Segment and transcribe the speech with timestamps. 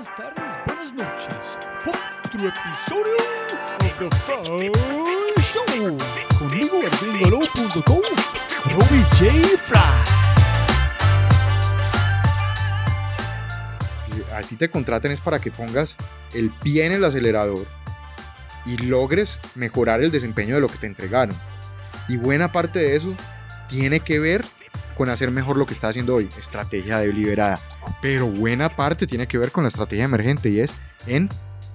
[0.00, 1.58] buenas tardes, buenas noches.
[1.84, 3.16] Otro episodio
[3.84, 4.70] of The Fry
[5.42, 5.98] Show.
[6.38, 8.00] Conmigo en gringolo.com,
[8.72, 9.58] Robbie J.
[9.58, 9.80] Fry.
[14.34, 15.96] a ti te contraten es para que pongas
[16.32, 17.66] el pie en el acelerador
[18.64, 21.36] y logres mejorar el desempeño de lo que te entregaron.
[22.08, 23.14] Y buena parte de eso
[23.68, 24.46] tiene que ver
[25.00, 27.58] con hacer mejor lo que está haciendo hoy, estrategia deliberada.
[28.02, 30.74] Pero buena parte tiene que ver con la estrategia emergente y es
[31.06, 31.30] en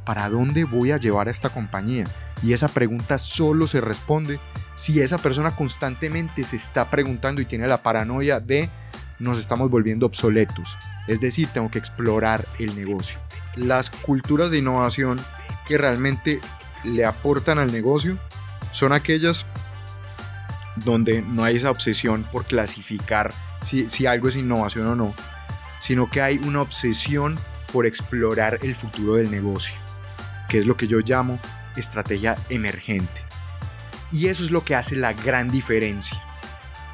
[0.05, 2.05] para dónde voy a llevar a esta compañía.
[2.43, 4.39] Y esa pregunta solo se responde
[4.75, 8.69] si esa persona constantemente se está preguntando y tiene la paranoia de
[9.17, 10.77] nos estamos volviendo obsoletos.
[11.07, 13.17] Es decir, tengo que explorar el negocio.
[13.55, 15.19] Las culturas de innovación
[15.67, 16.41] que realmente
[16.83, 18.19] le aportan al negocio
[18.69, 19.47] son aquellas
[20.75, 25.13] donde no hay esa obsesión por clasificar si, algo es innovación o no,
[25.79, 27.37] sino que hay una obsesión
[27.71, 29.75] por explorar el futuro del negocio,
[30.47, 31.39] que es lo que yo llamo
[31.75, 33.21] estrategia emergente.
[34.11, 36.23] Y eso es lo que hace la gran diferencia.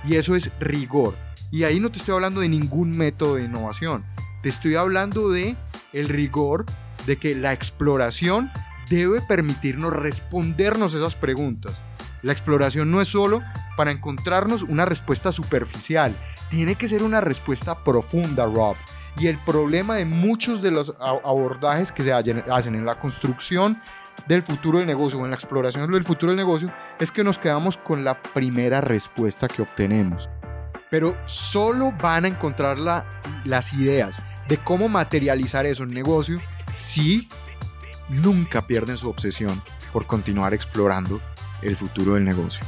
[0.03, 1.15] Y eso es rigor.
[1.51, 4.03] Y ahí no te estoy hablando de ningún método de innovación.
[4.41, 5.55] Te estoy hablando de
[5.93, 6.65] el rigor
[7.05, 8.49] de que la exploración
[8.89, 11.73] debe permitirnos respondernos esas preguntas.
[12.21, 13.41] La exploración no es solo
[13.75, 16.15] para encontrarnos una respuesta superficial,
[16.49, 18.75] tiene que ser una respuesta profunda, Rob.
[19.17, 23.81] Y el problema de muchos de los abordajes que se hacen en la construcción
[24.27, 27.37] del futuro del negocio o en la exploración del futuro del negocio es que nos
[27.37, 30.29] quedamos con la primera respuesta que obtenemos.
[30.89, 32.77] Pero solo van a encontrar
[33.45, 36.39] las ideas de cómo materializar eso en negocio
[36.73, 37.29] si
[38.09, 39.61] nunca pierden su obsesión
[39.93, 41.21] por continuar explorando
[41.61, 42.65] el futuro del negocio.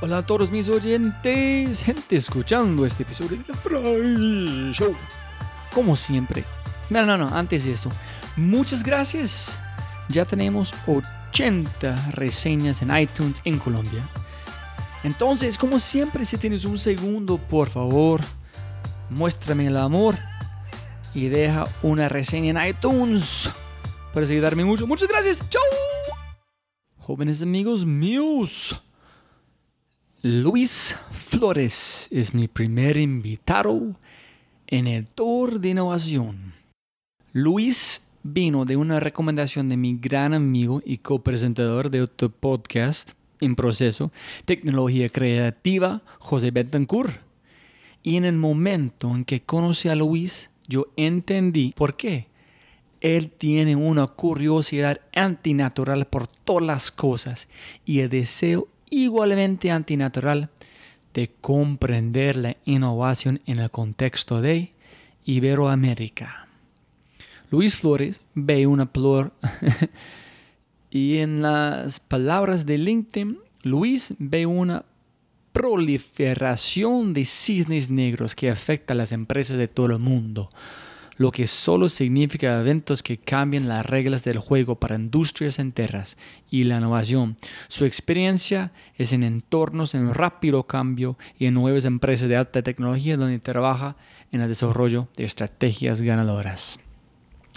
[0.00, 4.94] Hola a todos mis oyentes, gente escuchando este episodio de Fry Show.
[5.72, 6.44] Como siempre.
[6.90, 7.90] No, no, no, antes de esto.
[8.36, 9.58] Muchas gracias.
[10.08, 14.02] Ya tenemos 80 reseñas en iTunes en Colombia.
[15.02, 18.20] Entonces, como siempre, si tienes un segundo, por favor,
[19.10, 20.16] muéstrame el amor
[21.14, 23.50] y deja una reseña en iTunes
[24.12, 24.86] para ayudarme mucho.
[24.86, 25.38] Muchas gracias.
[25.48, 25.62] Chao.
[27.06, 28.82] Jóvenes amigos míos.
[30.22, 33.94] Luis Flores es mi primer invitado
[34.66, 36.54] en el Tour de Innovación.
[37.34, 43.54] Luis vino de una recomendación de mi gran amigo y copresentador de otro podcast en
[43.54, 44.10] proceso,
[44.46, 47.20] Tecnología Creativa, José Betancourt.
[48.02, 52.28] Y en el momento en que conocí a Luis, yo entendí por qué.
[53.00, 57.48] Él tiene una curiosidad antinatural por todas las cosas
[57.84, 60.50] y el deseo igualmente antinatural
[61.12, 64.72] de comprender la innovación en el contexto de
[65.24, 66.48] Iberoamérica.
[67.50, 69.32] Luis Flores ve una flor
[70.90, 74.84] y en las palabras de LinkedIn, Luis ve una
[75.52, 80.50] proliferación de cisnes negros que afecta a las empresas de todo el mundo
[81.16, 86.16] lo que solo significa eventos que cambian las reglas del juego para industrias enteras
[86.50, 87.36] y la innovación.
[87.68, 93.16] Su experiencia es en entornos en rápido cambio y en nuevas empresas de alta tecnología
[93.16, 93.96] donde trabaja
[94.32, 96.78] en el desarrollo de estrategias ganadoras.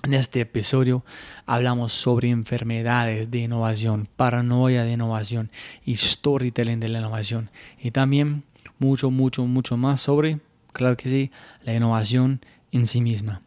[0.03, 1.03] En este episodio
[1.47, 5.50] hablamos sobre enfermedades de innovación, paranoia de innovación
[5.84, 7.50] y storytelling de la innovación.
[7.81, 8.44] Y también
[8.78, 10.39] mucho, mucho, mucho más sobre,
[10.72, 11.31] claro que sí,
[11.63, 12.41] la innovación
[12.72, 13.41] en sí misma.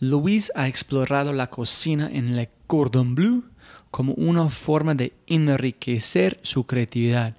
[0.00, 3.42] Luis ha explorado la cocina en Le Cordon Bleu
[3.90, 7.36] como una forma de enriquecer su creatividad.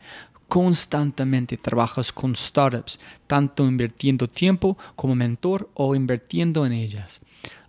[0.49, 7.21] Constantemente trabajas con startups, tanto invirtiendo tiempo como mentor o invirtiendo en ellas.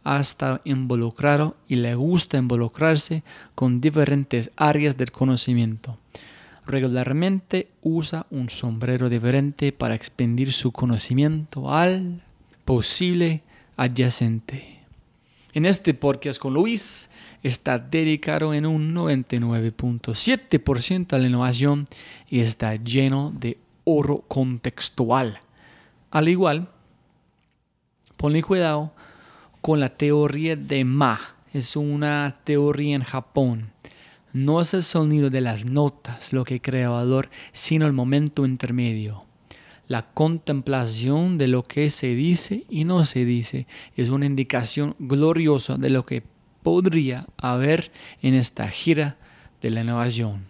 [0.03, 3.23] Ha estado involucrado y le gusta involucrarse
[3.55, 5.99] con diferentes áreas del conocimiento.
[6.67, 12.23] Regularmente usa un sombrero diferente para expandir su conocimiento al
[12.65, 13.43] posible
[13.77, 14.80] adyacente.
[15.53, 17.11] En este podcast con Luis
[17.43, 21.89] está dedicado en un 99.7% a la innovación
[22.29, 25.41] y está lleno de oro contextual.
[26.13, 26.69] Al igual,
[28.17, 28.93] ponle cuidado
[29.61, 31.19] con la teoría de Ma.
[31.53, 33.73] Es una teoría en Japón.
[34.33, 39.25] No es el sonido de las notas lo que crea valor, sino el momento intermedio.
[39.91, 43.67] La contemplación de lo que se dice y no se dice
[43.97, 46.23] es una indicación gloriosa de lo que
[46.63, 47.91] podría haber
[48.23, 49.17] en esta gira
[49.61, 50.45] de la innovación.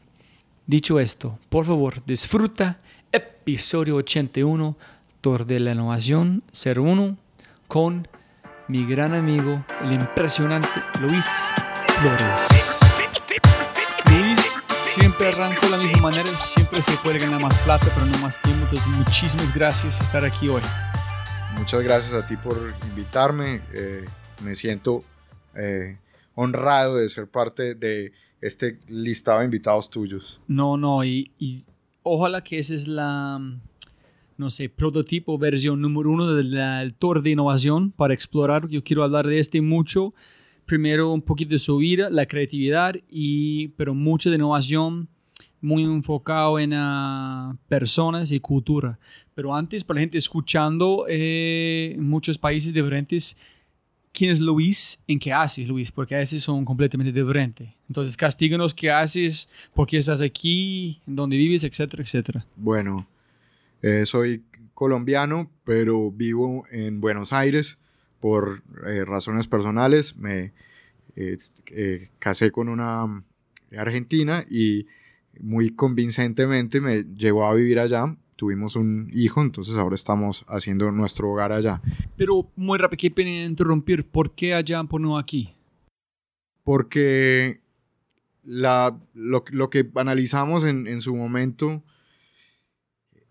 [0.66, 2.80] Dicho esto, por favor, disfruta
[3.12, 4.76] episodio 81,
[5.22, 7.16] Tour de la Innovación 01,
[7.66, 8.08] con
[8.68, 11.24] mi gran amigo, el impresionante Luis
[11.98, 12.79] Flores.
[14.94, 18.40] Siempre arranca de la misma manera, siempre se puede ganar más plata, pero no más
[18.40, 18.64] tiempo.
[18.64, 20.62] Entonces, muchísimas gracias por estar aquí hoy.
[21.56, 23.60] Muchas gracias a ti por invitarme.
[23.72, 24.04] Eh,
[24.42, 25.04] me siento
[25.54, 25.96] eh,
[26.34, 28.10] honrado de ser parte de
[28.40, 30.40] este listado de invitados tuyos.
[30.48, 31.30] No, no, y,
[32.02, 33.40] ojalá que esa es la,
[34.38, 38.66] no sé, prototipo, versión número uno del tour de innovación para explorar.
[38.66, 40.12] Yo quiero hablar de este mucho.
[40.70, 45.08] Primero un poquito de su vida, la creatividad, y, pero mucho de innovación
[45.60, 48.96] muy enfocado en uh, personas y cultura.
[49.34, 53.36] Pero antes, para la gente escuchando eh, en muchos países diferentes,
[54.12, 57.68] quién es Luis, en qué haces Luis, porque a veces son completamente diferentes.
[57.88, 62.46] Entonces, castíganos qué haces, por qué estás aquí, en dónde vives, etcétera, etcétera.
[62.54, 63.08] Bueno,
[63.82, 67.76] eh, soy colombiano, pero vivo en Buenos Aires
[68.20, 70.16] por eh, razones personales.
[70.16, 70.52] Me
[71.16, 71.38] eh,
[72.18, 73.24] casé con una
[73.76, 74.86] argentina y
[75.40, 81.30] muy convincentemente me llevó a vivir allá tuvimos un hijo, entonces ahora estamos haciendo nuestro
[81.30, 81.82] hogar allá.
[82.16, 85.50] Pero muy rápido, qué pena interrumpir, ¿por qué allá, por no aquí?
[86.64, 87.60] Porque
[88.42, 91.82] la, lo, lo, que analizamos en, en, su momento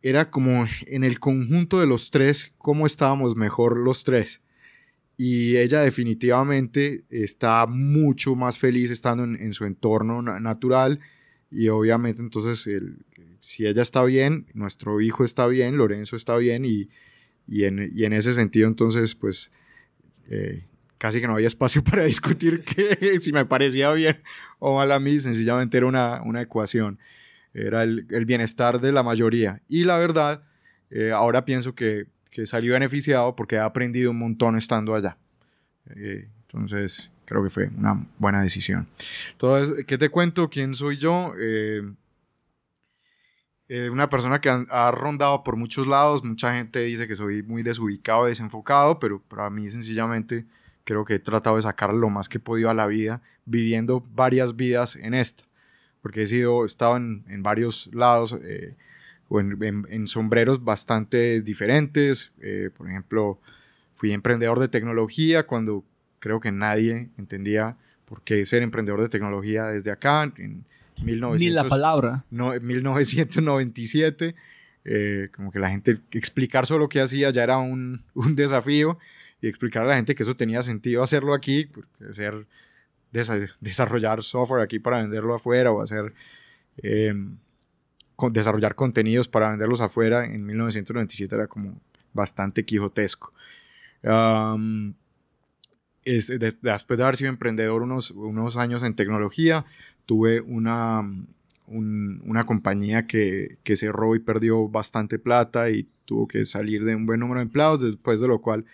[0.04, 4.44] era como en el conjunto de los tres, cómo estábamos mejor los tres.
[5.22, 11.02] Y ella definitivamente está mucho más feliz estando en, su entorno natural
[11.52, 12.70] y obviamente entonces
[13.42, 16.88] si ella está bien, nuestro hijo está bien, Lorenzo está bien y,
[17.50, 19.52] y, en, y en, ese sentido entonces pues
[20.30, 20.64] eh,
[20.98, 24.22] casi que no había espacio para discutir que, si me parecía bien
[24.60, 26.98] o mal a mí, sencillamente era una, una ecuación,
[27.54, 29.62] era el, el, bienestar de la mayoría.
[29.68, 30.44] Y la verdad
[30.92, 35.18] eh, ahora pienso que, que salió beneficiado porque he aprendido un montón estando allá.
[35.96, 38.88] Eh, entonces, creo que fue una buena decisión.
[39.32, 40.50] Entonces, ¿qué te cuento?
[40.50, 41.34] ¿Quién soy yo?
[41.40, 41.84] Eh,
[43.70, 46.24] eh, una persona que ha, rondado por muchos lados.
[46.24, 50.46] Mucha gente dice que soy muy desubicado, desenfocado, pero para mí sencillamente
[50.84, 54.04] creo que he tratado de sacar lo más que he podido a la vida, viviendo
[54.16, 55.44] varias vidas en esta.
[56.02, 58.76] Porque he sido, estado en, en varios lados eh,
[59.30, 62.32] o en, en, sombreros bastante diferentes.
[62.76, 63.40] por ejemplo,
[63.96, 65.84] fui emprendedor de tecnología cuando
[66.20, 70.66] creo que nadie entendía por qué ser emprendedor de tecnología desde acá, en
[71.04, 72.26] 1900, Ni la palabra.
[72.32, 74.36] No, 1997.
[74.86, 78.98] Eh, como que la gente explicar solo qué hacía ya era un, un, desafío
[79.42, 81.70] y explicar a la gente que eso tenía sentido hacerlo aquí,
[82.10, 82.48] hacer,
[83.60, 86.14] desarrollar software aquí para venderlo afuera o hacer
[86.78, 87.14] eh,
[88.32, 91.80] desarrollar contenidos para venderlos afuera en 1997 era como
[92.14, 93.34] bastante quijotesco.
[94.04, 94.94] Um,
[96.04, 99.66] después de haber sido emprendedor unos, unos años en tecnología,
[100.06, 101.08] tuve una,
[101.68, 107.06] una compañía que, que, cerró y perdió bastante plata y tuvo que salir de un
[107.06, 108.66] buen número de empleados, después de lo cual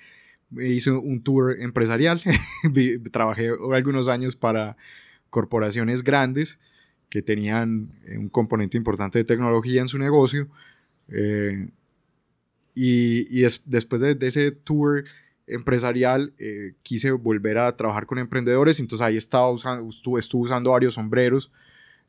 [0.57, 2.21] hice un tour empresarial.
[3.11, 4.77] Trabajé algunos años para
[5.29, 6.59] corporaciones grandes
[7.09, 10.47] que tenían un componente importante de tecnología en su negocio.
[11.09, 11.67] Eh,
[12.73, 15.05] y, y después de, ese tour
[15.47, 20.71] empresarial, eh, quise volver a trabajar con emprendedores, entonces ahí estaba usando, estuve, estuve usando
[20.71, 21.51] varios sombreros.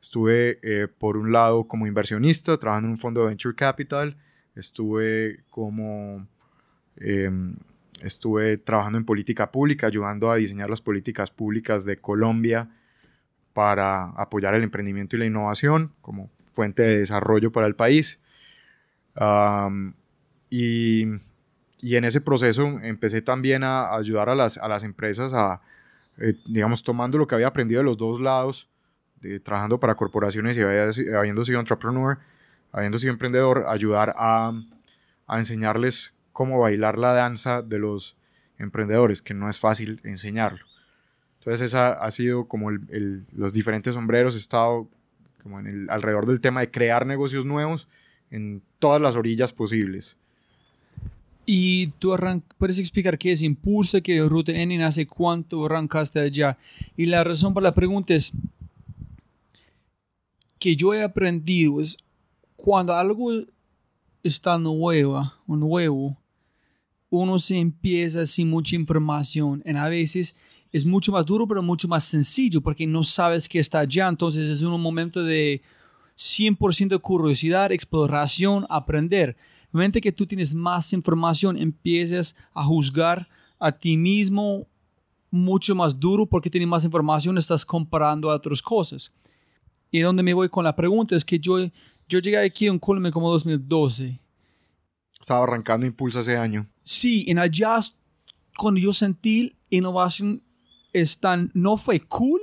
[0.01, 4.15] Estuve eh, por un lado como inversionista, trabajando en un fondo de venture capital,
[4.55, 6.27] estuve como
[6.97, 7.55] em,
[8.01, 12.69] estuve trabajando en política pública, ayudando a diseñar las políticas públicas de Colombia
[13.57, 18.19] para apoyar el emprendimiento y la innovación como fuente de desarrollo para el país.
[20.51, 21.07] y
[21.79, 25.61] y en ese proceso empecé también a ayudar a las, a las empresas a,
[26.17, 28.67] eh, digamos, tomando lo que había aprendido de los dos lados,
[29.43, 32.19] trabajando para corporaciones y habiendo sido entrepreneur,
[32.71, 34.51] habiendo sido emprendedor, ayudar a,
[35.27, 38.15] a enseñarles cómo bailar la danza de los
[38.57, 40.65] emprendedores, que no es fácil enseñarlo.
[41.47, 44.89] Entonces, esa ha sido como el, los diferentes sombreros, he estado
[45.41, 47.87] como en el, alrededor del tema de crear negocios nuevos
[48.29, 50.17] en todas las orillas posibles.
[51.45, 52.13] Y tú
[52.57, 56.57] puedes explicar qué es Impulsa, qué es Ruta N, hace cuánto arrancaste allá.
[56.97, 58.33] Y la razón para la pregunta es
[60.59, 61.95] que yo he aprendido es
[62.57, 63.31] cuando algo
[64.21, 66.17] está nuevo,
[67.09, 69.63] uno se empieza sin mucha información.
[69.65, 70.35] Y a veces
[70.71, 74.07] es mucho más duro, pero mucho más sencillo porque no sabes qué está allá.
[74.07, 75.61] Entonces es un momento de
[76.17, 79.37] 100% de curiosidad, exploración, aprender
[79.71, 83.27] momento que tú tienes más información, empiezas a juzgar
[83.59, 84.67] a ti mismo
[85.29, 89.13] mucho más duro porque tienes más información, estás comparando a otras cosas.
[89.91, 91.59] Y donde me voy con la pregunta es que yo,
[92.07, 94.19] yo llegué aquí en Colombia como 2012.
[95.19, 96.67] Estaba arrancando Impulsa ese año.
[96.83, 97.79] Sí, en allá
[98.57, 100.41] cuando yo sentí innovación
[101.01, 102.41] están, no fue cool,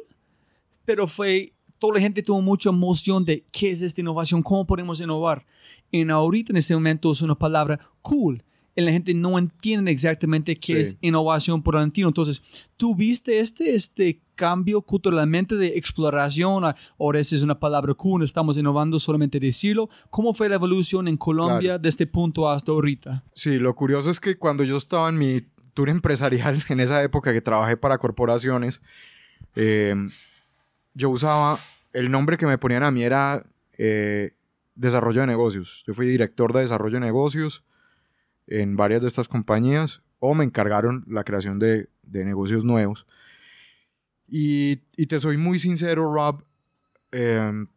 [0.85, 5.01] pero fue, toda la gente tuvo mucha emoción de qué es esta innovación, cómo podemos
[5.01, 5.45] innovar.
[5.93, 8.43] En ahorita, en este momento, es una palabra cool.
[8.77, 12.09] Y la gente no entiende exactamente qué es innovación por Valentino.
[12.09, 16.65] Entonces, ¿tú viste este, este cambio culturalmente de exploración?
[16.99, 19.89] Ahora esa es una palabra cool, estamos innovando solamente decirlo.
[20.11, 23.23] ¿Cómo fue la evolución en Colombia desde este punto hasta ahorita?
[23.33, 25.41] Sí, lo curioso es que cuando yo estaba en mi
[25.75, 28.81] tour empresarial, en esa época que trabajé para corporaciones,
[29.57, 29.95] eh,
[30.95, 31.59] yo usaba,
[31.93, 33.45] el nombre que me ponían a mí era
[33.79, 34.33] eh,
[34.75, 35.85] desarrollo de negocios.
[35.87, 37.65] Yo fui director de desarrollo de negocios
[38.47, 43.07] en varias de estas compañías o me encargaron la creación de, negocios nuevos.
[44.27, 44.77] Y,
[45.07, 46.45] te soy muy sincero, Rob,
[47.13, 47.69] em,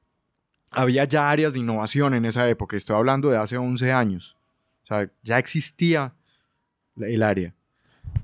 [0.72, 4.38] había ya áreas de innovación en esa época, estoy hablando de hace 11 años.
[4.84, 6.14] O sea, ya existía
[6.98, 7.54] el área.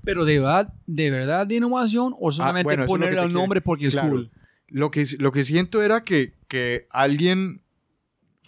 [0.03, 3.95] Pero de verdad, de verdad de innovación o ah, solamente ponerle el nombre porque es
[3.95, 4.31] cool.
[4.67, 7.61] Lo que, lo que siento era que, que alguien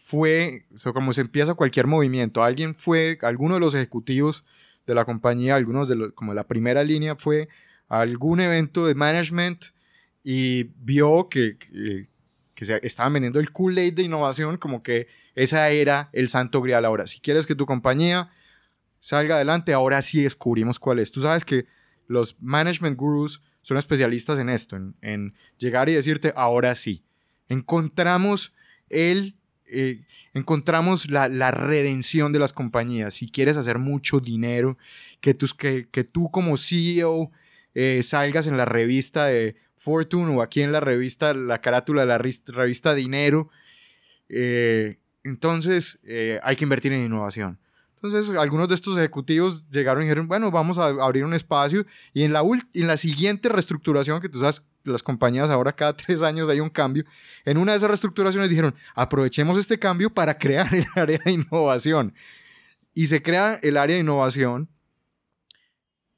[0.06, 4.44] fue, o como se empieza cualquier movimiento, alguien fue, alguno de los ejecutivos
[4.86, 7.48] de la compañía, algunos de los, como la primera línea fue
[7.90, 9.66] a algún evento de management
[10.24, 11.58] y vio que,
[12.54, 16.86] que, se estaban vendiendo el Kool-Aid de innovación, como que esa era el santo grial
[16.86, 17.08] ahora.
[17.08, 18.30] Si quieres que tu compañía
[19.06, 21.12] salga adelante, ahora sí descubrimos cuál es.
[21.12, 21.68] Tú sabes que
[22.08, 27.04] los management gurus son especialistas en esto, en, llegar y decirte, ahora sí.
[27.48, 28.56] Encontramos
[28.90, 29.36] el
[29.68, 30.02] eh,
[30.34, 33.14] encontramos la, redención de las compañías.
[33.14, 34.76] Si quieres hacer mucho dinero,
[35.22, 37.32] que, tus, que, que tú como CEO
[37.76, 42.08] eh, salgas en la revista de Fortune o aquí en la revista, la carátula de
[42.08, 43.52] la revista Dinero,
[44.30, 46.00] eh, entonces
[46.42, 47.60] hay que invertir en innovación.
[48.06, 51.86] Entonces, algunos de estos ejecutivos llegaron y dijeron, bueno, vamos a abrir un espacio.
[52.14, 56.22] Y en la, en la siguiente reestructuración, que tú sabes, las compañías ahora cada tres
[56.22, 57.06] años hay un cambio,
[57.44, 62.14] en una de esas reestructuraciones dijeron, aprovechemos este cambio para crear el área de innovación.
[62.94, 64.70] Y se crea el área de innovación.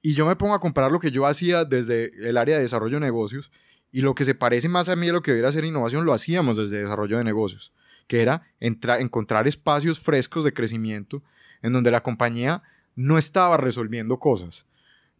[0.01, 2.97] Y yo me pongo a comparar lo que yo hacía desde el área de desarrollo
[2.97, 3.51] de negocios
[3.91, 6.13] y lo que se parece más a mí a lo que debería ser innovación, lo
[6.13, 7.73] hacíamos desde desarrollo de negocios,
[8.07, 11.23] que era encontrar espacios frescos de crecimiento
[11.61, 12.63] en donde la compañía
[12.95, 14.65] no estaba resolviendo cosas.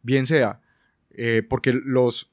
[0.01, 0.61] Bien sea
[1.17, 2.29] eh, porque los,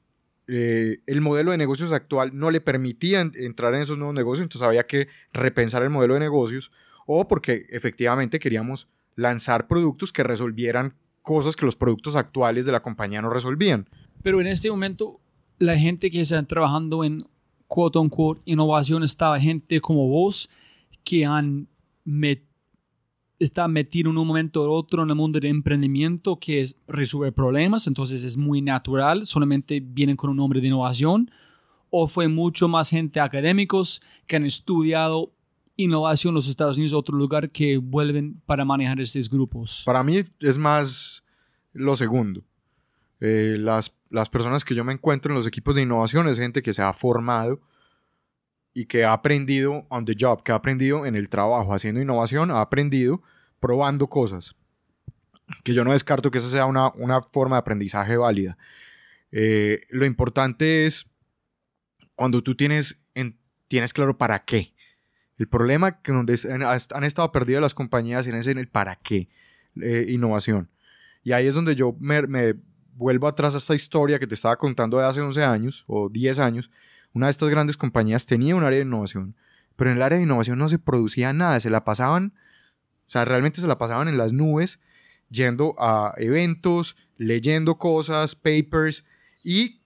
[0.47, 4.65] eh, el modelo de negocios actual no le permitía entrar en esos nuevos negocios, entonces
[4.65, 6.71] había que repensar el modelo de negocios,
[7.07, 10.93] o porque efectivamente queríamos lanzar productos que resolvieran
[11.23, 13.89] cosas que los productos actuales de la compañía no resolvían.
[14.21, 15.19] Pero en este momento,
[15.57, 17.17] la gente que está trabajando en
[17.67, 20.47] quote unquote innovación está gente como vos
[21.03, 21.67] que han
[22.03, 22.54] metido
[23.39, 27.33] está metido en un momento u otro en el mundo de emprendimiento que es resolver
[27.33, 31.29] problemas, entonces es muy natural, solamente vienen con un nombre de innovación,
[31.89, 35.31] o fue mucho más gente académicos que han estudiado
[35.77, 39.83] innovación en los Estados Unidos, otro lugar que vuelven para manejar estos grupos?
[39.85, 41.23] Para mí es más
[41.73, 42.43] lo segundo.
[43.19, 46.61] Eh, las, las personas que yo me encuentro en los equipos de innovación es gente
[46.61, 47.61] que se ha formado
[48.75, 52.51] y que ha aprendido on the job, que ha aprendido en el trabajo, haciendo innovación,
[52.51, 53.23] ha aprendido
[53.61, 54.55] probando cosas.
[55.63, 56.91] Que yo no descarto que esa sea una,
[57.31, 58.57] forma de aprendizaje válida.
[59.31, 61.07] Eh, lo importante es
[62.15, 62.99] cuando tú tienes,
[63.69, 64.73] tienes claro para qué.
[65.37, 66.37] El problema que donde
[66.93, 69.29] han estado perdidas las compañías es en el para qué
[69.81, 70.69] eh, innovación.
[71.23, 72.55] Y ahí es donde yo me, me,
[72.93, 76.39] vuelvo atrás a esta historia que te estaba contando de hace 11 años o 10
[76.39, 76.69] años,
[77.15, 79.35] una de estas grandes compañías tenía un área de innovación,
[79.77, 82.33] pero en el área de innovación no se producía nada, se la pasaban,
[83.07, 84.79] o sea, realmente se la pasaban en las nubes,
[85.29, 89.05] yendo a eventos, leyendo cosas, papers
[89.43, 89.79] y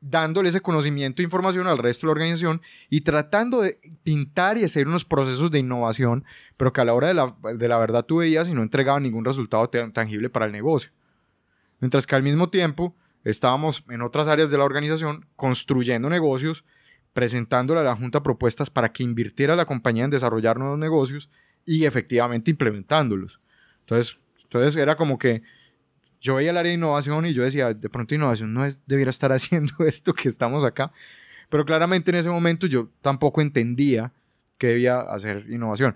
[0.00, 4.64] dándole ese conocimiento e información al resto de la organización y tratando de pintar y
[4.64, 6.24] hacer unos procesos de innovación,
[6.56, 9.02] pero que a la hora de la, de la verdad tú veías y no entregaban
[9.02, 10.90] ningún resultado tangible para el negocio.
[11.80, 16.64] Mientras que al mismo tiempo estábamos en otras áreas de la organización construyendo negocios,
[17.12, 21.30] presentándole a la Junta propuestas para que invirtiera la compañía en desarrollar nuevos negocios
[21.64, 23.40] y efectivamente implementándolos.
[23.80, 25.42] Entonces, entonces era como que
[26.20, 29.10] yo veía el área de innovación y yo decía, de pronto innovación no es, debiera
[29.10, 30.92] estar haciendo esto que estamos acá.
[31.48, 34.12] Pero claramente en ese momento yo tampoco entendía
[34.56, 35.94] que debía hacer innovación.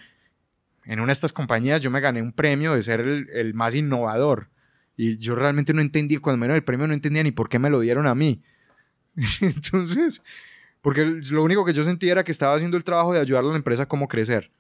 [0.85, 3.75] En una de estas compañías yo me gané un premio de ser el, el más
[3.75, 4.49] innovador
[4.97, 7.59] Y yo realmente no entendía, cuando me dieron el premio no entendía ni por qué
[7.59, 8.43] me lo dieron a mí.
[9.41, 10.23] Entonces,
[10.81, 13.49] porque lo único que yo sentía era que estaba haciendo el trabajo de ayudar a
[13.49, 14.51] la empresa a cómo crecer.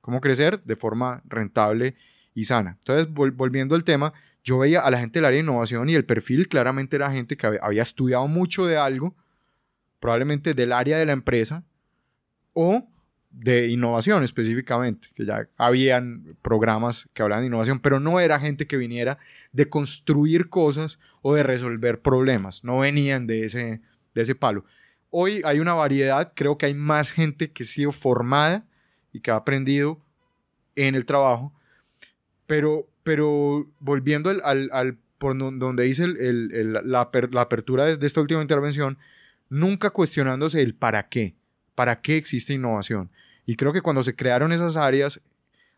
[0.00, 1.96] Cómo crecer de forma rentable
[2.34, 2.76] y sana.
[2.80, 4.12] Entonces, volviendo al tema,
[4.44, 7.36] yo veía a la gente del área de innovación y el perfil claramente era gente
[7.36, 9.14] que había estudiado mucho de algo,
[10.00, 11.62] probablemente del área de la empresa,
[12.52, 12.88] o
[13.32, 18.66] de innovación específicamente, que ya habían programas que hablaban de innovación, pero no era gente
[18.66, 19.18] que viniera
[19.52, 23.80] de construir cosas o de resolver problemas, no venían de ese,
[24.14, 24.64] de ese palo.
[25.10, 28.64] Hoy hay una variedad, creo que hay más gente que ha sido formada
[29.12, 29.98] y que ha aprendido
[30.76, 31.52] en el trabajo,
[32.46, 38.42] pero, pero volviendo al, al, por donde dice el, la, la apertura de esta última
[38.42, 38.98] intervención,
[39.48, 41.34] nunca cuestionándose el para qué,
[41.74, 43.10] para qué existe innovación
[43.46, 45.20] y creo que cuando se crearon esas áreas,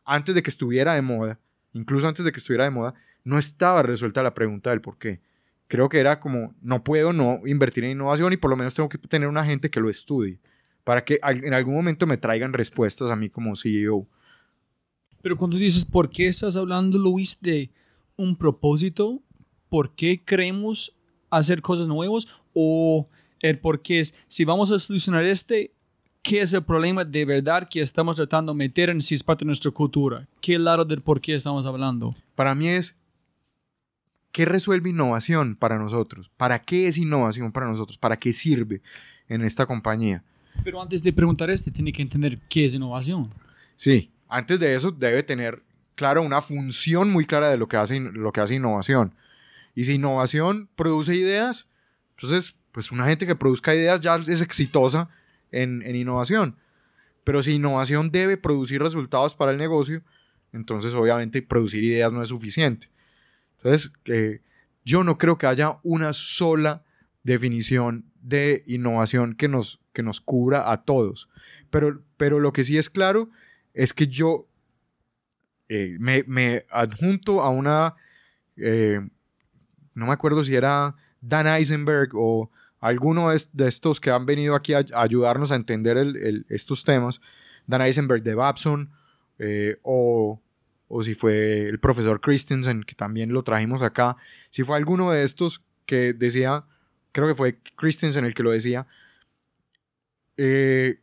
[0.04, 1.40] antes de que estuviera de moda,
[1.72, 5.20] incluso antes de que estuviera de moda, no estaba resuelta la pregunta del por qué.
[5.66, 8.88] Creo que era como, no puedo no invertir en innovación y por lo menos tengo
[8.88, 10.38] que tener una gente que lo estudie
[10.84, 14.06] para que en algún momento me traigan respuestas a mí como CEO.
[15.22, 17.70] Pero cuando dices, ¿por qué estás hablando, Luis, de
[18.16, 19.22] un propósito?
[19.70, 20.94] ¿Por qué queremos
[21.30, 22.26] hacer cosas nuevas?
[22.52, 23.08] ¿O
[23.40, 25.73] el por qué es, si vamos a solucionar este,
[26.24, 29.44] qué es el problema de verdad que estamos tratando de meter en si es parte
[29.44, 30.26] de nuestra cultura.
[30.40, 32.16] ¿Qué lado del por qué estamos hablando?
[32.34, 32.96] Para mí es,
[34.32, 36.30] ¿qué resuelve innovación para nosotros?
[36.36, 37.98] ¿Para qué es innovación para nosotros?
[37.98, 38.80] ¿Para qué sirve
[39.28, 40.24] en esta compañía?
[40.64, 43.30] Pero antes de preguntar este, tiene que entender qué es innovación.
[43.76, 45.62] Sí, antes de eso debe tener,
[45.94, 49.14] claro, una función muy clara de lo que hace, lo que hace innovación.
[49.74, 51.66] Y si innovación produce ideas,
[52.16, 55.10] entonces, pues una gente que produzca ideas ya es exitosa
[55.62, 56.56] en, innovación.
[57.24, 60.02] Pero si innovación debe producir resultados para el negocio,
[60.52, 62.88] entonces obviamente producir ideas no es suficiente.
[63.56, 63.92] Entonces,
[64.84, 66.84] yo no creo que haya una sola
[67.22, 71.28] definición de innovación que nos, que nos cubra a todos.
[71.70, 73.30] Pero, pero lo que sí es claro
[73.72, 74.46] es que yo
[75.68, 77.96] eh, me, adjunto a una,
[78.56, 79.00] eh,
[79.94, 82.50] no me acuerdo si era Dan Eisenberg o
[82.84, 85.96] alguno de estos que han venido aquí a, ayudarnos a entender
[86.50, 87.18] estos temas,
[87.66, 88.90] Dan Eisenberg de Babson,
[89.38, 90.38] eh, o,
[91.00, 94.18] si fue el profesor Christensen, que también lo trajimos acá,
[94.50, 96.64] si fue alguno de estos que decía,
[97.12, 98.86] creo que fue Christensen el que lo decía,
[100.36, 101.00] eh,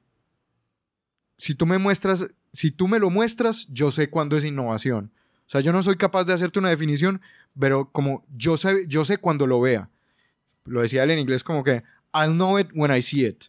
[1.39, 5.12] si tú me muestras, si tú me lo muestras, yo sé cuándo es innovación.
[5.48, 7.22] O sea, yo no soy capaz de hacerte una definición,
[7.60, 9.89] pero como yo sé, yo sé cuando lo vea
[10.65, 13.45] lo decía él en inglés como que I'll know it when I see it.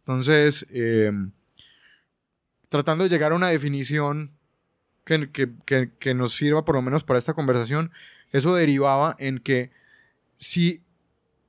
[0.00, 1.30] Entonces, em,
[2.68, 4.32] tratando de llegar a una definición
[5.04, 7.90] que, que, que, nos sirva por lo menos para esta conversación,
[8.32, 9.70] eso derivaba en que
[10.36, 10.82] si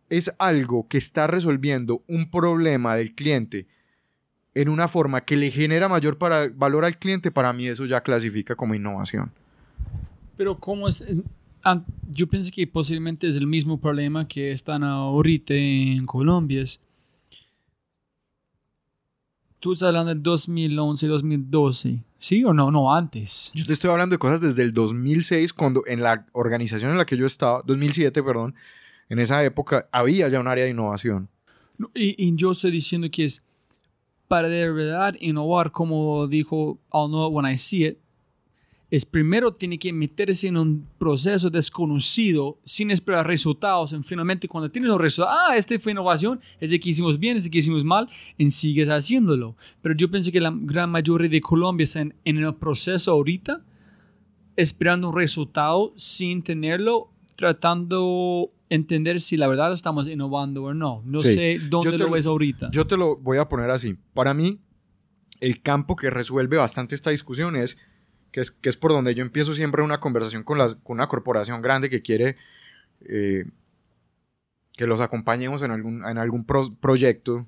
[0.10, 3.67] es algo que está resolviendo un problema del cliente
[4.54, 8.01] en una forma que le genera mayor para, valor al cliente, para mí eso ya
[8.01, 9.32] clasifica como innovación.
[10.36, 11.06] Pero ¿cómo es?
[12.10, 16.63] Yo pienso que posiblemente es el mismo problema que están ahorita en Colombia.
[19.60, 22.71] Tú estás hablando de 2011, 2012, ¿sí o no?
[22.71, 23.52] No, antes.
[23.54, 27.06] Yo te estoy hablando de cosas desde el 2006, cuando en la organización en la
[27.06, 28.56] que yo estaba, 2007, perdón,
[29.10, 31.30] en esa época había ya un área de innovación.
[31.93, 33.43] Y, y yo estoy diciendo que es
[34.28, 37.97] para de verdad innovar, como dijo I'll know it when I see it,
[38.91, 43.93] es primero tiene que meterse en un proceso desconocido sin esperar resultados.
[43.93, 47.38] Y finalmente cuando tienes los resultados, ah, esta fue innovación, es de que hicimos bien,
[47.38, 49.56] es de que hicimos mal, y sigues haciéndolo.
[49.82, 53.63] Pero yo pienso que la gran mayoría de Colombia están en el proceso ahorita,
[54.58, 61.01] esperando un resultado sin tenerlo, tratando de entender si la verdad estamos innovando o no.
[61.06, 62.71] No sé dónde lo ves ahorita.
[62.71, 63.95] Yo te lo voy a poner así.
[64.13, 64.60] Para mí,
[65.39, 67.77] el campo que resuelve bastante esta discusión es
[68.32, 71.08] que es, que es por donde yo empiezo siempre una conversación con, las, con una
[71.08, 72.38] corporación grande que quiere
[73.02, 73.46] eh,
[74.74, 77.46] que los acompañemos en algún, en algún proyecto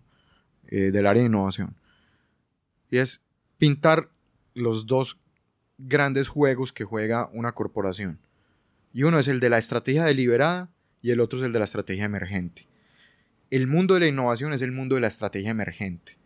[0.67, 1.75] eh, del área de innovación.
[2.91, 3.21] Y es
[3.57, 4.09] pintar
[4.53, 5.17] los dos
[5.77, 8.19] grandes juegos que juega una corporación.
[8.93, 10.69] Y uno es el de la estrategia deliberada
[11.01, 12.67] y el otro es el de la estrategia emergente.
[13.49, 16.17] El mundo de la innovación es el mundo de la estrategia emergente,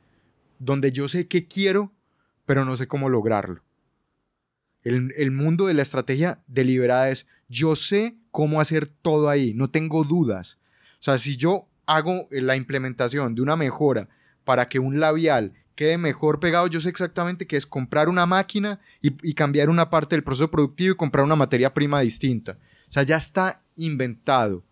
[0.60, 1.92] donde yo sé qué quiero,
[2.46, 3.62] pero no sé cómo lograrlo.
[4.84, 10.04] El, mundo de la estrategia deliberada es, yo sé cómo hacer todo ahí, no tengo
[10.04, 10.60] dudas.
[11.00, 14.08] O sea, si yo hago la implementación de una mejora
[14.44, 16.68] para que un labial quede mejor pegado.
[16.68, 20.50] Yo sé exactamente que es comprar una máquina y, y cambiar una parte del proceso
[20.50, 22.58] productivo y comprar una materia prima distinta.
[22.88, 24.64] O sea, ya está inventado.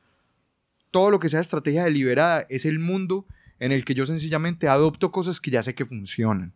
[0.91, 3.27] Todo lo que sea estrategia deliberada es el mundo
[3.59, 6.53] en el que yo sencillamente adopto cosas que ya sé que funcionan.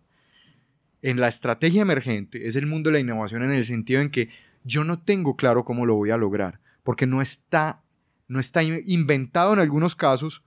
[1.01, 4.29] En la estrategia emergente es el mundo de la innovación en el sentido en que
[4.63, 7.81] yo no tengo claro cómo lo voy a lograr, porque no está,
[8.27, 10.43] no está inventado en algunos casos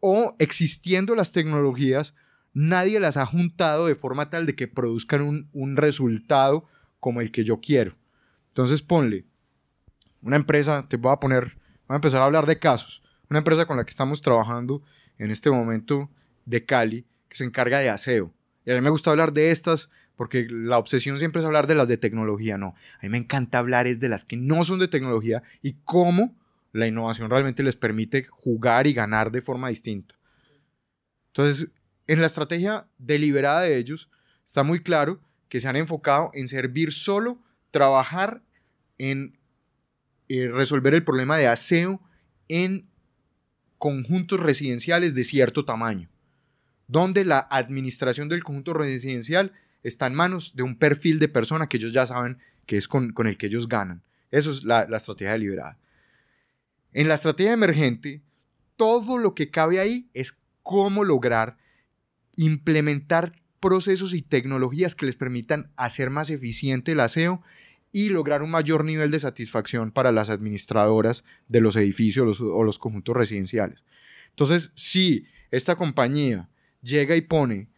[0.00, 2.14] o existiendo las tecnologías,
[2.54, 6.64] nadie las ha juntado de forma tal de que produzcan un, un resultado
[6.98, 7.94] como el que yo quiero.
[8.48, 9.26] Entonces ponle,
[10.22, 13.66] una empresa, te voy a poner, voy a empezar a hablar de casos, una empresa
[13.66, 14.82] con la que estamos trabajando
[15.18, 16.10] en este momento
[16.46, 18.32] de Cali, que se encarga de aseo.
[18.64, 21.74] Y a mí me gusta hablar de estas porque la obsesión siempre es hablar de
[21.74, 22.74] las de tecnología, no.
[22.98, 26.36] A mí me encanta hablar es de las que no son de tecnología y cómo
[26.72, 30.14] la innovación realmente les permite jugar y ganar de forma distinta.
[31.28, 31.70] Entonces,
[32.06, 34.10] en la estrategia deliberada de ellos,
[34.44, 38.42] está muy claro que se han enfocado en servir solo, trabajar
[38.98, 39.38] en
[40.28, 42.00] eh, resolver el problema de aseo
[42.48, 42.88] en
[43.78, 46.10] conjuntos residenciales de cierto tamaño,
[46.90, 49.52] donde la administración del conjunto residencial
[49.84, 53.14] está en manos de un perfil de persona que ellos ya saben que es con,
[53.26, 54.02] el que ellos ganan.
[54.32, 55.78] Eso es la, la estrategia deliberada.
[56.92, 58.22] En la estrategia emergente,
[58.76, 61.56] todo lo que cabe ahí es cómo lograr
[62.34, 67.42] implementar procesos y tecnologías que les permitan hacer más eficiente el aseo
[67.92, 72.78] y lograr un mayor nivel de satisfacción para las administradoras de los edificios o los
[72.78, 73.84] conjuntos residenciales.
[74.30, 76.48] Entonces, si esta compañía
[76.82, 77.68] llega y pone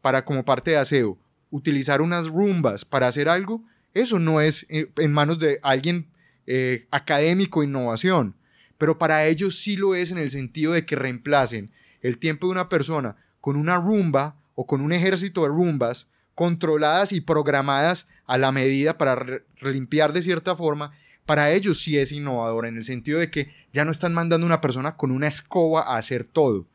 [0.00, 1.18] para como parte de aseo
[1.50, 3.62] utilizar unas rumbas para hacer algo,
[3.94, 6.06] eso no es eh, en manos de alguien
[6.46, 8.34] eh, académico innovación,
[8.78, 11.70] pero para ellos sí lo es en el sentido de que reemplacen
[12.00, 17.12] el tiempo de una persona con una rumba o con un ejército de rumbas controladas
[17.12, 20.92] y programadas a la medida para limpiar de cierta forma,
[21.26, 24.60] para ellos sí es innovador, en el sentido de que ya no están mandando una
[24.60, 26.66] persona con una escoba a hacer todo.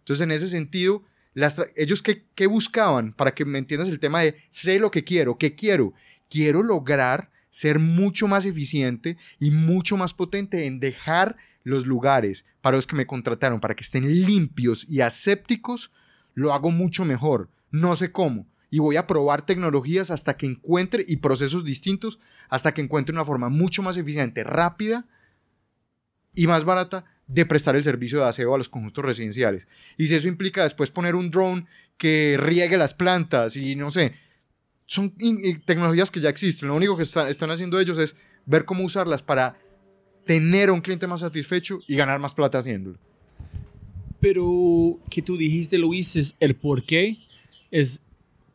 [0.00, 1.02] Entonces, en ese sentido,
[1.76, 5.38] ellos qué, qué buscaban, para que me entiendas el tema de sé lo que quiero,
[5.38, 5.92] qué quiero,
[6.30, 12.76] quiero lograr ser mucho más eficiente y mucho más potente en dejar los lugares para
[12.76, 15.90] los que me contrataron, para que estén limpios y asépticos,
[16.34, 17.50] lo hago mucho mejor.
[17.70, 22.18] No sé cómo, y voy a probar tecnologías hasta que encuentre y procesos distintos
[22.48, 25.06] hasta que encuentre una forma mucho más eficiente, rápida
[26.34, 29.66] y más barata de prestar el servicio de aseo a los conjuntos residenciales.
[29.96, 31.66] Y si eso implica después poner un drone
[31.98, 34.14] que riegue las plantas y no sé,
[34.86, 35.12] son
[35.64, 36.68] tecnologías que ya existen.
[36.68, 39.58] Lo único que están haciendo ellos es ver cómo usarlas para
[40.24, 42.98] tener a un cliente más satisfecho y ganar más plata haciéndolo.
[44.20, 47.18] Pero que tú dijiste, Luis, es el por qué
[47.70, 48.02] es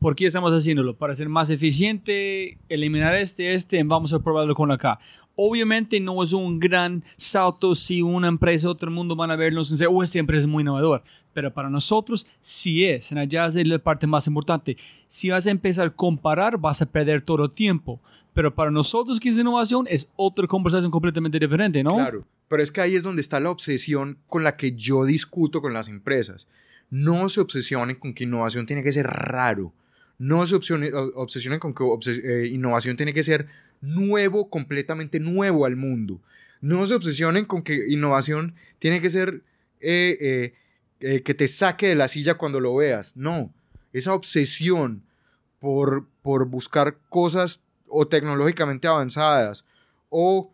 [0.02, 0.98] ¿Por qué estamos haciéndolo?
[0.98, 4.98] Para ser más eficiente, eliminar este, este, vamos a probarlo con acá.
[5.36, 9.74] Obviamente no es un gran salto si una empresa otro mundo van a vernos y
[9.74, 11.04] decir, oh, esta empresa es muy innovadora.
[11.34, 13.12] Pero para nosotros sí es.
[13.12, 14.76] Allá es la parte más importante.
[15.06, 18.02] Si vas a empezar a comparar, vas a perder todo el tiempo.
[18.34, 21.98] Pero para nosotros que es innovación es otra conversación completamente diferente, ¿no?
[21.98, 25.62] Claro, pero es que ahí es donde está la obsesión con la que yo discuto
[25.62, 26.48] con las empresas.
[26.90, 29.74] No se obsesionen con que innovación tiene que ser raro
[30.22, 33.48] no se obsesionen con que eh, innovación tiene que ser
[33.82, 36.22] nuevo, completamente nuevo al mundo.
[36.62, 39.42] No se obsesionen con que innovación tiene que ser
[39.80, 40.54] eh,
[41.00, 43.18] eh, que te saque de la silla cuando lo veas.
[43.18, 43.52] No,
[43.94, 45.02] esa obsesión
[45.60, 49.66] por, por buscar cosas o tecnológicamente avanzadas
[50.10, 50.54] o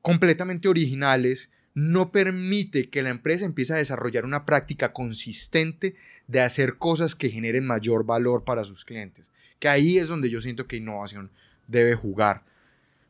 [0.00, 5.94] completamente originales no permite que la empresa empiece a desarrollar una práctica consistente
[6.26, 9.30] de hacer cosas que generen mayor valor para sus clientes.
[9.58, 11.30] Que ahí es donde yo siento que innovación
[11.66, 12.42] debe jugar.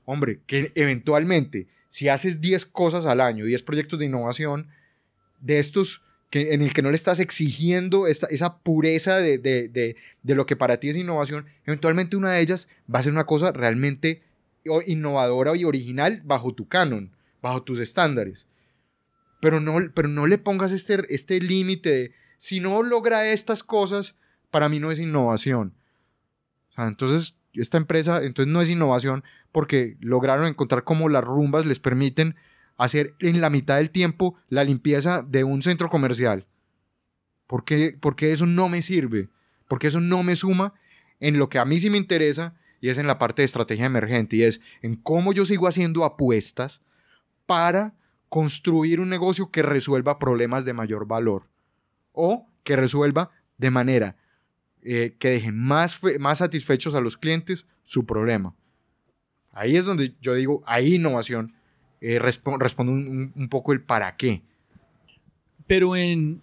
[0.05, 4.69] Hombre, que eventualmente, si haces 10 cosas al año, 10 proyectos de innovación,
[5.41, 10.47] de estos que, en el que no le estás exigiendo esa pureza de, de lo
[10.47, 14.23] que para ti es innovación, eventualmente una de ellas va a ser una cosa realmente
[14.87, 17.11] innovadora y original bajo tu canon,
[17.43, 18.47] bajo tus estándares
[19.43, 24.15] pero no, pero no le pongas este, este límite si no logra estas cosas,
[24.53, 25.75] para mí no es innovación.
[26.77, 32.37] entonces, esta empresa, entonces no es innovación porque lograron encontrar cómo las rumbas les permiten
[32.77, 36.47] hacer en la mitad del tiempo la limpieza de un centro comercial.
[37.49, 39.29] Porque, porque eso no me sirve,
[39.67, 40.73] porque eso no me suma
[41.19, 43.87] en lo que a mí sí me interesa y es en la parte de estrategia
[43.87, 46.81] emergente y es en cómo yo sigo haciendo apuestas
[47.45, 47.95] para
[48.33, 51.51] construir un negocio que resuelva problemas de mayor valor
[52.13, 54.17] o que resuelva de manera
[54.81, 58.55] eh, que deje más, más satisfechos a los clientes, su problema.
[59.51, 61.53] Ahí es donde yo digo, ahí innovación
[62.01, 64.41] eh, responde un, un, poco el para qué.
[65.67, 66.41] Pero en,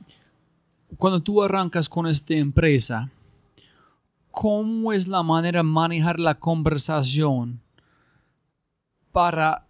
[0.95, 3.09] cuando tú arrancas con esta empresa,
[4.29, 7.59] ¿cómo es la manera de manejar la conversación
[9.11, 9.65] para...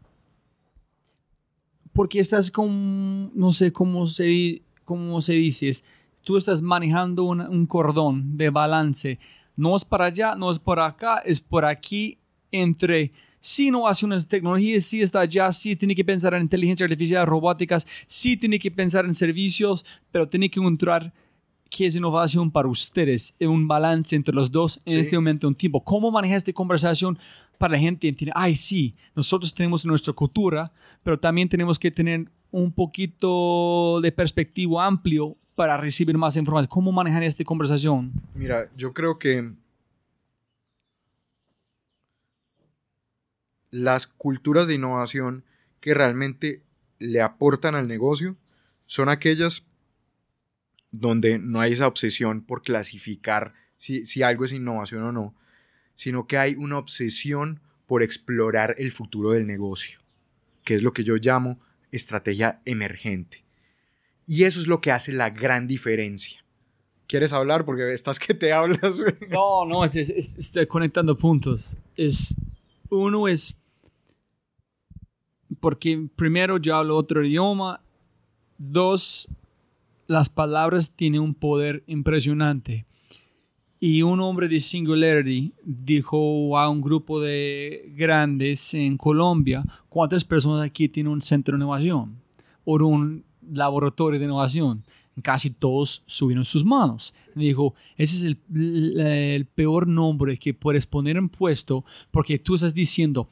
[2.00, 5.70] Porque estás con, no sé cómo se, cómo se dice,
[6.24, 9.20] tú estás manejando un, cordón de balance.
[9.58, 12.18] No es para allá, no es por acá, es por aquí
[12.54, 17.86] entre sí innovaciones, tecnologías, sí está allá, sí tiene que pensar en inteligencia artificial, robóticas,
[18.08, 21.14] sí tiene que pensar en servicios, pero tiene que encontrar
[21.70, 25.84] qué es innovación para ustedes, un balance entre los dos en este momento un tiempo.
[25.84, 27.18] ¿Cómo manejar esta conversación
[27.58, 30.72] para la gente entiende, ay, sí, nosotros tenemos nuestra cultura,
[31.04, 36.70] pero también tenemos que tener un poquito de perspectiva amplio para recibir más información?
[36.70, 38.14] ¿Cómo manejar esta conversación?
[38.34, 39.52] Mira, yo creo que
[43.72, 45.44] las culturas de innovación
[45.80, 46.64] que realmente
[46.98, 48.36] le aportan al negocio
[48.86, 49.64] son aquellas
[50.92, 55.36] donde no hay esa obsesión por clasificar si, si, algo es innovación o no,
[55.96, 60.00] sino que hay una obsesión por explorar el futuro del negocio,
[60.64, 61.60] que es lo que yo llamo
[61.92, 63.44] estrategia emergente.
[64.28, 66.44] Y eso es lo que hace la gran diferencia.
[67.08, 67.66] ¿Quieres hablar?
[67.66, 69.02] Porque estás que te hablas.
[69.30, 71.76] No, no, estoy conectando puntos.
[71.96, 72.36] Es,
[72.90, 73.58] uno es
[75.60, 77.82] porque primero yo hablo otro idioma.
[78.58, 79.28] Dos,
[80.10, 82.88] las palabras tienen un poder impresionante.
[83.80, 90.66] Y un hombre de Singularity dijo a un grupo de grandes en Colombia, ¿cuántas personas
[90.66, 92.20] aquí tienen un centro de innovación?
[92.66, 94.84] O un laboratorio de innovación.
[95.22, 97.14] Casi todos subieron sus manos.
[97.36, 103.30] Dijo, ese es el, peor nombre que puedes poner en puesto porque tú estás diciendo,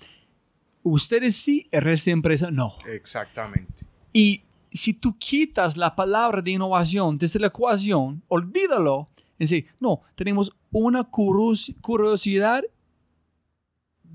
[0.84, 2.76] ustedes sí, el resto de empresa no.
[2.88, 3.84] Exactamente.
[4.14, 4.44] Y
[4.78, 9.10] si tú quitas la palabra de innovación desde la ecuación, olvídalo.
[9.40, 12.64] Es decir, no, tenemos una curiosidad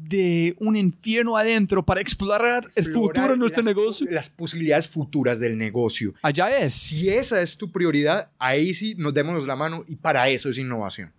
[0.08, 4.06] de un infierno adentro para explorar, el futuro de nuestro negocio.
[4.10, 6.14] Las posibilidades futuras del negocio.
[6.22, 6.74] Allá es.
[6.74, 10.58] Si esa es tu prioridad, ahí sí nos demos la mano y para eso es
[10.58, 11.12] innovación.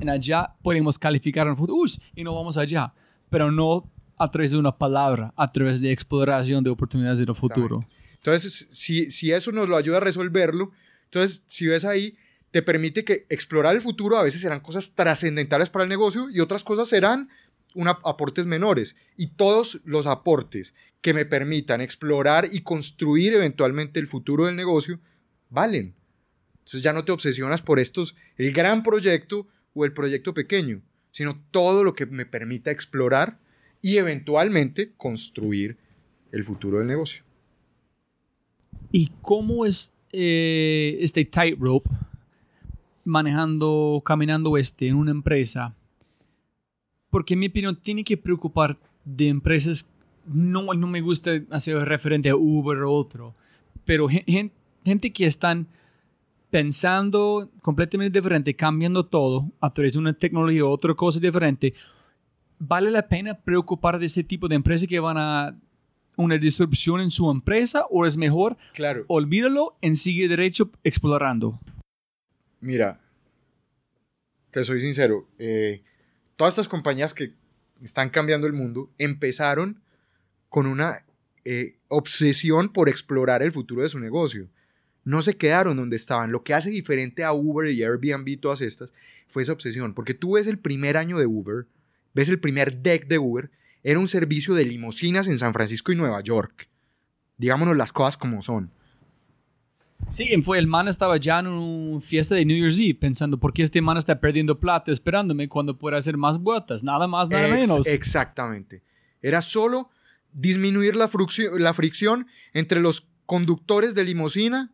[0.00, 2.92] En allá podemos calificar en el futuro y no vamos allá,
[3.30, 7.86] pero no a través de una palabra, a través de exploración de oportunidades del futuro.
[8.14, 10.72] Entonces, si, si eso nos lo ayuda a resolverlo,
[11.04, 12.16] entonces si ves ahí,
[12.50, 16.40] te permite que explorar el futuro a veces serán cosas trascendentales para el negocio y
[16.40, 17.28] otras cosas serán
[17.74, 18.96] una, aportes menores.
[19.16, 24.98] Y todos los aportes que me permitan explorar y construir eventualmente el futuro del negocio
[25.50, 25.94] valen.
[26.58, 31.42] Entonces ya no te obsesionas por estos, el gran proyecto o el proyecto pequeño, sino
[31.50, 33.38] todo lo que me permita explorar
[33.82, 35.76] y eventualmente construir
[36.32, 37.22] el futuro del negocio.
[38.90, 41.88] ¿Y cómo es eh, este tightrope
[43.08, 45.74] manejando, caminando este en una empresa,
[47.10, 49.90] porque en mi opinión tiene que preocupar de empresas,
[50.26, 53.34] no, no me gusta hacer referente a Uber o otro,
[53.84, 55.66] pero gente, que están
[56.50, 61.72] pensando completamente diferente, cambiando todo a través de una tecnología o otra cosa diferente,
[62.58, 65.56] ¿vale la pena preocupar de ese tipo de empresas que van a
[66.16, 69.04] una disrupción en su empresa o es mejor claro.
[69.06, 71.60] olvídalo en seguir derecho explorando?
[72.60, 73.00] Mira,
[74.50, 75.82] te soy sincero, eh,
[76.36, 77.32] todas estas compañías que
[77.82, 79.80] están cambiando el mundo empezaron
[80.48, 81.04] con una
[81.44, 84.48] eh, obsesión por explorar el futuro de su negocio.
[85.04, 86.32] No se quedaron donde estaban.
[86.32, 88.92] Lo que hace diferente a Uber y Airbnb, todas estas,
[89.26, 89.94] fue esa obsesión.
[89.94, 91.66] Porque tú ves el primer año de Uber,
[92.18, 93.48] ves el primer deck de Uber,
[93.84, 96.68] era un servicio de limusinas en San Francisco y Nueva York.
[97.36, 98.72] Digámonos las cosas como son.
[100.10, 103.52] Sí, fue el man estaba ya en una fiesta de New Year's Eve pensando, ¿por
[103.52, 106.82] qué este man está perdiendo plata esperándome cuando puede hacer más vueltas?
[106.82, 107.86] Nada más, nada menos.
[107.86, 108.82] Exactamente.
[109.22, 109.88] Era solo
[110.32, 111.08] disminuir la,
[111.58, 114.72] la fricción entre los conductores de limusina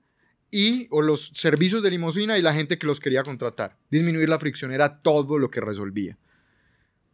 [0.51, 3.77] y o los servicios de limusina y la gente que los quería contratar.
[3.91, 6.17] Disminuir la fricción era todo lo que resolvía.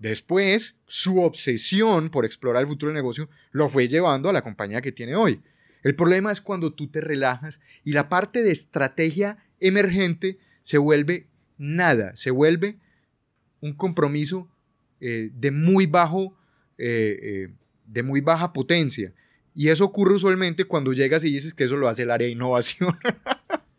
[0.00, 4.80] Después, su obsesión por explorar el futuro del negocio lo fue llevando a la compañía
[4.80, 5.40] que tiene hoy.
[5.82, 11.26] El problema es cuando tú te relajas y la parte de estrategia emergente se vuelve
[11.58, 12.78] nada, se vuelve
[13.60, 14.48] un compromiso
[15.00, 16.34] eh, de, muy bajo,
[16.78, 17.48] eh, eh,
[17.86, 19.12] de muy baja potencia.
[19.54, 22.32] Y eso ocurre usualmente cuando llegas y dices que eso lo hace el área de
[22.32, 22.96] innovación.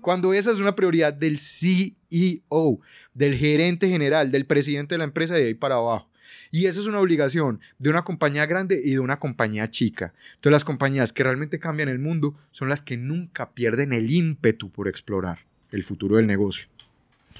[0.00, 2.80] Cuando esa es una prioridad del CEO,
[3.14, 6.08] del gerente general, del presidente de la empresa de ahí para abajo.
[6.52, 10.12] Y esa es una obligación de una compañía grande y de una compañía chica.
[10.34, 14.70] Entonces las compañías que realmente cambian el mundo son las que nunca pierden el ímpetu
[14.70, 16.66] por explorar el futuro del negocio.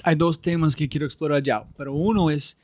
[0.03, 2.57] Hay dos temas que quiero explorar ya, pero uno es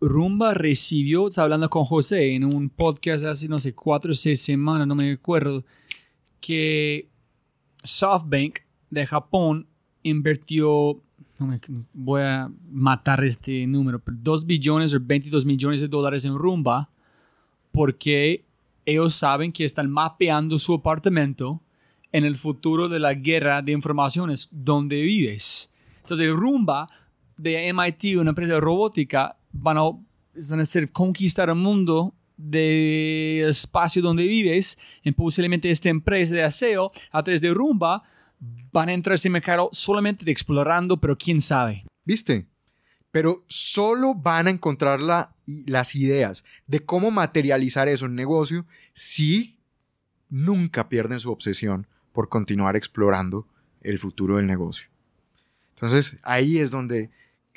[0.00, 4.40] Rumba recibió, estaba hablando con José en un podcast hace, no sé, cuatro o seis
[4.40, 5.64] semanas, no me acuerdo,
[6.40, 7.08] que
[7.82, 8.58] SoftBank
[8.94, 9.66] de Japón
[10.02, 11.00] invirtió,
[11.92, 16.90] voy a matar este número, pero 2 billones o 22 millones de dólares en Rumba
[17.72, 18.44] porque
[18.86, 21.60] ellos saben que están mapeando su apartamento
[22.12, 25.70] en el futuro de la guerra de informaciones donde vives.
[26.00, 26.88] Entonces, Rumba
[27.36, 34.02] de MIT, una empresa robótica, van a, van a hacer conquistar el mundo del espacio
[34.02, 38.04] donde vives, en posiblemente esta empresa de aseo, a través de Rumba,
[38.72, 41.84] van a entrar en mercado solamente de explorando, pero quién sabe.
[42.04, 42.46] ¿Viste?
[43.10, 44.98] Pero solo van a encontrar
[45.46, 49.58] las ideas de cómo materializar eso en negocio si
[50.28, 53.46] nunca pierden su obsesión por continuar explorando
[53.82, 54.88] el futuro del negocio.
[55.74, 57.10] Entonces ahí es donde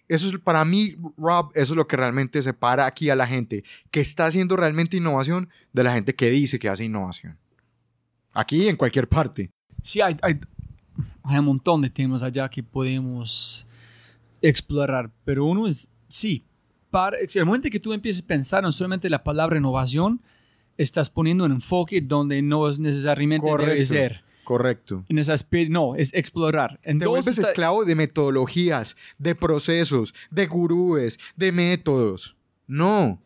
[0.07, 3.63] eso es para mí, Rob, eso es lo que realmente separa aquí a la gente
[3.91, 7.37] que está haciendo realmente innovación de la gente que dice que hace innovación.
[8.33, 9.49] Aquí en cualquier parte.
[9.81, 10.39] Sí, hay, hay,
[11.23, 13.67] hay un montón de temas allá que podemos
[14.41, 16.45] explorar, pero uno es, sí,
[16.89, 20.21] para, el momento que tú empieces a pensar no solamente la palabra innovación,
[20.77, 24.23] estás poniendo un enfoque donde no es necesariamente debe ser.
[24.43, 25.03] Correcto.
[25.09, 25.35] En esa
[25.67, 26.79] no, es explorar.
[26.81, 32.37] Te vuelves esclavo de metodologías, de procesos, de gurúes, de métodos.
[32.65, 33.21] No.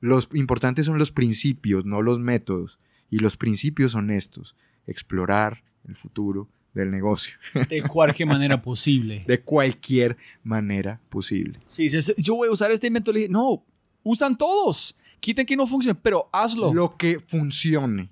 [0.00, 2.78] Los importantes son los principios, no los métodos.
[3.10, 4.56] Y los principios son estos.
[4.86, 7.36] Explorar el futuro del negocio.
[7.68, 9.24] De cualquier manera posible.
[9.26, 11.58] De cualquier manera posible.
[11.64, 13.28] Sí, yo voy a usar este metodología.
[13.30, 13.64] No,
[14.02, 14.96] usan todos.
[15.20, 16.74] Quiten que no funcione, pero hazlo.
[16.74, 18.10] Lo que funcione.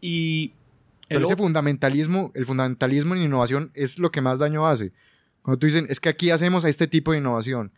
[0.00, 0.52] Y
[1.08, 4.92] el ese fundamentalismo, el fundamentalismo en innovación es lo que más daño hace.
[5.42, 7.72] Cuando tú dicen, es que aquí hacemos a este tipo de innovación,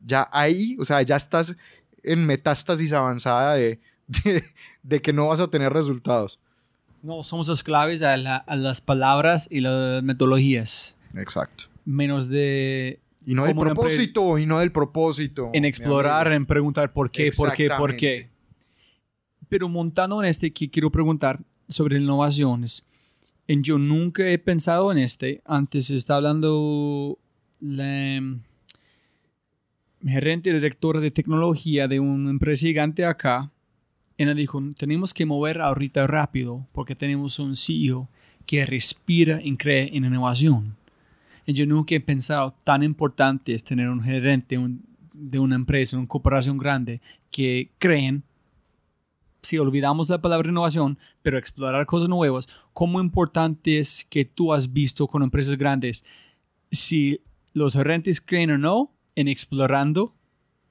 [0.00, 1.56] ya ahí, o sea, ya estás
[2.02, 3.80] en metástasis avanzada de,
[4.82, 6.38] de, que no vas a tener resultados.
[7.02, 10.96] No, somos los claves a, las palabras y las metodologías.
[11.14, 11.64] Exacto.
[11.84, 13.00] Menos de...
[13.26, 15.50] Y no del propósito, y no del propósito.
[15.52, 18.28] En explorar, en preguntar por qué, por qué, por qué.
[19.48, 22.86] Pero montando en este que quiero preguntar, sobre innovaciones.
[23.46, 25.40] En yo nunca he pensado en este.
[25.44, 27.18] Antes está hablando
[27.60, 28.22] la
[30.04, 33.50] gerente directora de tecnología de una empresa gigante acá.
[34.22, 38.06] Ella dijo, tenemos que mover ahorita rápido porque tenemos un CEO
[38.44, 40.76] que respira y cree en innovación.
[41.46, 44.58] Y yo nunca he pensado tan importante es tener un gerente
[45.14, 48.22] de una empresa, una corporación grande que creen
[49.40, 54.70] si olvidamos la palabra innovación, pero explorar cosas nuevas, ¿cómo importante es que tú has
[54.70, 56.04] visto con empresas grandes
[56.70, 57.22] si
[57.54, 60.14] los gerentes creen o no en explorando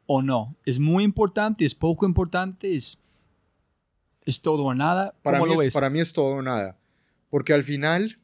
[0.06, 0.56] o no?
[0.68, 1.66] ¿Es muy importante?
[1.66, 2.76] ¿Es poco importante?
[2.76, 3.00] ¿Es,
[4.30, 5.16] es todo o nada?
[5.22, 6.78] Para mí, es, para mí es todo o nada.
[7.30, 8.20] Porque al final,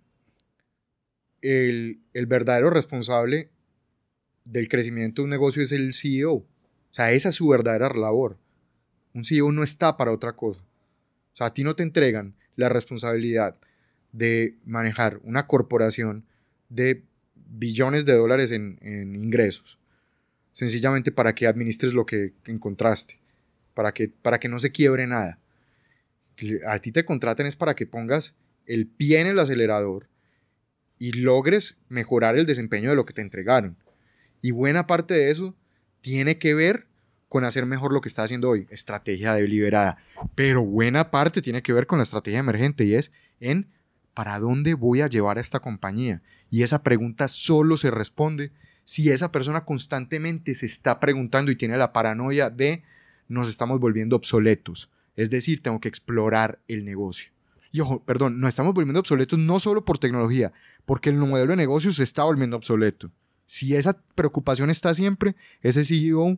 [1.41, 3.49] el, el verdadero responsable
[4.45, 6.33] del crecimiento de un negocio es el CEO.
[6.33, 6.45] O
[6.91, 8.37] sea, esa es su verdadera labor.
[9.13, 10.61] Un CEO no está para otra cosa.
[11.33, 13.57] O sea, a ti no te entregan la responsabilidad
[14.11, 16.23] de manejar una corporación
[16.69, 19.77] de billones de dólares en, ingresos,
[20.53, 23.19] sencillamente para que administres lo que encontraste,
[23.73, 25.39] para que, para que no se quiebre nada.
[26.67, 30.07] A ti te contraten es para que pongas el pie en el acelerador
[30.97, 33.77] y logres mejorar el desempeño de lo que te entregaron.
[34.41, 35.55] Y buena parte de eso
[36.01, 36.87] tiene que ver
[37.29, 39.97] con hacer mejor lo que está haciendo hoy, estrategia deliberada.
[40.35, 43.67] Pero buena parte tiene que ver con la estrategia emergente y es en
[44.13, 46.21] ¿para dónde voy a llevar a esta compañía?
[46.49, 48.51] Y esa pregunta solo se responde
[48.85, 52.83] si esa persona constantemente se está preguntando y tiene la paranoia de
[53.27, 54.89] nos estamos volviendo obsoletos.
[55.15, 57.31] Es decir, tengo que explorar el negocio.
[57.71, 60.53] Y ojo, perdón, nos estamos volviendo obsoletos no solo por tecnología,
[60.85, 63.11] porque el modelo de negocio se está volviendo obsoleto.
[63.47, 66.37] Si esa preocupación está siempre, ese CEO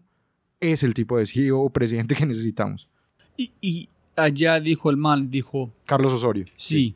[0.59, 2.89] es el tipo de CEO o presidente que necesitamos.
[3.37, 5.71] Y, allá dijo el man, dijo...
[5.85, 6.45] Carlos Osorio.
[6.55, 6.95] Sí,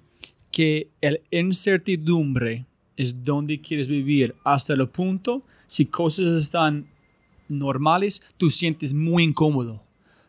[0.52, 2.66] que el incertidumbre
[2.98, 6.88] es donde quieres vivir hasta el punto, si cosas están
[7.48, 9.84] normales, tú sientes muy incómodo.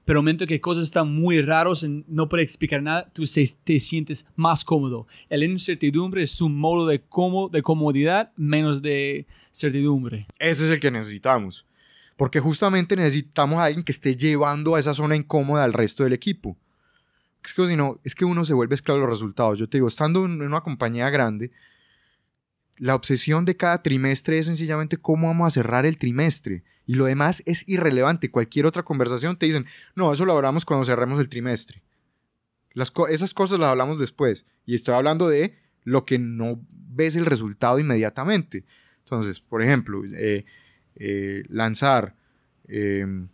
[0.05, 3.25] Pero el momento que cosas están muy raros y no puedes explicar nada, tú
[3.65, 5.07] te sientes más cómodo.
[5.29, 10.27] La incertidumbre es un modo de, cómodo, de comodidad menos de certidumbre.
[10.39, 11.67] Ese es el que necesitamos.
[12.17, 16.13] Porque justamente necesitamos a alguien que esté llevando a esa zona incómoda al resto del
[16.13, 16.57] equipo.
[17.45, 19.59] Es que si no, es que uno se vuelve esclavo de los resultados.
[19.59, 21.51] Yo te digo, estando en una compañía grande,
[22.83, 26.65] la obsesión de cada trimestre es sencillamente cómo vamos a cerrar el trimestre.
[26.85, 28.33] Y lo demás es irrelevante.
[28.33, 31.81] Cualquier otra conversación te dicen, no, eso lo hablamos cuando cerremos el trimestre.
[32.73, 34.47] Las esas cosas las hablamos después.
[34.67, 35.55] Y estoy hablando de
[35.85, 38.65] lo que no ves el resultado inmediatamente.
[39.05, 40.45] Entonces, por ejemplo, eh,
[40.97, 42.17] eh, lanzar
[42.67, 43.29] em,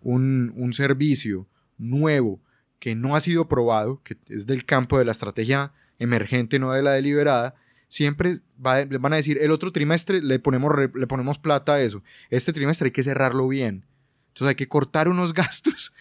[0.00, 1.46] un, un servicio
[1.76, 2.40] nuevo
[2.78, 6.82] que no ha sido probado, que es del campo de la estrategia emergente, no de
[6.82, 7.54] la deliberada,
[7.88, 12.02] siempre van a decir, el otro trimestre le ponemos, le ponemos plata a eso.
[12.30, 13.84] Este trimestre hay que cerrarlo bien.
[14.28, 15.92] Entonces hay que cortar unos gastos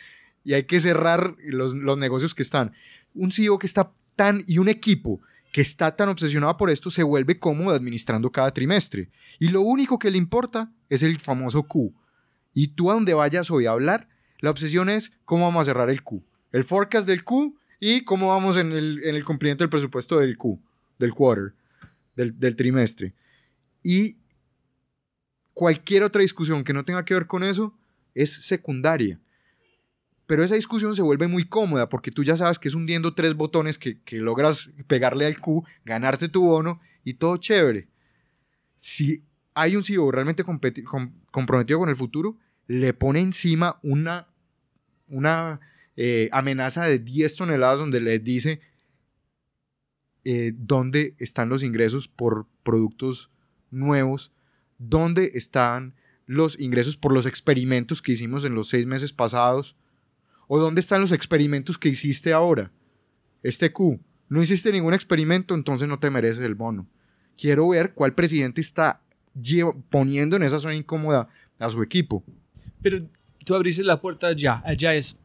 [0.43, 2.73] y hay que cerrar los, los negocios que están.
[3.13, 5.21] Un CEO que está tan, y un equipo
[5.51, 9.09] que está tan obsesionado por esto se vuelve cómodo administrando cada trimestre.
[9.39, 11.93] Y lo único que le importa es el famoso Q.
[12.53, 14.09] Y tú a donde vayas hoy a hablar,
[14.39, 16.21] la obsesión es cómo vamos a cerrar el Q.
[16.51, 20.37] El forecast del Q y cómo vamos en el, en el cumplimiento del presupuesto del
[20.37, 20.59] Q,
[20.99, 21.53] del quarter
[22.17, 23.13] del, trimestre.
[23.83, 24.17] Y
[25.53, 27.77] cualquier otra discusión que no tenga que ver con eso
[28.13, 29.19] es secundaria.
[30.25, 33.33] Pero esa discusión se vuelve muy cómoda porque tú ya sabes que es hundiendo tres
[33.35, 37.87] botones que, logras pegarle al Q, ganarte tu bono y todo chévere.
[38.75, 42.37] Si hay un CEO realmente comprometido con el futuro,
[42.67, 44.27] le pone encima una,
[45.07, 45.61] una
[45.95, 48.59] eh, amenaza de 10 toneladas donde le dice,
[50.29, 53.31] eh, dónde están los ingresos por productos
[53.71, 54.33] nuevos,
[54.77, 55.93] dónde están
[56.25, 59.77] los ingresos por los experimentos que hicimos en los seis meses pasados,
[60.49, 62.73] o dónde están los experimentos que hiciste ahora.
[63.41, 66.85] Este Q, no hiciste ningún experimento, entonces no te mereces el bono.
[67.37, 68.99] Quiero ver cuál presidente está
[69.89, 72.21] poniendo en esa zona incómoda a su equipo.
[72.81, 73.07] Pero
[73.45, 75.17] tú abriste la puerta allá, allá es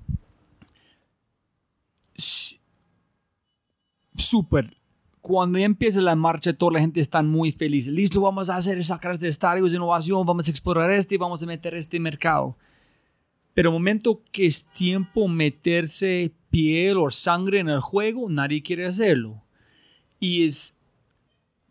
[4.15, 4.81] súper
[5.23, 7.87] cuando ya empieza la marcha, toda la gente está muy feliz.
[7.87, 11.41] Listo, vamos a hacer, sacar este estadio de innovación, vamos a explorar este y vamos
[11.43, 12.57] a meter este mercado.
[13.55, 18.85] Pero el momento que es tiempo meterse piel o sangre en el juego, nadie quiere
[18.85, 19.41] hacerlo.
[20.19, 20.75] Y es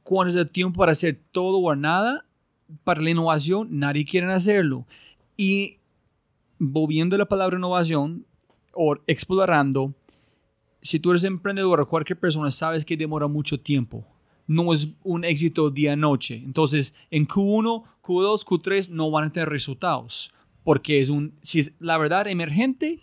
[0.04, 2.24] cuando es el tiempo para hacer todo o nada,
[2.86, 4.86] para la innovación, nadie quiere hacerlo.
[5.36, 5.78] Y
[6.58, 8.26] volviendo a la palabra innovación
[8.74, 9.94] o explorando,
[10.82, 14.06] si tú eres emprendedor o cualquier persona, sabes que demora mucho tiempo.
[14.48, 16.36] No es un éxito día-noche.
[16.36, 20.34] Entonces, en Q1, Q2, Q3 no van a tener resultados.
[20.64, 23.00] Porque es un, si es la verdad emergente,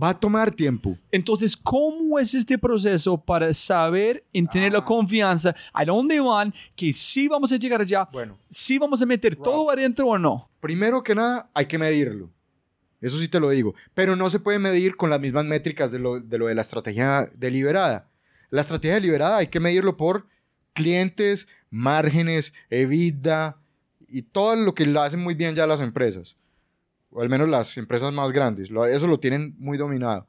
[0.00, 0.96] va a tomar tiempo.
[1.10, 4.84] Entonces, ¿cómo es este proceso para saber y tener la ah.
[4.84, 9.36] confianza a dónde van, que sí vamos a llegar allá, bueno, sí vamos a meter
[9.36, 10.48] todo adentro o no?
[10.60, 12.30] Primero que nada, hay que medirlo.
[13.00, 13.74] Eso sí te lo digo.
[13.94, 18.08] Pero no se puede medir con las mismas métricas de lo de, la estrategia deliberada.
[18.50, 20.26] La estrategia deliberada hay que medirlo por
[20.72, 23.60] clientes, márgenes, EBITDA
[24.08, 26.36] y todo lo que lo hacen muy bien ya las empresas.
[27.10, 28.70] O al menos las empresas más grandes.
[28.70, 30.26] Eso lo tienen muy dominado.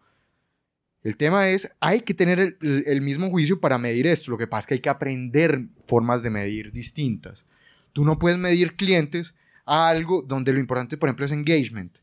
[1.02, 4.32] El tema es, hay que tener el, el, mismo juicio para medir esto.
[4.32, 7.46] Lo que pasa es que hay que aprender formas de medir distintas.
[7.94, 9.34] Tú no puedes medir clientes
[9.66, 12.00] a algo donde lo importante, por ejemplo, es engagement.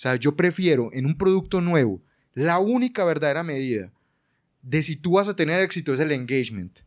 [0.00, 2.00] O sea, yo prefiero en un producto nuevo,
[2.32, 3.92] la única verdadera medida
[4.62, 6.78] de si tú vas a tener éxito es el engagement.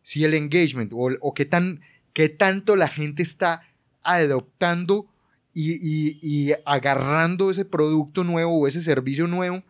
[0.00, 1.82] Si el engagement o, qué, tan,
[2.14, 3.60] qué tanto la gente está
[4.02, 5.12] adoptando
[5.52, 9.62] y, agarrando ese producto nuevo o ese servicio nuevo,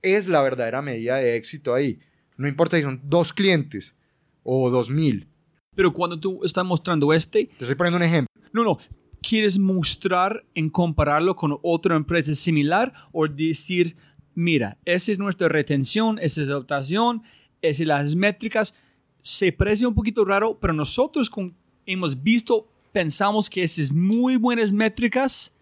[0.00, 2.00] es la verdadera medida de éxito ahí.
[2.38, 3.94] No importa si son dos clientes
[4.42, 5.28] o dos mil.
[5.74, 7.44] Pero cuando tú estás mostrando este...
[7.44, 8.32] Te estoy poniendo un ejemplo.
[8.54, 8.78] No, no,
[9.22, 13.96] quieres mostrar en compararlo con otra empresa similar o decir,
[14.34, 17.22] mira, esa es nuestra retención, esa es la adaptación,
[17.62, 18.74] esas son las métricas.
[19.22, 21.30] Se parece un poquito raro, pero nosotros
[21.86, 25.54] hemos visto, pensamos que esas muy buenas métricas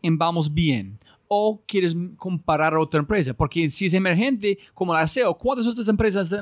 [0.00, 0.98] y vamos bien
[1.34, 3.32] o quieres comparar a otra empresa?
[3.32, 6.34] Porque si es emergente, como la SEO, ¿cuántas otras empresas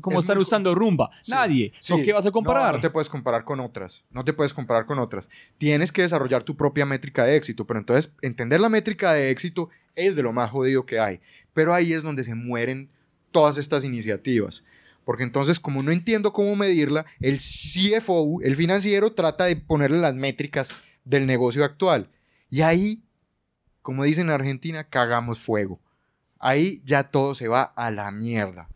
[0.00, 1.10] como están usando Rumba?
[1.28, 1.72] Nadie.
[2.04, 2.72] ¿Qué vas a comparar?
[2.72, 4.02] No, no te puedes comparar con otras.
[4.10, 5.30] No te puedes comparar con otras.
[5.58, 7.66] Tienes que desarrollar tu propia métrica de éxito.
[7.66, 11.20] Pero entonces, entender la métrica de éxito es de lo más jodido que hay.
[11.54, 12.90] Pero ahí es donde se mueren
[13.30, 14.64] todas estas iniciativas.
[15.04, 20.16] Porque entonces, como no entiendo cómo medirla, el CFO, el financiero, trata de ponerle las
[20.16, 20.72] métricas
[21.04, 22.08] del negocio actual.
[22.50, 23.02] Y ahí
[23.86, 25.78] como dicen en Argentina, cagamos fuego.
[26.40, 28.68] Ahí ya todo se va a la mierda.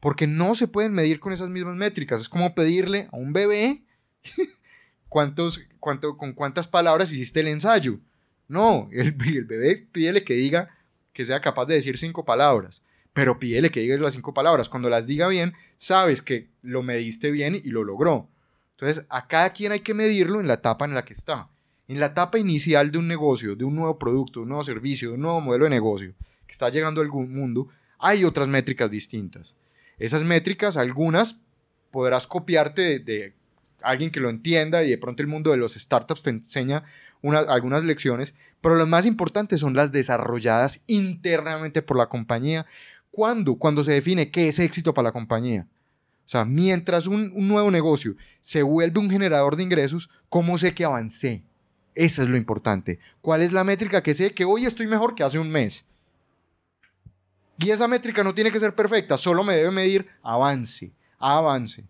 [0.00, 2.20] Porque no se pueden medir con esas mismas métricas.
[2.20, 3.84] Es como pedirle a un bebé
[5.08, 8.00] cuántos, cuánto, con cuántas palabras hiciste el ensayo.
[8.48, 10.76] No, el, el bebé pídele que diga
[11.12, 12.82] que sea capaz de decir cinco palabras,
[13.12, 14.68] pero pídele que diga las cinco palabras.
[14.68, 18.28] Cuando las diga bien, sabes que lo mediste bien y lo logró.
[18.72, 21.48] Entonces, a cada quien hay que medirlo en la etapa en la que está.
[21.88, 25.22] En la etapa inicial de un negocio, de un nuevo producto, un nuevo servicio, un
[25.22, 26.12] nuevo modelo de negocio
[26.46, 27.68] que está llegando al mundo,
[27.98, 29.56] hay otras métricas distintas.
[29.98, 31.40] Esas métricas, algunas
[31.90, 33.32] podrás copiarte de,
[33.82, 36.84] alguien que lo entienda y de pronto el mundo de los startups te enseña
[37.22, 42.66] algunas lecciones, pero las más importantes son las desarrolladas internamente por la compañía.
[43.10, 43.56] ¿Cuándo?
[43.56, 45.66] Cuando se define qué es éxito para la compañía.
[46.26, 50.74] O sea, mientras un, un, nuevo negocio se vuelve un generador de ingresos, ¿cómo sé
[50.74, 51.42] que avancé?
[51.98, 53.00] Eso es lo importante.
[53.20, 55.84] ¿Cuál es la métrica que sé que hoy estoy mejor que hace un mes?
[57.58, 61.84] Y esa métrica no tiene que ser perfecta, solo me debe medir avance, avance.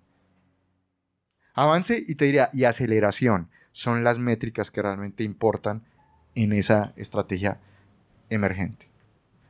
[1.53, 5.85] Avance y te diría, y aceleración son las métricas que realmente importan
[6.35, 7.61] en esa estrategia
[8.31, 8.89] emergente.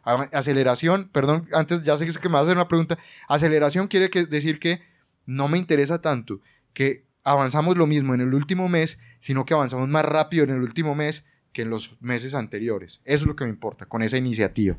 [0.02, 2.98] Aceleración, perdón, antes ya sé que me vas a hacer una pregunta.
[3.28, 4.82] Aceleración quiere decir que
[5.24, 6.40] no me interesa tanto
[6.72, 10.61] que avanzamos lo mismo en el último mes, sino que avanzamos más rápido en el
[10.61, 13.01] último mes que en los meses anteriores.
[13.05, 14.76] Eso es lo que me importa con esa iniciativa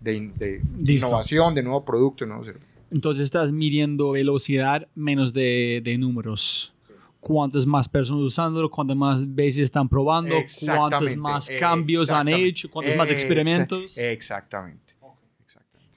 [0.00, 2.66] de, innovación, de nuevo producto, nuevo servicio.
[2.90, 6.74] Entonces estás midiendo velocidad menos de, de números.
[7.20, 10.34] Cuántas más personas usándolo, cuántas más veces están probando,
[10.66, 13.96] cuántos más cambios han hecho, cuántos más experimentos.
[13.96, 14.94] Exactamente.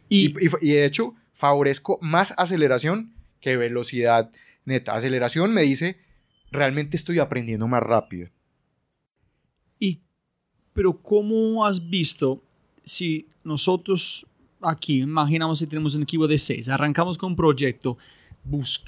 [0.08, 4.32] Y, y, de hecho, favorezco más aceleración que velocidad
[4.66, 4.96] neta.
[4.96, 5.98] Aceleración me dice,
[6.52, 8.30] realmente estoy aprendiendo más rápido.
[9.80, 10.02] Y,
[10.74, 12.44] pero ¿cómo has visto
[12.84, 14.28] si nosotros
[14.62, 17.98] aquí, imaginamos si tenemos un equipo de seis, arrancamos con un proyecto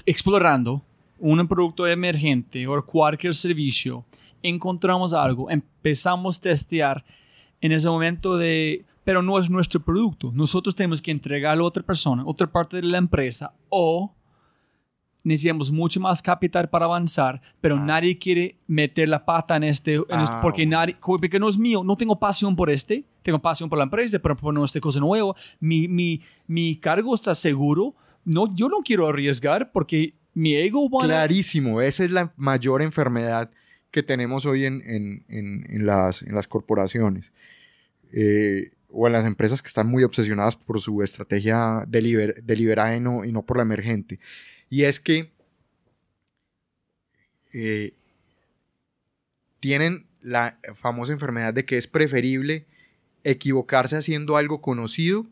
[0.06, 0.82] explorando
[1.18, 4.04] un producto emergente o cualquier servicio,
[4.42, 7.04] encontramos algo, empezamos a testear
[7.60, 11.82] en ese momento de, pero no es nuestro producto, nosotros tenemos que entregarlo a otra
[11.82, 14.14] persona, otra parte de la empresa o
[15.28, 17.84] necesitamos mucho más capital para avanzar, pero ah.
[17.84, 21.82] nadie quiere meter la pata en este, este ah, porque, nadie, porque no es mío,
[21.84, 25.34] no tengo pasión por este, tengo pasión por la empresa, por poner esta cosa nueva,
[25.60, 31.04] mi, mi, mi cargo está seguro, no, yo no quiero arriesgar porque mi ego va
[31.04, 33.50] Clarísimo, esa es la mayor enfermedad
[33.90, 37.32] que tenemos hoy en, en, en, las, en las corporaciones.
[38.12, 43.24] Eh, o en las empresas que están muy obsesionadas por su estrategia deliberada y no,
[43.24, 44.18] y no por la emergente.
[44.70, 45.32] Y es que
[47.52, 47.94] eh,
[49.60, 52.66] tienen la famosa enfermedad de que es preferible
[53.24, 55.26] equivocarse haciendo algo conocido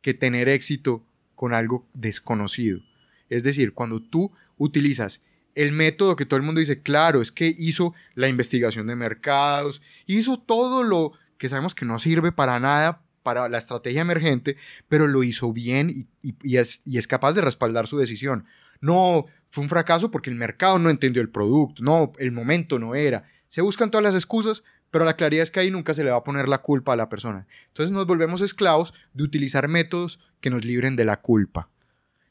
[0.00, 1.04] que tener éxito
[1.34, 2.80] con algo desconocido.
[3.28, 5.20] Es decir, cuando tú utilizas
[5.54, 9.82] el método que todo el mundo dice, claro, es que hizo la investigación de mercados,
[10.06, 14.56] hizo todo lo que sabemos que no sirve para nada para la estrategia emergente,
[14.88, 18.46] pero lo hizo bien y, es, capaz de respaldar su decisión.
[18.80, 22.94] No fue un fracaso porque el mercado no entendió el producto, no, el momento no
[22.94, 23.28] era.
[23.46, 26.16] Se buscan todas las excusas, pero la claridad es que ahí nunca se le va
[26.16, 27.46] a poner la culpa a la persona.
[27.66, 31.68] Entonces nos volvemos esclavos de utilizar métodos que nos libren de la culpa.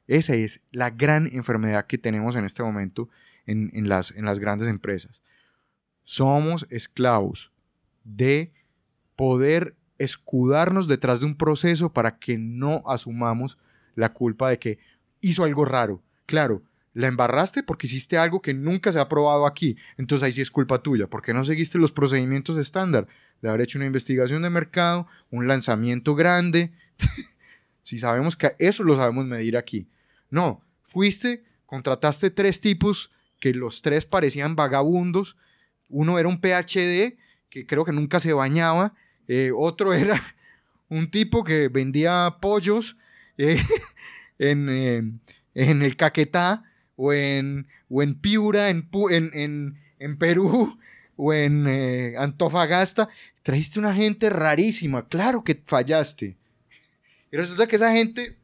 [0.07, 3.07] Esa es la gran enfermedad que tenemos en este momento
[3.45, 5.21] en, en, las, en las grandes empresas.
[6.05, 7.51] Somos esclavos
[8.03, 8.51] de
[9.15, 13.57] poder escudarnos detrás de un proceso para que no asumamos
[13.95, 14.79] la culpa de que
[15.21, 16.01] hizo algo raro.
[16.25, 19.77] Claro, la embarraste porque hiciste algo que nunca se ha probado aquí.
[19.97, 23.07] Entonces ahí sí es culpa tuya, porque no seguiste los procedimientos estándar
[23.41, 26.71] de haber hecho una investigación de mercado, un lanzamiento grande.
[27.81, 29.87] si sabemos que eso lo sabemos medir aquí.
[30.29, 35.37] No, fuiste, contrataste tres tipos que los tres parecían vagabundos.
[35.89, 37.17] Uno era un PhD
[37.49, 38.93] que creo que nunca se bañaba
[39.27, 40.21] eh, otro era
[40.89, 42.97] un tipo que vendía pollos
[43.37, 43.61] eh,
[44.39, 45.19] en,
[45.53, 46.63] el Caquetá
[46.95, 48.87] o en, o en Piura, en,
[49.99, 50.77] en, Perú
[51.15, 53.09] o en eh, Antofagasta.
[53.43, 55.07] Trajiste una gente rarísima.
[55.07, 56.37] Claro que fallaste.
[57.31, 58.37] Y resulta que esa gente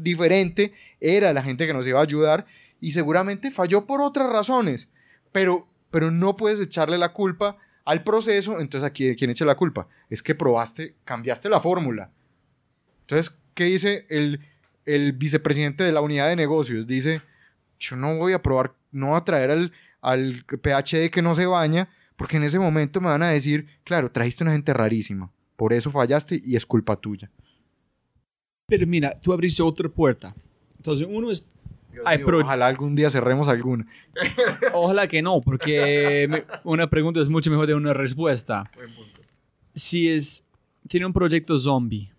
[0.00, 2.44] diferente era la gente que nos iba a ayudar
[2.80, 4.90] y seguramente falló por otras razones.
[5.32, 7.56] Pero, pero no puedes echarle la culpa
[7.86, 9.88] al proceso, entonces aquí quién echa la culpa.
[10.10, 12.10] Es que probaste, cambiaste la fórmula.
[13.02, 14.40] Entonces, ¿qué dice el,
[14.84, 16.86] el vicepresidente de la unidad de negocios?
[16.86, 17.22] Dice,
[17.78, 19.72] yo no voy a probar, no voy a traer al,
[20.02, 24.10] al PhD que no se baña Porque en ese momento me van a decir, claro,
[24.10, 27.30] trajiste una gente rarísima, por eso fallaste y es culpa tuya.
[28.66, 30.34] Pero mira, tú abriste otra puerta.
[30.76, 31.46] Entonces, uno es...
[32.04, 33.86] Hay Mío, pro- Ojalá algún día cerremos alguna.
[34.74, 38.64] Ojalá que no, porque una pregunta es mucho mejor de una respuesta.
[39.74, 40.44] Si es,
[40.88, 42.10] tiene un proyecto zombie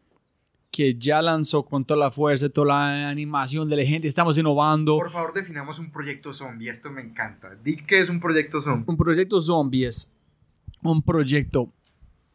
[0.71, 4.97] que ya lanzó con toda la fuerza, toda la animación de la gente, estamos innovando.
[4.97, 6.69] Por favor, definamos un proyecto zombie.
[6.69, 7.49] Esto me encanta.
[7.63, 8.84] Di qué es un proyecto zombie.
[8.88, 10.11] Un proyecto zombie es
[10.84, 11.67] un proyecto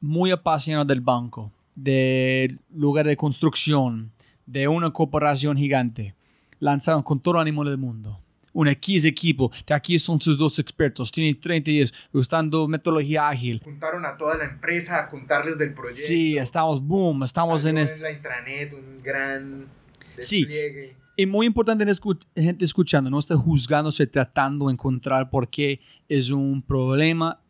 [0.00, 4.10] muy apasionado del banco, del lugar de construcción,
[4.44, 6.14] de una corporación gigante.
[6.62, 8.16] Lanzaron con todo el ánimo del mundo.
[8.52, 13.60] Un X equipo, de aquí son sus dos expertos, tienen 30 días usando metodología ágil.
[13.64, 16.06] Juntaron a toda la empresa a contarles del proyecto.
[16.06, 18.02] Sí, estamos boom, estamos en Salió este...
[18.02, 19.66] la intranet, un gran
[20.18, 20.44] Sí.
[20.44, 20.94] despliegue.
[21.16, 21.84] Y muy importante,
[22.36, 27.40] gente escuchando, no está juzgándose, tratando de encontrar por qué es un problema.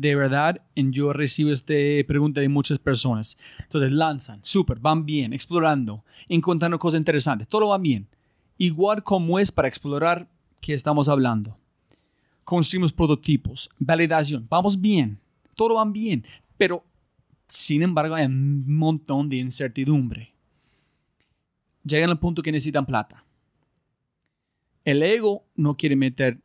[0.00, 1.74] De verdad, yo recibo esta
[2.06, 3.36] pregunta de muchas personas.
[3.60, 8.08] Entonces lanzan, súper, van bien, explorando, encontrando cosas interesantes, todo va bien.
[8.58, 10.28] Igual como es para explorar
[10.60, 11.58] que estamos hablando.
[12.44, 15.18] Construimos prototipos, validación, vamos bien,
[15.54, 16.24] todo va bien,
[16.58, 16.84] pero
[17.46, 20.34] sin embargo hay un montón de incertidumbre
[21.84, 23.24] llegan al punto que necesitan plata.
[24.84, 26.40] El ego no quiere meter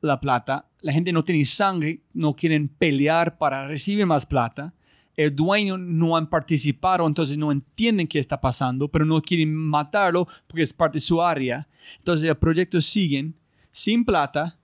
[0.00, 4.74] la plata, la gente no tiene sangre, no quieren pelear para recibir más plata.
[5.16, 10.26] El dueño no han participado, entonces no entienden qué está pasando, pero no quieren matarlo
[10.46, 11.68] porque es parte de su área.
[11.98, 13.34] Entonces el proyecto siguen
[13.70, 14.58] sin plata,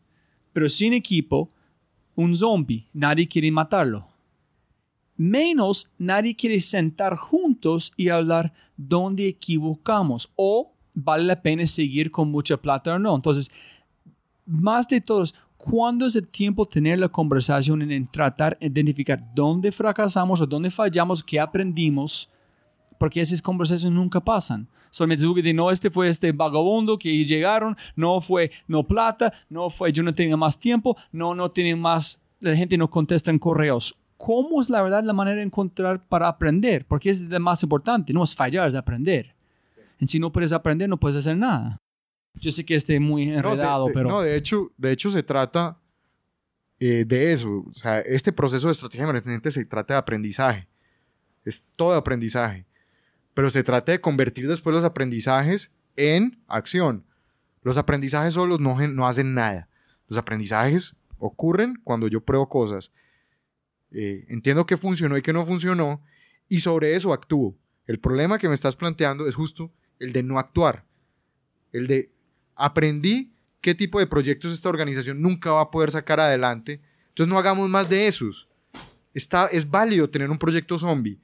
[0.53, 1.51] pero sin equipo,
[2.15, 2.89] un zombie.
[2.93, 4.17] Nadie quiere matarlo
[5.17, 12.31] menos nadie quiere sentar juntos y hablar dónde equivocamos o vale la pena seguir con
[12.31, 13.15] mucha plata o no.
[13.15, 13.51] Entonces,
[14.47, 19.23] más de todos, ¿cuándo es el tiempo tener la conversación en, en tratar de identificar
[19.35, 22.31] dónde fracasamos o dónde fallamos, qué aprendimos?
[22.99, 24.69] Porque esas conversaciones nunca pasan.
[24.91, 29.69] Solamente tú que no, este fue este vagabundo que llegaron, no fue, no plata, no
[29.69, 33.39] fue, yo no tenía más tiempo, no, no tienen más, la gente no contesta en
[33.39, 33.95] correos.
[34.17, 36.87] ¿Cómo es la verdad la manera de encontrar para aprender?
[36.87, 39.35] Porque es lo más importante, no es fallar, es aprender.
[39.99, 41.77] En si no puedes aprender, no puedes hacer nada.
[42.41, 44.09] Yo sé que esté muy No, de- enredado, de, pero...
[44.09, 45.79] no, de hecho, de hecho se trata
[46.79, 47.65] eh, de eso.
[47.69, 50.69] O sea, este proceso de estrategia emergente se trata de aprendizaje.
[51.45, 52.67] Es todo aprendizaje.
[53.35, 57.05] Pero se trata de convertir después los aprendizajes en acción.
[57.63, 59.69] Los aprendizajes solos no, no hacen nada.
[60.09, 62.93] Los aprendizajes ocurren cuando yo pruebo cosas.
[63.91, 66.03] Eh, entiendo qué funcionó y qué no funcionó
[66.49, 67.57] y sobre eso actúo.
[67.87, 70.85] El problema que me estás planteando es justo el de no actuar.
[71.73, 72.11] El de
[72.57, 73.31] aprendí
[73.61, 76.81] qué tipo de proyectos esta organización nunca va a poder sacar adelante.
[77.09, 78.49] Entonces no hagamos más de esos.
[79.15, 81.19] Está, es válido tener un proyecto zombie.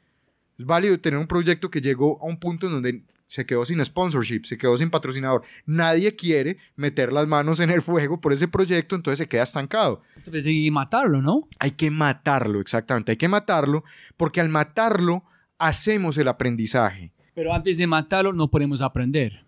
[0.59, 3.83] Es válido tener un proyecto que llegó a un punto en donde se quedó sin
[3.83, 5.43] sponsorship, se quedó sin patrocinador.
[5.64, 10.03] Nadie quiere meter las manos en el fuego por ese proyecto, entonces se queda estancado.
[10.16, 11.49] Entonces, hay que matarlo, ¿no?
[11.59, 13.12] Hay que matarlo, exactamente.
[13.12, 13.85] Hay que matarlo
[14.18, 15.24] porque al matarlo
[15.59, 17.12] hacemos el aprendizaje.
[17.35, 19.45] Pero antes de matarlo, no podemos aprender.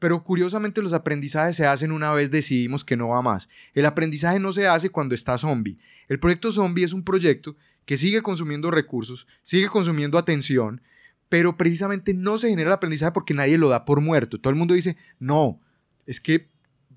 [0.00, 3.48] Pero curiosamente los aprendizajes se hacen una vez decidimos que no va más.
[3.74, 5.78] El aprendizaje no se hace cuando está zombie.
[6.08, 10.80] El proyecto zombie es un proyecto que sigue consumiendo recursos, sigue consumiendo atención,
[11.28, 14.40] pero precisamente no se genera el aprendizaje porque nadie lo da por muerto.
[14.40, 15.60] Todo el mundo dice, no,
[16.06, 16.48] es que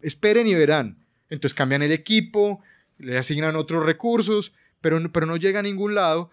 [0.01, 0.97] esperen y verán.
[1.29, 2.61] Entonces cambian el equipo,
[2.97, 6.31] le asignan otros recursos, pero, pero no llega a ningún lado.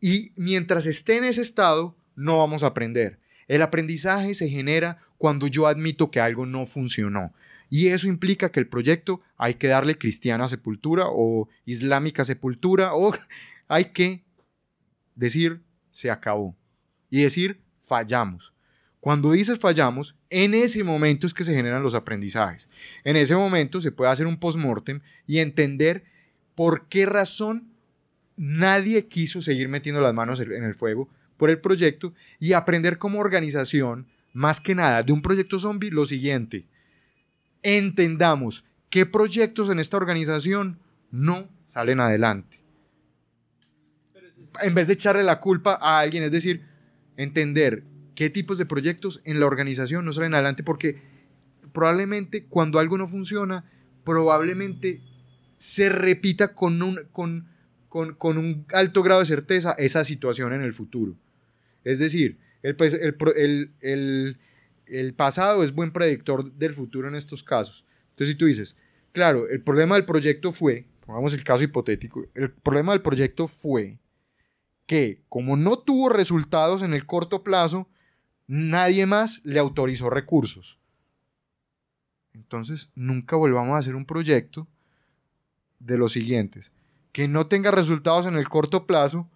[0.00, 3.18] Y mientras esté en ese estado, no vamos a aprender.
[3.48, 7.32] El aprendizaje se genera cuando yo admito que algo no funcionó.
[7.68, 13.12] Y eso implica que el proyecto hay que darle cristiana sepultura o islámica sepultura o
[13.68, 14.24] hay que
[15.14, 16.54] decir se acabó.
[17.10, 18.52] Y decir fallamos.
[19.00, 22.68] Cuando dices fallamos, en ese momento es que se generan los aprendizajes.
[23.04, 26.04] En ese momento se puede hacer un postmortem y entender
[26.54, 27.68] por qué razón
[28.36, 33.20] nadie quiso seguir metiendo las manos en el fuego por el proyecto y aprender como
[33.20, 36.66] organización, más que nada, de un proyecto zombie, lo siguiente.
[37.62, 40.78] Entendamos qué proyectos en esta organización
[41.10, 42.58] no salen adelante.
[44.62, 46.62] En vez de echarle la culpa a alguien, es decir,
[47.16, 47.84] entender
[48.14, 51.00] qué tipos de proyectos en la organización no salen adelante porque
[51.72, 53.64] probablemente cuando algo no funciona,
[54.04, 55.02] probablemente
[55.58, 57.48] se repita con un, con,
[57.88, 61.14] con, con un alto grado de certeza esa situación en el futuro.
[61.86, 64.38] Es decir, el, pues, el- el-
[64.86, 67.84] el pasado es buen predictor del futuro en estos casos.
[68.10, 68.76] Entonces, si tú dices,
[69.12, 73.98] claro, el problema del proyecto fue, pongamos el caso hipotético, el problema del proyecto fue
[74.86, 77.88] que como no tuvo resultados en el corto plazo,
[78.48, 80.78] nadie más le autorizó recursos.
[82.34, 84.66] Entonces, nunca volvamos a hacer un proyecto
[85.78, 86.72] de los siguientes,
[87.12, 89.28] que no tenga resultados en el corto plazo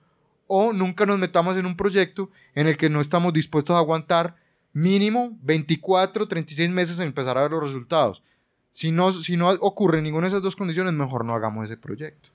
[0.53, 4.35] o nunca nos metamos en un proyecto en el que no estamos dispuestos a aguantar
[4.73, 8.21] mínimo 24, 36 meses en empezar a ver los resultados.
[8.73, 12.31] Si no, si no ocurre ninguna de esas dos condiciones, mejor no hagamos ese proyecto.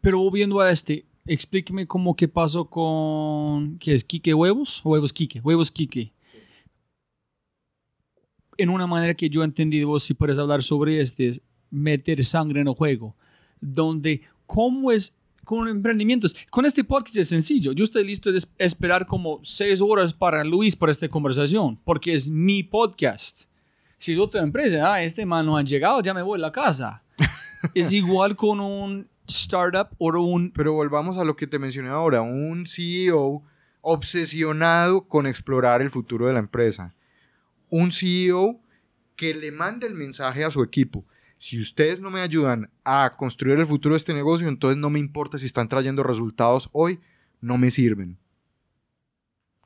[0.00, 4.04] Pero viendo a este, explíqueme cómo qué pasó con, ¿qué es?
[4.04, 4.82] ¿Quique Huevos?
[4.84, 6.12] Huevos Quique, Huevos Quique.
[8.56, 11.42] En una manera que yo he entendido, vos si puedes hablar sobre este, es
[11.72, 13.16] meter sangre en el juego.
[13.60, 15.12] Donde, ¿cómo es
[15.44, 16.34] con emprendimientos.
[16.50, 17.72] Con este podcast es sencillo.
[17.72, 22.28] Yo estoy listo de esperar como seis horas para Luis para esta conversación, porque es
[22.28, 23.46] mi podcast.
[23.98, 26.52] Si es otra empresa, ah, este man no ha llegado, ya me voy a la
[26.52, 27.02] casa.
[27.74, 30.50] es igual con un startup o un...
[30.50, 33.42] Pero volvamos a lo que te mencioné ahora, un CEO
[33.80, 36.94] obsesionado con explorar el futuro de la empresa.
[37.68, 38.60] Un CEO
[39.16, 41.04] que le manda el mensaje a su equipo.
[41.44, 44.98] Si ustedes no me ayudan a construir el futuro de este negocio, entonces no me
[44.98, 47.00] importa si están trayendo resultados hoy,
[47.42, 48.16] no me sirven.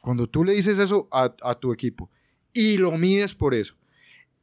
[0.02, 2.10] Cuando tú le dices eso a, tu equipo
[2.52, 3.76] y lo mides por eso,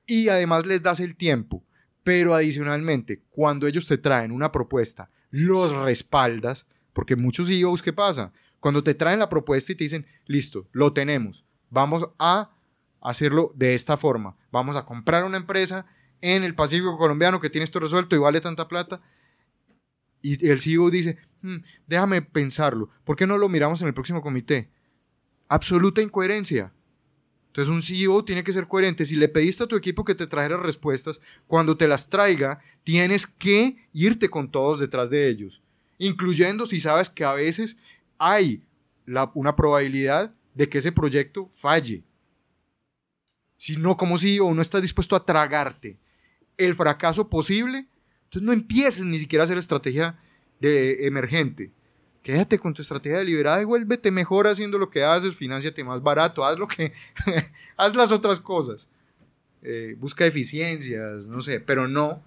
[0.08, 1.62] y además les das el tiempo,
[2.06, 8.32] pero adicionalmente, cuando ellos te traen una propuesta, los respaldas, porque muchos CEOs, ¿qué pasa?
[8.62, 12.52] Cuando te traen la propuesta y te dicen, listo, lo tenemos, vamos a
[13.02, 15.86] hacerlo de esta forma, vamos a comprar una empresa
[16.26, 19.00] en el Pacífico colombiano que tiene esto resuelto y vale tanta plata,
[20.24, 24.24] y el CEO dice, hmm, déjame pensarlo, ¿por qué no lo miramos en el próximo
[24.24, 24.72] comité?
[25.48, 26.74] Absoluta incoherencia.
[27.48, 29.06] Entonces un CEO tiene que ser coherente.
[29.06, 33.28] Si le pediste a tu equipo que te trajera respuestas, cuando te las traiga, tienes
[33.28, 35.62] que irte con todos detrás de ellos.
[36.00, 37.78] Incluyendo si sabes que a veces
[38.18, 38.64] hay
[39.36, 42.04] una probabilidad de que ese proyecto falle.
[43.58, 46.00] Si no, como CEO, no estás dispuesto a tragarte
[46.58, 47.88] el fracaso posible,
[48.26, 50.20] entonces no empieces ni siquiera a hacer estrategia
[50.60, 51.72] de emergente.
[52.24, 56.44] Quédate con tu estrategia deliberada y vuélvete mejor haciendo lo que haces, financiate más barato,
[56.44, 56.92] haz lo que,
[57.78, 58.90] haz las otras cosas.
[59.62, 62.24] Eh, busca eficiencias, no sé, pero no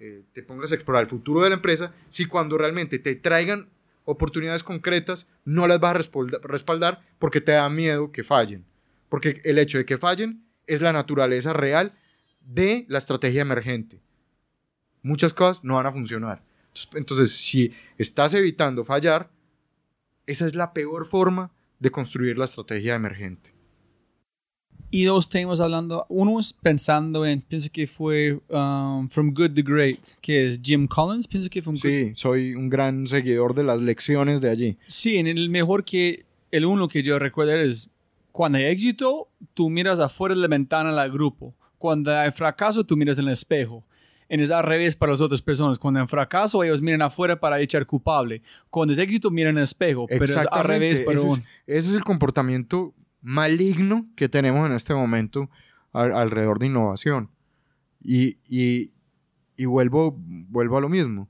[0.00, 3.68] eh, te pongas a explorar el futuro de la empresa si cuando realmente te traigan
[4.04, 8.64] oportunidades concretas no las vas a respaldar porque te da miedo que fallen.
[9.08, 11.94] Porque el hecho de que fallen es la naturaleza real
[12.44, 14.00] de la estrategia emergente.
[15.02, 16.42] Muchas cosas no van a funcionar.
[16.94, 19.30] Entonces, si estás evitando fallar,
[20.26, 23.54] esa es la peor forma de construir la estrategia emergente.
[24.90, 29.62] Y dos temas hablando, uno es pensando en, pienso que fue um, From Good to
[29.64, 33.64] Great, que es Jim Collins, pienso que fue un Sí, soy un gran seguidor de
[33.64, 34.78] las lecciones de allí.
[34.86, 37.90] Sí, en el mejor que, el uno que yo recuerdo es,
[38.30, 41.56] cuando hay éxito, tú miras afuera de la ventana al grupo.
[41.84, 43.84] Cuando hay fracaso, tú miras en el espejo
[44.30, 45.78] en es al revés para las otras personas.
[45.78, 48.40] Cuando en fracaso, ellos miran afuera para echar culpable.
[48.70, 50.06] Cuando es éxito, miran en el espejo.
[50.06, 54.94] Pero es al revés para ese, ese es el comportamiento maligno que tenemos en este
[54.94, 55.50] momento
[55.92, 57.28] alrededor de innovación.
[58.02, 58.90] Y, y,
[59.58, 61.28] y vuelvo, vuelvo a lo mismo.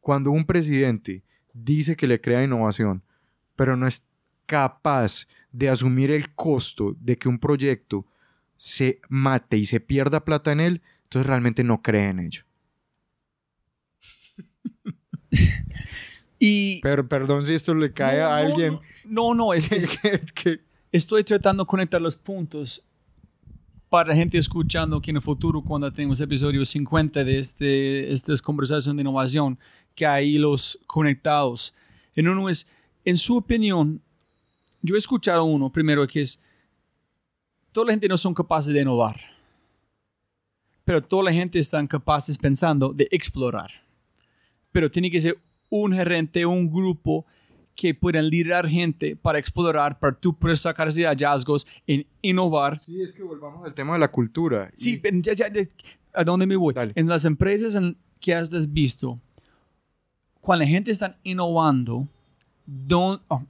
[0.00, 3.02] Cuando un presidente dice que le crea innovación,
[3.54, 4.02] pero no es
[4.46, 8.06] capaz de asumir el costo de que un proyecto
[8.58, 12.42] se mate y se pierda plata en él, entonces realmente no cree en ello.
[16.38, 18.78] y, Pero perdón si esto le cae a alguien.
[19.04, 19.68] No, no, es,
[20.34, 20.60] que,
[20.92, 22.84] estoy tratando de conectar los puntos
[23.88, 28.42] para la gente escuchando que en el futuro, cuando tenemos episodio 50 de este, estas
[28.42, 29.58] conversaciones de innovación,
[29.94, 31.74] que hay los conectados.
[32.14, 32.66] En uno es,
[33.04, 34.02] en su opinión,
[34.82, 36.40] yo he escuchado uno primero que es,
[37.78, 39.20] toda la gente no son capaces de innovar
[40.88, 43.70] pero toda la gente está capaces pensando de explorar.
[44.72, 45.36] Pero tiene que ser
[45.68, 47.26] un gerente, un grupo
[47.74, 52.80] que puedan liderar gente para explorar, para tú poder sacarse hallazgos, en innovar.
[52.80, 54.70] Sí, es que volvamos al tema de la cultura.
[54.74, 55.50] Sí, ya, ya,
[56.14, 56.74] ¿a dónde me voy?
[56.94, 59.20] En las empresas en que has visto,
[60.40, 62.08] cuando la gente está innovando,
[62.64, 63.42] don, oh,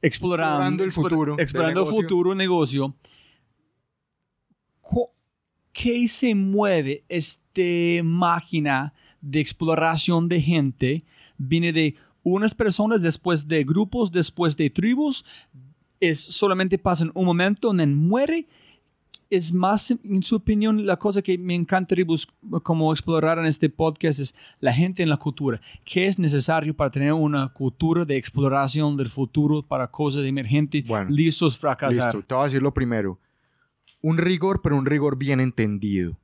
[0.00, 2.94] explorando, el futuro, explorando el futuro negocio,
[5.72, 11.04] qué se mueve esta máquina de exploración de gente?
[11.36, 15.24] Viene de unas personas, después de grupos, después de tribus.
[16.00, 18.46] Es solamente pasa en un momento donde muere.
[19.28, 22.06] es más, en su opinión, la cosa que me encantaría
[22.62, 25.60] como explorar en este podcast es la gente en la cultura.
[25.84, 31.58] ¿Qué es necesario para tener una cultura de exploración del futuro para cosas emergentes listos
[31.58, 32.14] fracasar?
[32.14, 33.18] Listo, te voy a decir lo primero.
[34.06, 36.16] Un rigor, pero un rigor bien entendido.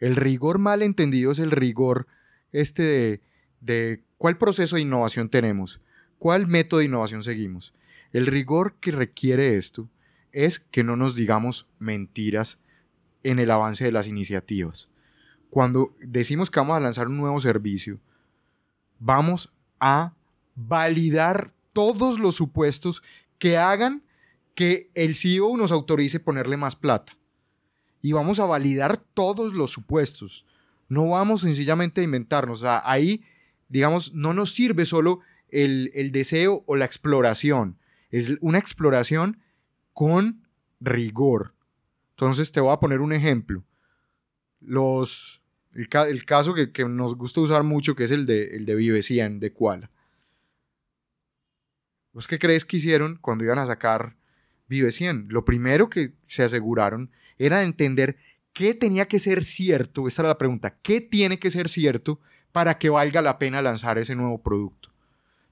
[0.00, 2.06] El rigor mal entendido es el rigor
[2.52, 3.20] este de,
[3.60, 5.82] de cuál proceso de innovación tenemos,
[6.18, 7.74] cuál método de innovación seguimos.
[8.14, 9.90] El rigor que requiere esto
[10.32, 12.58] es que no nos digamos mentiras
[13.22, 14.88] en el avance de las iniciativas.
[15.50, 18.00] Cuando decimos que vamos a lanzar un nuevo servicio,
[19.00, 20.14] vamos a
[20.54, 23.02] validar todos los supuestos
[23.38, 24.02] que hagan
[24.54, 27.17] que el CEO nos autorice ponerle más plata.
[28.00, 30.44] Y vamos a validar todos los supuestos.
[30.88, 32.64] No vamos sencillamente a inventarnos.
[32.64, 33.22] ahí,
[33.68, 37.76] digamos, no nos sirve solo el, el deseo o la exploración.
[38.10, 39.38] Es una exploración
[39.92, 40.42] con
[40.80, 41.54] rigor.
[42.10, 43.64] Entonces te voy a poner un ejemplo.
[44.60, 45.42] Los,
[45.74, 45.88] el,
[46.24, 49.52] caso que, nos gusta usar mucho, que es el de, el de Vive 100 de
[49.52, 49.90] Kuala.
[52.12, 54.16] ¿Vos qué crees que hicieron cuando iban a sacar
[54.66, 55.28] Vive 100?
[55.28, 58.16] Lo primero que se aseguraron era entender
[58.52, 62.20] qué tenía que ser cierto, esta era la pregunta, ¿qué tiene que ser cierto
[62.52, 64.90] para que valga la pena lanzar ese nuevo producto?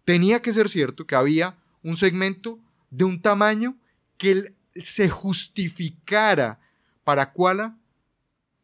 [0.05, 2.59] Tenía que ser cierto que había un segmento
[2.91, 3.77] de un tamaño
[4.19, 6.59] que se justificara
[7.05, 7.77] para Kuala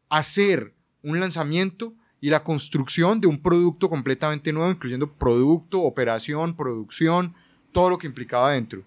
[0.09, 7.33] hacer un lanzamiento y la construcción de un producto completamente nuevo, incluyendo producto, operación, producción,
[7.71, 8.83] todo lo que implicaba dentro.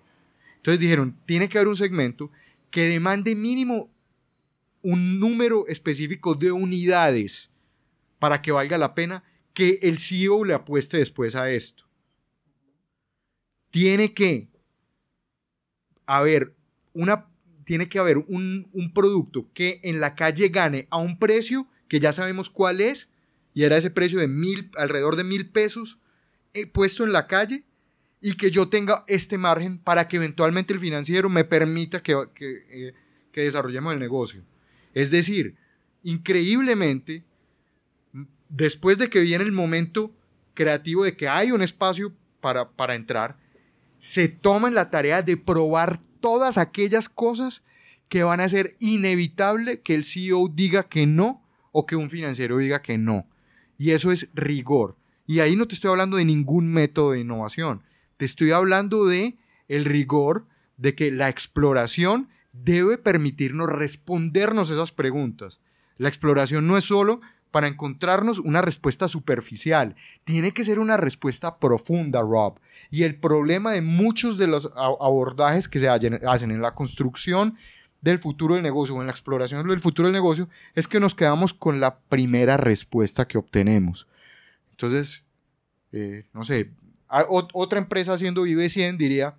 [0.57, 2.31] Entonces dijeron, tiene que haber un segmento
[2.71, 3.91] que demande mínimo
[4.87, 7.51] un número específico de unidades
[8.21, 11.89] para que valga la pena que el CEO le apueste después a esto.
[13.73, 14.49] Tiene que
[16.07, 16.55] haber
[16.93, 17.27] una,
[17.65, 22.13] tiene que haber un, producto que en la calle gane a un precio que ya
[22.13, 23.11] sabemos cuál es,
[23.55, 25.99] y era ese precio de mil, alrededor de mil pesos
[26.55, 27.65] eh, puesto en la calle,
[28.21, 32.15] y que yo tenga este margen para que eventualmente el financiero me permita que,
[32.71, 32.95] eh,
[33.35, 34.45] desarrollemos el negocio.
[34.97, 35.57] Es decir,
[36.03, 37.23] increíblemente,
[38.49, 40.11] después de que viene el momento
[40.55, 43.37] creativo de que hay un espacio para, para entrar,
[43.99, 47.63] se toman la tarea de probar todas aquellas cosas
[48.09, 52.57] que van a hacer inevitable que el CEO diga que no o que un financiero
[52.57, 53.27] diga que no.
[53.77, 54.97] Y eso es rigor.
[55.27, 57.83] Y ahí no te estoy hablando de ningún método de innovación.
[58.17, 59.37] Te estoy hablando de
[59.69, 60.47] el rigor
[60.79, 62.31] de que la exploración
[62.63, 65.61] debe permitirnos respondernos esas preguntas.
[65.99, 69.97] La exploración no es solo para encontrarnos una respuesta superficial.
[70.25, 72.59] Tiene que ser una respuesta profunda, Rob.
[72.91, 77.57] Y el problema de muchos de los abordajes que se hacen en la construcción
[78.03, 81.15] del futuro del negocio o en la exploración del futuro del negocio es que nos
[81.15, 84.07] quedamos con la primera respuesta que obtenemos.
[84.73, 85.25] Entonces,
[85.93, 86.71] eh, no sé,
[87.29, 89.39] otra empresa haciendo Vive 100 diría,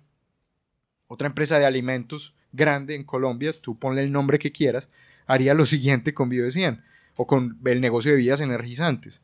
[1.06, 4.88] otra empresa de alimentos grande en Colombia, tú ponle el nombre que quieras,
[5.26, 6.82] haría lo siguiente con Vive 100
[7.16, 9.20] o con el negocio de vías energizantes.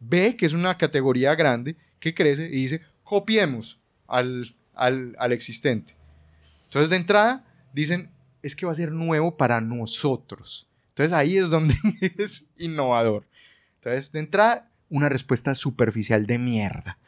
[0.00, 5.94] Ve que es una categoría grande que crece y dice, copiemos al, al, existente.
[6.64, 8.10] Entonces, de entrada, dicen,
[8.42, 10.68] es que va a ser nuevo para nosotros.
[10.90, 11.74] Entonces, ahí es donde
[12.18, 13.26] es innovador.
[13.76, 16.98] Entonces, de entrada, una respuesta superficial de mierda.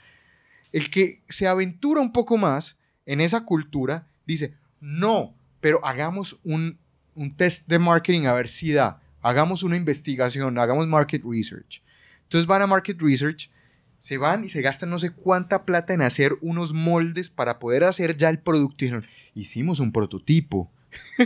[0.73, 6.79] El que se aventura un poco más en esa cultura dice, no, pero hagamos un,
[7.15, 11.83] un test de marketing a ver si da hagamos una investigación, hagamos market research.
[12.23, 13.51] Entonces van a market research,
[13.99, 17.85] se van y se gastan no sé cuánta plata en hacer unos moldes para poder
[17.85, 18.85] hacer ya el producto.
[18.85, 20.71] Y hicimos un prototipo.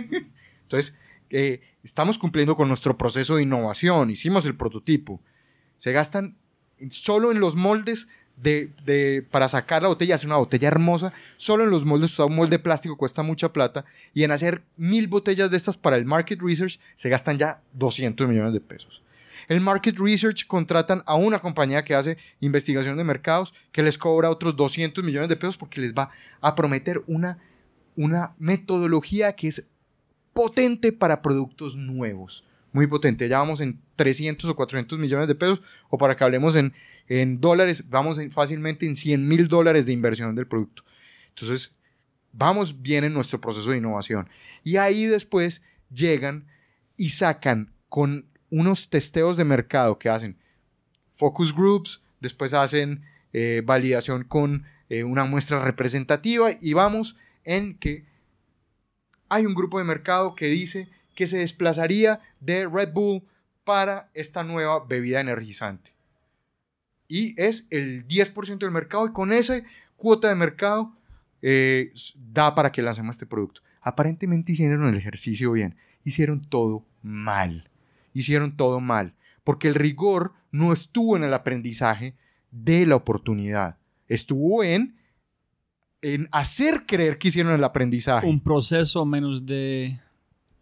[0.62, 0.96] Entonces,
[1.30, 5.22] eh, estamos cumpliendo con nuestro proceso de innovación, hicimos el prototipo.
[5.76, 6.36] Se gastan
[6.90, 11.70] solo en los moldes de, para sacar la botella, es una botella hermosa, solo en
[11.70, 15.76] los moldes, un molde plástico cuesta mucha plata, y en hacer mil botellas de estas
[15.76, 19.02] para el market research se gastan ya 200 millones de pesos.
[19.48, 24.30] El market research contratan a una compañía que hace investigación de mercados que les cobra
[24.30, 26.10] otros 200 millones de pesos porque les va
[26.40, 27.38] a prometer una,
[27.94, 29.64] una metodología que es
[30.32, 32.44] potente para productos nuevos.
[32.72, 33.28] Muy potente.
[33.28, 36.72] Ya vamos en 300 o 400 millones de pesos o para que hablemos en
[37.08, 40.84] en dólares, vamos fácilmente en 100 mil dólares de inversión del producto.
[41.28, 41.74] Entonces,
[42.32, 44.28] vamos bien en nuestro proceso de innovación.
[44.62, 46.46] Y ahí después llegan
[46.96, 50.38] y sacan con unos testeos de mercado que hacen
[51.14, 58.04] focus groups, después hacen eh, validación con eh, una muestra representativa y vamos en que
[59.28, 63.22] hay un grupo de mercado que dice que se desplazaría de Red Bull
[63.64, 65.93] para esta nueva bebida energizante.
[67.08, 69.62] Y es el 10% del mercado y con esa
[69.96, 70.92] cuota de mercado
[71.42, 71.92] eh,
[72.32, 73.60] da para que lancemos este producto.
[73.80, 77.68] Aparentemente hicieron el ejercicio bien, hicieron todo mal.
[78.14, 82.14] Hicieron todo mal, porque el rigor no estuvo en el aprendizaje
[82.52, 83.76] de la oportunidad,
[84.06, 84.94] estuvo en,
[86.00, 88.26] en hacer creer que hicieron el aprendizaje.
[88.26, 89.98] Un proceso menos de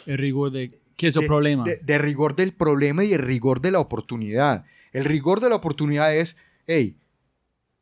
[0.07, 1.65] el rigor de qué es el problema.
[1.65, 4.65] De, rigor del problema y el rigor de la oportunidad.
[4.93, 6.37] El rigor de la oportunidad es,
[6.67, 6.97] hey,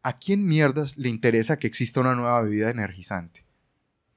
[0.03, 3.45] ¿a quién mierdas le interesa que exista una nueva bebida energizante?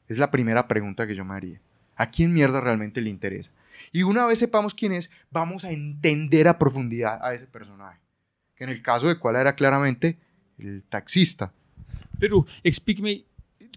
[0.08, 1.62] Es la primera pregunta que yo me haría.
[1.96, 3.52] ¿A quién mierda realmente le interesa?
[3.92, 8.00] Y una vez sepamos quién es, vamos a entender a profundidad a ese personaje.
[8.56, 10.20] Que en el caso de cuál era claramente
[10.58, 11.52] el taxista.
[12.20, 13.26] Pero explíqueme,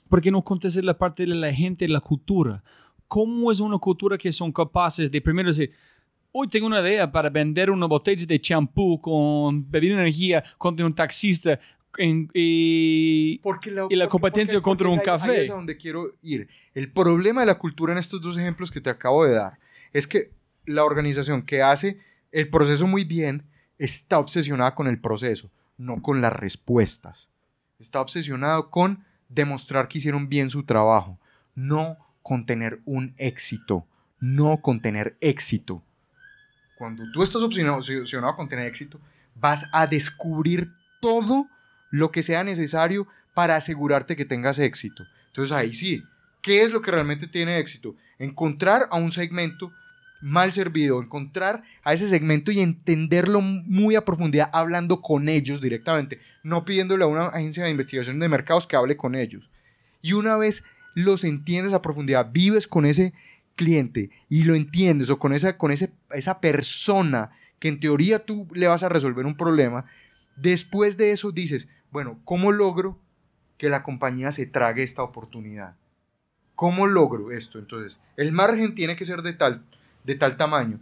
[0.09, 2.63] ¿por qué no contestas la parte de la gente, la cultura?
[3.09, 5.73] ¿Cómo es una cultura que son capaces de primero decir,
[6.39, 10.85] hoy tengo una idea para vender una botella de champú con bebida de energía contra
[10.85, 11.59] un taxista
[11.99, 13.41] y,
[13.91, 15.31] la, competencia contra un café?
[15.31, 16.47] Ahí es a donde quiero ir.
[16.75, 19.59] El problema de la cultura en estos dos ejemplos que te acabo de dar
[19.95, 20.31] es que
[20.67, 21.99] la organización que hace
[22.33, 23.45] el proceso muy bien
[23.79, 27.31] está obsesionada con el proceso, no con las respuestas.
[27.79, 31.19] Está obsesionado con demostrar que hicieron bien su trabajo,
[31.55, 33.87] no con tener un éxito,
[34.21, 35.83] no con tener éxito.
[36.77, 39.01] Cuando tú estás obsesionado con tener éxito,
[39.35, 40.71] vas a descubrir
[41.01, 41.49] todo
[41.91, 45.07] lo que sea necesario para asegurarte que tengas éxito.
[45.29, 46.03] Entonces ahí sí,
[46.43, 47.95] ¿qué es lo que realmente tiene éxito?
[48.19, 49.73] Encontrar a un segmento
[50.21, 56.21] mal servido, encontrar a ese segmento y entenderlo muy a profundidad hablando con ellos directamente,
[56.43, 59.49] no pidiéndole a una agencia de investigación de mercados que hable con ellos.
[60.03, 60.65] Y una vez
[60.95, 63.13] los entiendes a profundidad, vives con ese
[63.57, 68.47] cliente y lo entiendes o con esa, con ese, esa persona que en teoría tú
[68.53, 69.87] le vas a resolver un problema,
[70.37, 72.99] después de eso dices, bueno, ¿cómo logro
[73.59, 75.75] que la compañía se trague esta oportunidad?
[76.55, 77.59] ¿Cómo logro esto?
[77.59, 79.63] Entonces, el margen tiene que ser de tal,
[80.05, 80.79] de tal tamaño.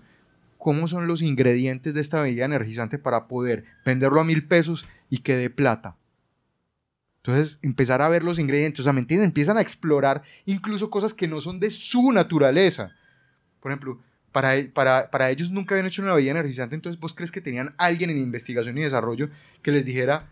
[0.58, 5.18] ¿Cómo son los ingredientes de esta bebida energizante para poder venderlo a mil pesos y
[5.18, 5.96] que dé plata?
[7.26, 9.28] Entonces, empezar a ver los ingredientes, o sea, ¿me entienden?
[9.28, 12.94] Empiezan a explorar incluso cosas que no son de su naturaleza.
[13.60, 13.98] Por ejemplo,
[14.30, 17.74] para, para, para ellos nunca habían hecho una bebida energizante, entonces vos crees que tenían
[17.78, 19.30] alguien en investigación y desarrollo
[19.62, 20.28] que les dijera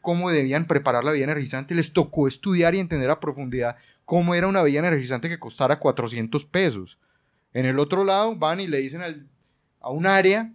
[0.00, 1.74] cómo debían preparar la bebida energizante.
[1.74, 6.42] Les tocó estudiar y entender a profundidad cómo era una bebida energizante que costara 400
[6.46, 6.96] pesos.
[7.52, 9.02] En el otro lado van y le dicen
[9.82, 10.50] a un área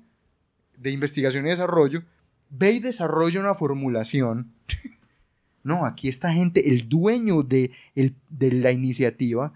[0.76, 2.02] de investigación y desarrollo,
[2.50, 4.52] ve y desarrolla una formulación
[5.64, 7.72] No, aquí esta gente, el dueño de,
[8.40, 9.54] la iniciativa,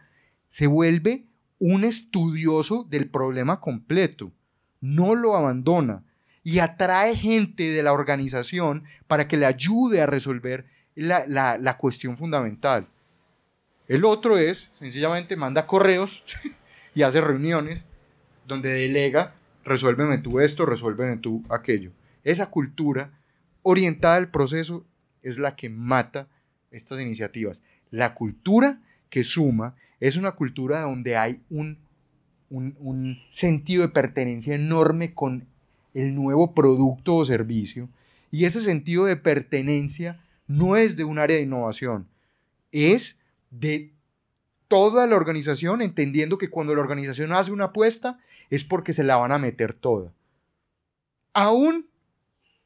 [0.48, 1.26] se vuelve
[1.60, 4.32] un estudioso del problema completo.
[4.80, 6.04] No lo abandona
[6.44, 12.16] y atrae gente de la organización para que le ayude a resolver la, la cuestión
[12.16, 12.88] fundamental.
[13.88, 16.24] El otro es, sencillamente, manda correos
[16.96, 17.86] y hace reuniones
[18.48, 19.34] donde delega,
[19.66, 21.92] resuélveme tú esto, resuélveme tú aquello.
[22.24, 23.12] Esa cultura
[23.62, 24.86] orientada al proceso
[25.24, 26.28] es la que mata
[26.72, 27.64] estas iniciativas.
[27.92, 31.78] La cultura que suma es una cultura donde hay un,
[32.50, 35.48] un, sentido de pertenencia enorme con
[35.94, 37.90] el nuevo producto o servicio.
[38.32, 42.08] Y ese sentido de pertenencia no es de un área de innovación,
[42.72, 43.18] es
[43.50, 43.92] de
[44.68, 49.18] toda la organización, entendiendo que cuando la organización hace una apuesta es porque se la
[49.18, 50.14] van a meter toda.
[51.34, 51.88] Aún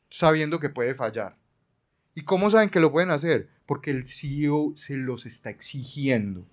[0.10, 1.36] sabiendo que puede fallar.
[2.14, 3.50] ¿Y cómo saben que lo pueden hacer?
[3.66, 6.46] Porque el CEO se los está exigiendo.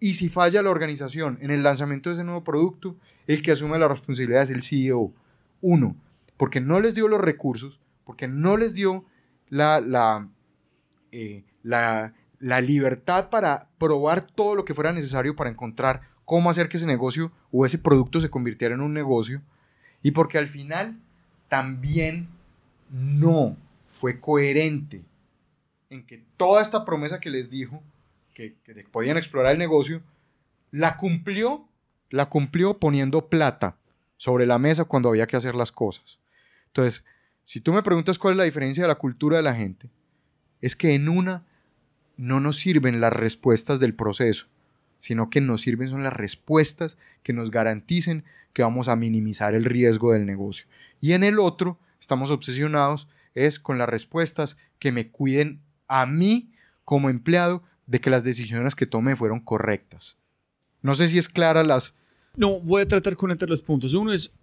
[0.00, 2.96] Y si falla la organización en el lanzamiento de ese nuevo producto,
[3.26, 5.12] el que asume la responsabilidad es el CEO.
[5.60, 5.94] Uno,
[6.36, 9.04] porque no les dio los recursos, porque no les dio
[9.50, 10.26] la,
[11.12, 16.68] eh, la, la libertad para probar todo lo que fuera necesario para encontrar cómo hacer
[16.68, 19.42] que ese negocio o ese producto se convirtiera en un negocio.
[20.02, 20.98] Y porque al final
[21.48, 22.28] también
[22.88, 23.56] no
[24.00, 25.02] fue coherente
[25.90, 27.82] en que toda esta promesa que les dijo,
[28.32, 28.56] que,
[28.90, 30.00] podían explorar el negocio,
[30.70, 31.68] la cumplió,
[32.08, 33.76] la cumplió poniendo plata
[34.16, 36.18] sobre la mesa cuando había que hacer las cosas.
[36.68, 37.04] Entonces,
[37.44, 39.90] si tú me preguntas cuál es la diferencia de la cultura de la gente,
[40.62, 41.44] es que en una
[42.16, 44.46] no nos sirven las respuestas del proceso,
[44.98, 48.24] sino que nos sirven son las respuestas que nos garanticen
[48.54, 50.64] que vamos a minimizar el riesgo del negocio.
[51.02, 56.52] Y en el otro estamos obsesionados es con las respuestas que me cuiden a mí
[56.84, 60.16] como empleado de que las decisiones que tome fueron correctas.
[60.82, 61.94] No sé si es clara las...
[62.36, 63.94] No, voy a tratar de conectar los puntos.
[63.94, 64.34] Uno es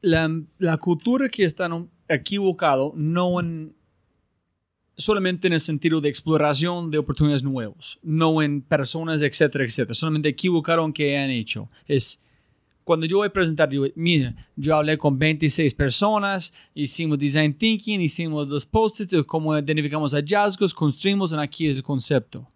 [0.00, 1.68] la, la cultura que está
[2.08, 3.74] equivocado, no en,
[4.96, 9.94] solamente en el sentido de exploración de oportunidades nuevas, no en personas, etcétera, etcétera.
[9.94, 11.68] Solamente equivocaron que han hecho.
[11.86, 12.20] Es
[12.84, 18.00] cuando yo voy a presentar, yo, mira, yo hablé con 26 personas, hicimos design thinking,
[18.00, 22.48] hicimos los post-its, cómo identificamos hallazgos, construimos, en aquí es el concepto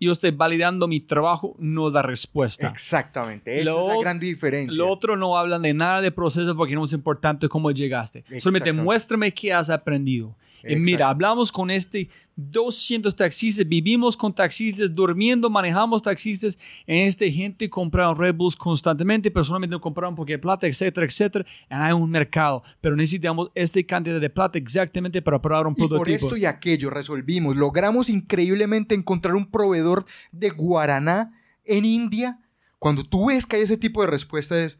[0.00, 2.68] yo estoy validando mi trabajo, no da respuesta.
[2.68, 4.76] Exactamente, esa es la gran diferencia.
[4.76, 8.24] Lo otro no hablan de nada de proceso porque no es importante cómo llegaste.
[8.38, 10.36] Solamente muéstrame qué has aprendido.
[10.66, 16.58] Y mira, hablamos con este 200 taxistas, vivimos con taxistas, durmiendo, manejamos taxistas.
[16.86, 21.44] En este gente compraron Red Bulls constantemente, pero solamente compraron porque plata, etcétera, etcétera.
[21.70, 25.96] Y hay un mercado, pero necesitamos esta cantidad de plata exactamente para probar un prototipo.
[25.96, 27.56] Y por esto y aquello resolvimos.
[27.56, 29.83] Logramos increíblemente encontrar un proveedor
[30.32, 31.32] de guaraná
[31.64, 32.40] en India.
[32.78, 34.78] Cuando tú ves que hay ese tipo de respuesta es,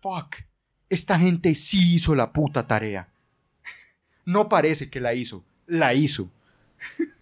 [0.00, 0.36] fuck,
[0.88, 3.08] esta gente sí hizo la puta tarea
[4.24, 6.30] no parece que la hizo, la hizo.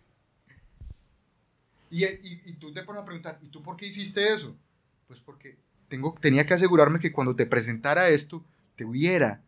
[1.90, 4.56] y, tú te pones a preguntar, ¿y tú por qué hiciste eso?
[5.06, 5.56] Pues porque
[5.88, 8.44] tengo, tenía que asegurarme que cuando te presentara esto,
[8.76, 9.40] te hubiera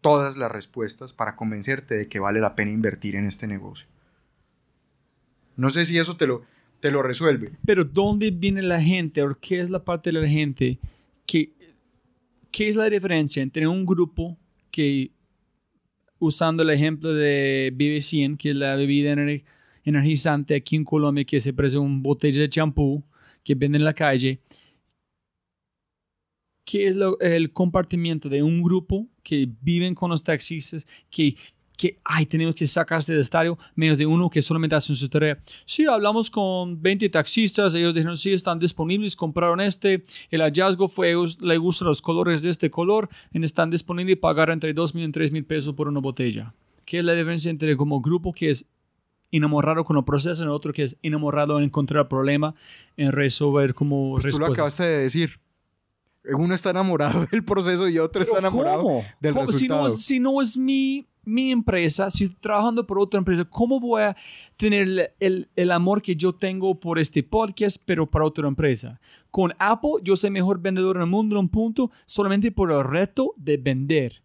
[0.00, 3.88] todas las respuestas para convencerte de que vale la pena invertir en este negocio.
[5.58, 6.44] No sé si eso te lo,
[6.78, 7.50] te lo resuelve.
[7.66, 9.22] Pero ¿dónde viene la gente?
[9.22, 10.78] ¿O qué es la parte de la gente?
[11.26, 11.52] que
[12.50, 14.38] ¿Qué es la diferencia entre un grupo
[14.70, 15.10] que
[16.20, 19.14] usando el ejemplo de BB100, que es la bebida
[19.84, 23.04] energizante aquí en Colombia, que se parece un botella de champú
[23.44, 24.40] que venden en la calle.
[26.64, 31.34] ¿Qué es el compartimiento de un grupo que viven con los taxistas, que
[31.78, 35.38] que, ay, tenemos que sacarse del estadio, menos de uno que solamente hacen su tarea.
[35.64, 41.14] Sí, hablamos con 20 taxistas, ellos dijeron, sí, están disponibles, compraron este, el hallazgo fue,
[41.40, 45.08] le gustan los colores de este color, y están disponibles y pagar entre 2 mil
[45.08, 46.52] y 3 mil pesos por una botella.
[46.84, 48.66] ¿Qué es la diferencia entre como grupo que es
[49.30, 52.54] enamorado con el proceso y otro que es enamorado en encontrar problema,
[52.96, 55.38] en resolver como pues Tú lo acabaste de decir.
[56.36, 59.90] Uno está enamorado del proceso y otro está enamorado del resultado.
[59.90, 64.16] si no es mi mi empresa, si estoy trabajando por otra empresa, ¿cómo voy a
[64.56, 68.98] tener el, el, amor que yo tengo por este podcast, pero para otra empresa?
[69.30, 72.82] Con Apple, yo soy mejor vendedor en el mundo en un punto solamente por el
[72.82, 74.22] reto de vender.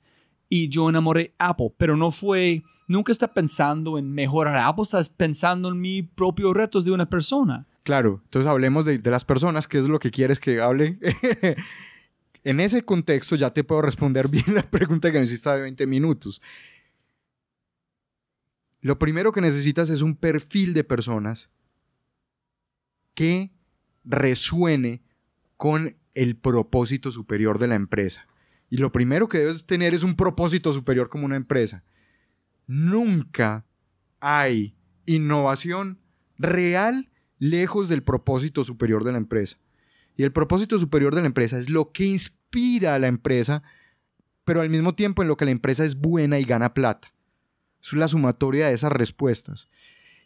[0.49, 5.69] Y yo enamoré Apple, pero no fue, nunca está pensando en mejorar Apple, estás pensando
[5.69, 7.67] en mis propios retos de una persona.
[7.83, 10.99] Claro, entonces hablemos de, de las personas, ¿qué es lo que quieres que hable?
[12.43, 15.87] en ese contexto ya te puedo responder bien la pregunta que me hiciste de 20
[15.87, 16.41] minutos.
[18.81, 21.49] Lo primero que necesitas es un perfil de personas
[23.13, 23.51] que
[24.03, 25.01] resuene
[25.55, 28.27] con el propósito superior de la empresa.
[28.69, 31.83] Y lo primero que debes tener es un propósito superior como una empresa.
[32.67, 33.65] Nunca
[34.19, 34.75] hay
[35.05, 35.99] innovación
[36.37, 39.57] real lejos del propósito superior de la empresa.
[40.16, 43.64] Y el propósito superior de la empresa es lo que inspira a la empresa,
[44.43, 47.14] pero al mismo tiempo en lo que la empresa es buena y gana plata
[47.84, 49.68] es la sumatoria de esas respuestas.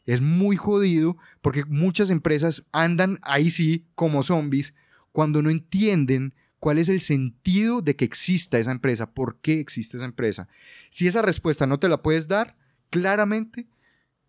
[0.05, 4.73] Es muy jodido porque muchas empresas andan ahí sí como zombies
[5.11, 9.97] cuando no entienden cuál es el sentido de que exista esa empresa, por qué existe
[9.97, 10.47] esa empresa.
[10.89, 12.55] Si esa respuesta no te la puedes dar
[12.89, 13.67] claramente,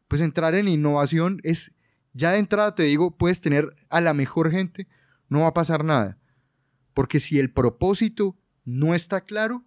[0.09, 1.73] pues entrar en innovación es,
[2.13, 4.89] ya de entrada te digo, puedes tener a la mejor gente,
[5.29, 6.18] no va a pasar nada.
[6.95, 9.64] Porque si el propósito no está claro,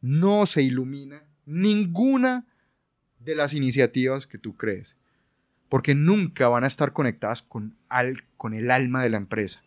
[0.00, 2.46] no se ilumina ninguna
[3.18, 4.96] de las iniciativas que tú crees,
[5.68, 7.76] porque nunca van a estar conectadas con,
[8.36, 9.62] con el alma de la empresa.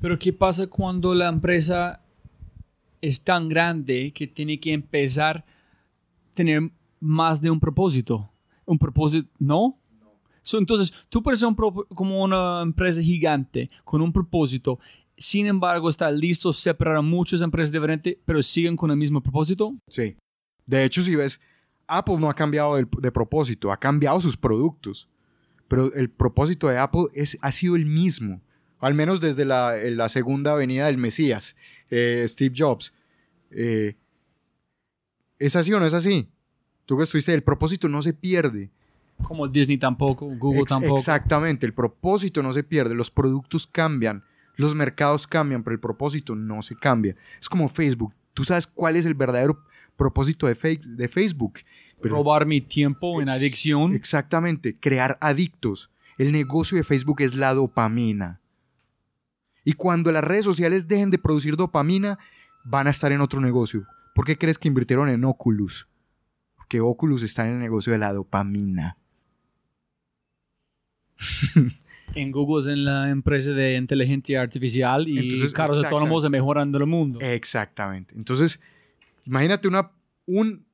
[0.00, 2.02] Pero ¿qué pasa cuando la empresa
[3.00, 5.44] es tan grande que tiene que empezar a
[6.34, 8.30] tener más de un propósito?
[8.64, 9.28] ¿Un propósito?
[9.38, 9.79] ¿No?
[10.52, 11.48] Entonces, tú puedes ser
[11.94, 14.78] como una empresa gigante con un propósito
[15.20, 19.74] sin embargo, está listo separar a muchas empresas diferentes, pero siguen con el mismo propósito?
[19.86, 20.16] Sí.
[20.64, 21.38] De hecho, si ves,
[21.86, 25.10] Apple no ha cambiado de, propósito, ha cambiado sus productos,
[25.68, 28.40] pero el propósito de Apple es, ha sido el mismo,
[28.78, 31.54] al menos desde la, segunda venida del Mesías,
[31.90, 32.94] eh, Steve Jobs.
[33.50, 33.96] Eh,
[35.38, 36.30] ¿Es así o no es así?
[36.86, 38.70] Tú que estuviste, el propósito no se pierde.
[39.22, 40.96] Como Disney tampoco, Google tampoco.
[40.96, 44.24] Exactamente, el propósito no se pierde, los productos cambian,
[44.56, 47.16] los mercados cambian, pero el propósito no se cambia.
[47.40, 49.62] Es como Facebook, tú sabes cuál es el verdadero
[49.96, 51.60] propósito de, de Facebook.
[52.02, 53.94] Robar mi tiempo en adicción.
[53.94, 55.90] Exactamente, crear adictos.
[56.16, 58.40] El negocio de Facebook es la dopamina.
[59.64, 62.18] Y cuando las redes sociales dejen de producir dopamina,
[62.64, 63.86] van a estar en otro negocio.
[64.14, 65.88] ¿Por qué crees que invirtieron en Oculus?
[66.56, 68.96] Porque Oculus está en el negocio de la dopamina.
[72.14, 76.72] En Google es en la empresa de inteligencia artificial y Entonces, carros autónomos se mejoran
[76.72, 77.20] del mundo.
[77.20, 78.14] Exactamente.
[78.16, 78.58] Entonces,
[79.24, 79.90] imagínate una,
[80.26, 80.64] un-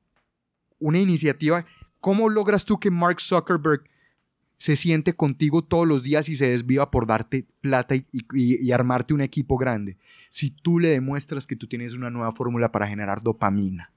[0.79, 1.65] una iniciativa.
[1.99, 3.83] ¿Cómo logras tú que Mark Zuckerberg
[4.57, 8.71] se siente contigo todos los días y se desviva por darte plata y, y- y
[8.71, 9.97] armarte un equipo grande?
[10.29, 13.91] Si tú le demuestras que tú tienes una nueva fórmula para generar dopamina.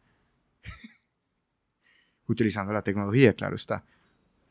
[2.27, 3.85] Utilizando la tecnología, claro está.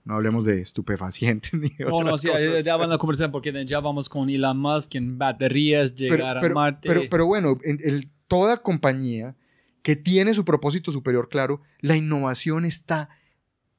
[0.06, 2.64] No hablemos de estupefacientes ni de No, no, sí, cosas.
[2.64, 2.98] ya van
[3.32, 6.88] porque ya vamos con Elon Musk en baterías, llegar pero, a Marte.
[6.88, 9.36] pero- pero bueno, en, en toda compañía
[9.82, 13.10] que tiene su propósito superior claro, la innovación está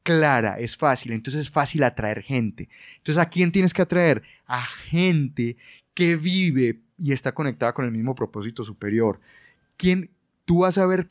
[0.03, 2.69] clara, es fácil, entonces es fácil atraer gente.
[2.97, 4.23] Entonces, ¿a quién tienes que atraer?
[4.47, 5.57] A gente
[5.95, 9.21] que vive y está conectada con el mismo propósito superior.
[9.77, 10.11] ¿Quién?
[10.45, 11.09] Tú vas a ver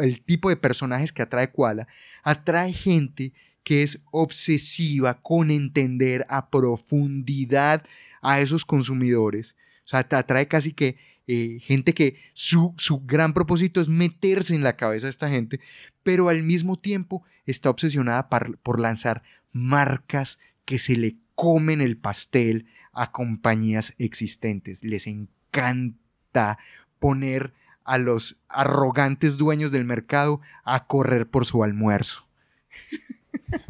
[0.00, 1.88] el tipo de personajes que atrae Koala.
[2.22, 3.32] Atrae gente
[3.64, 7.84] que es obsesiva con entender a profundidad
[8.20, 9.56] a esos consumidores.
[9.84, 14.62] O sea, atrae casi que eh, gente que su, su gran propósito es meterse en
[14.62, 15.60] la cabeza de esta gente,
[16.02, 19.22] pero al mismo tiempo está obsesionada por lanzar
[19.52, 24.84] marcas que se le comen el pastel a compañías existentes.
[24.84, 26.58] Les encanta
[26.98, 27.52] poner
[27.84, 32.26] a los arrogantes dueños del mercado a correr por su almuerzo.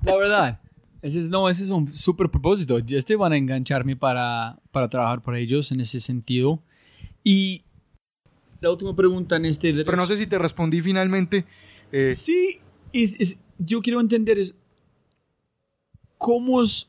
[0.03, 0.61] La verdad,
[1.03, 2.79] ese es, no, ese es un súper propósito.
[2.79, 6.63] Este van a engancharme para, para trabajar por ellos en ese sentido.
[7.25, 7.65] Y
[8.61, 9.73] la última pregunta en este...
[9.85, 11.45] Pero no sé si te respondí finalmente.
[11.91, 12.61] eh, Sí,
[12.93, 14.55] es- es- yo quiero entender es
[16.19, 16.89] cómo es,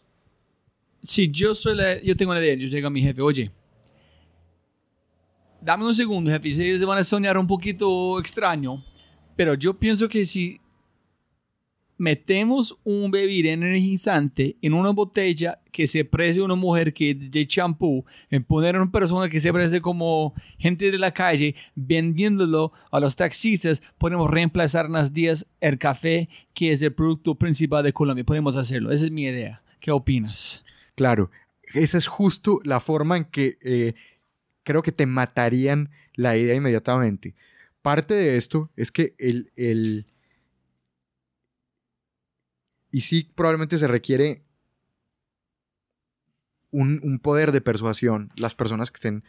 [1.02, 3.52] si yo soy la, yo tengo una idea, yo llego a mi jefe, oye,
[5.62, 8.84] dame un segundo, jefe, se van a soñar un poquito extraño,
[9.36, 10.60] pero yo pienso que si
[11.98, 18.06] metemos un bebida energizante en una botella que se precie una mujer que de champú,
[18.30, 23.00] en poner a una persona que se parece como gente de la calle vendiéndolo a
[23.00, 28.24] los taxistas, podemos reemplazar unas días el café que es el producto principal de Colombia.
[28.24, 28.92] Podemos hacerlo.
[28.92, 29.62] Esa es mi idea.
[29.80, 30.64] ¿Qué opinas?
[30.96, 31.32] Claro,
[31.74, 33.94] esa es justo la forma en que eh,
[34.64, 37.34] creo que te matarían la idea inmediatamente.
[37.82, 40.06] Parte de esto es que el, el-
[42.94, 44.44] y sí probablemente se requiere
[46.72, 49.24] un, un poder de persuasión las personas que estén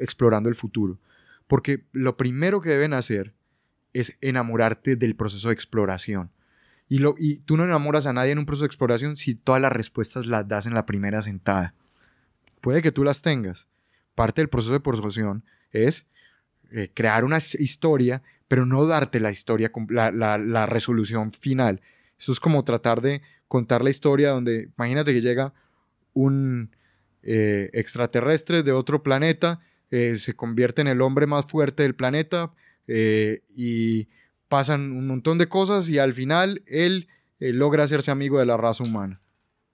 [0.00, 0.98] explorando el futuro.
[1.46, 3.32] Porque lo primero que deben hacer
[3.94, 6.30] es enamorarte del proceso de exploración.
[6.88, 9.60] Y, lo, y tú no enamoras a nadie en un proceso de exploración si todas
[9.60, 11.74] las respuestas las das en la primera sentada.
[12.60, 13.68] Puede que tú las tengas.
[14.14, 16.06] Parte del proceso de persuasión es
[16.70, 21.80] eh, crear una historia, pero no darte la historia, la, la- la resolución final.
[22.18, 25.54] Eso es como tratar de contar la historia donde, imagínate que llega
[26.12, 26.70] un
[27.22, 32.52] eh, extraterrestre de otro planeta, eh, se convierte en el hombre más fuerte del planeta
[32.86, 34.08] eh, y
[34.48, 37.08] pasan un montón de cosas y al final él
[37.38, 39.20] logra hacerse amigo de la raza humana.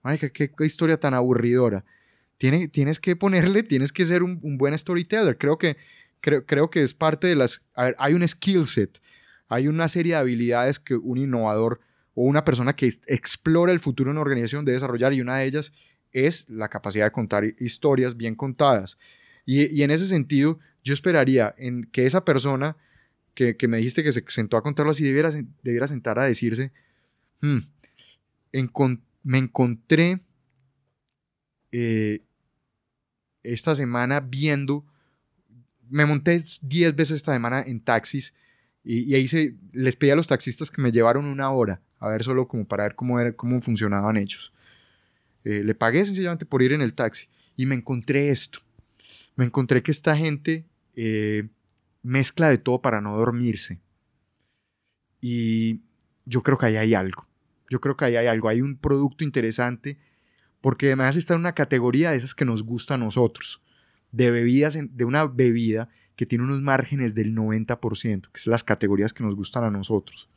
[0.02, 1.84] Ay, qué, historia tan aburridora.
[2.36, 5.38] Tiene- tienes que ponerle, tienes que ser un, buen storyteller.
[5.38, 5.78] Creo que,
[6.20, 7.62] creo, creo que es parte de las...
[7.74, 9.00] hay un skill set,
[9.48, 11.80] hay una serie de habilidades que un innovador
[12.14, 15.46] o una persona que explora el futuro en una organización debe desarrollar y una de
[15.46, 15.72] ellas
[16.12, 18.98] es la capacidad de contar hi- historias bien contadas.
[19.46, 22.76] Y, y en ese sentido, yo esperaría en que esa persona
[23.34, 25.32] que, que me dijiste que se sentó a contarlo así, debiera,
[25.62, 26.70] debiera sentar a decirse,
[27.40, 27.58] "Hmm,
[28.52, 30.20] encon- me encontré
[31.72, 32.20] eh,
[33.42, 34.84] esta semana viendo,
[35.88, 38.32] me monté 10 veces esta semana en taxis
[38.84, 42.08] y, y ahí se, les pedí a los taxistas que me llevaron una hora, a
[42.08, 44.52] ver solo como para ver cómo, era, cómo funcionaban ellos.
[45.44, 48.60] Eh, le pagué sencillamente por ir en el taxi y me encontré esto.
[49.36, 50.64] Me encontré que esta gente
[50.96, 51.48] eh,
[52.02, 53.80] mezcla de todo para no dormirse.
[55.20, 55.80] Y
[56.24, 57.26] yo creo que ahí hay algo.
[57.70, 58.48] Yo creo que ahí hay algo.
[58.48, 59.98] Hay un producto interesante
[60.60, 63.62] porque además está en una categoría de esas que nos gusta a nosotros.
[64.12, 69.12] De bebidas, de una bebida que tiene unos márgenes del 90%, que son las categorías
[69.12, 70.30] que nos gustan a nosotros.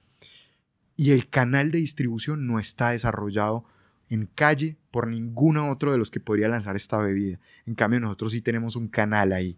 [0.98, 3.64] Y el canal de distribución no está desarrollado
[4.10, 7.40] en calle por ninguno otro de los que podría lanzar esta bebida.
[7.66, 9.58] En cambio, nosotros sí tenemos un canal ahí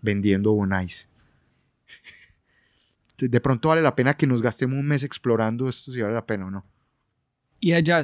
[0.00, 1.08] vendiendo Bonais.
[3.18, 6.14] De de pronto vale la pena que nos gastemos un mes explorando esto, si vale
[6.14, 6.64] la pena o no.
[7.58, 8.00] Y allá,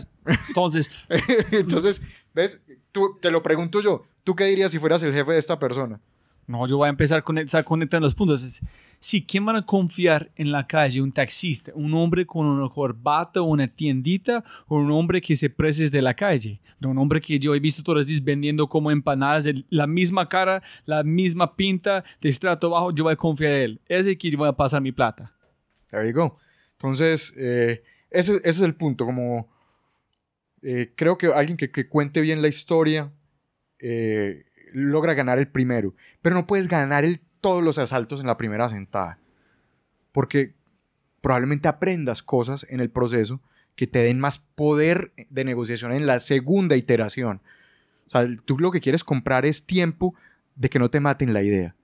[0.48, 0.90] entonces,
[1.52, 2.02] Entonces,
[2.34, 2.60] ¿Ves?
[2.90, 4.06] Tú, te lo pregunto yo.
[4.24, 6.00] ¿Tú qué dirías si fueras el jefe de esta persona?
[6.46, 8.42] No, yo voy a empezar con conectando los puntos.
[8.42, 8.60] Si
[9.00, 11.00] sí, ¿quién van a confiar en la calle?
[11.00, 11.72] ¿Un taxista?
[11.74, 14.44] ¿Un hombre con una corbata una tiendita?
[14.66, 16.60] ¿O un hombre que se precie de la calle?
[16.82, 20.62] Un hombre que yo he visto todos los días vendiendo como empanadas, la misma cara,
[20.84, 23.80] la misma pinta, de estrato bajo, yo voy a confiar en él.
[23.88, 25.32] Ese que yo voy a pasar mi plata.
[25.90, 26.38] There you go.
[26.72, 29.06] Entonces, eh, ese, es el punto.
[29.06, 29.48] Como
[30.60, 33.10] eh, creo que alguien que, que, cuente bien la historia
[33.78, 34.44] eh,
[34.74, 35.94] logra ganar el primero.
[36.20, 37.04] Pero no puedes ganar
[37.40, 39.18] todos los asaltos en la primera sentada.
[40.12, 40.54] Porque
[41.20, 43.40] probablemente aprendas cosas en el proceso
[43.76, 47.40] que te den más poder de negociación en la segunda iteración.
[48.06, 50.14] O sea, tú lo que quieres comprar es tiempo
[50.54, 51.74] de que no te maten la idea.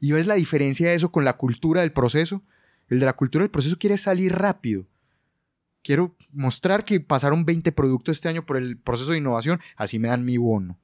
[0.00, 2.42] Y ves la diferencia de eso con la cultura del proceso.
[2.88, 4.86] El de la cultura del proceso quiere salir rápido.
[5.82, 10.08] Quiero mostrar que pasaron 20 productos este año por el proceso de innovación, así me
[10.08, 10.78] dan mi bono.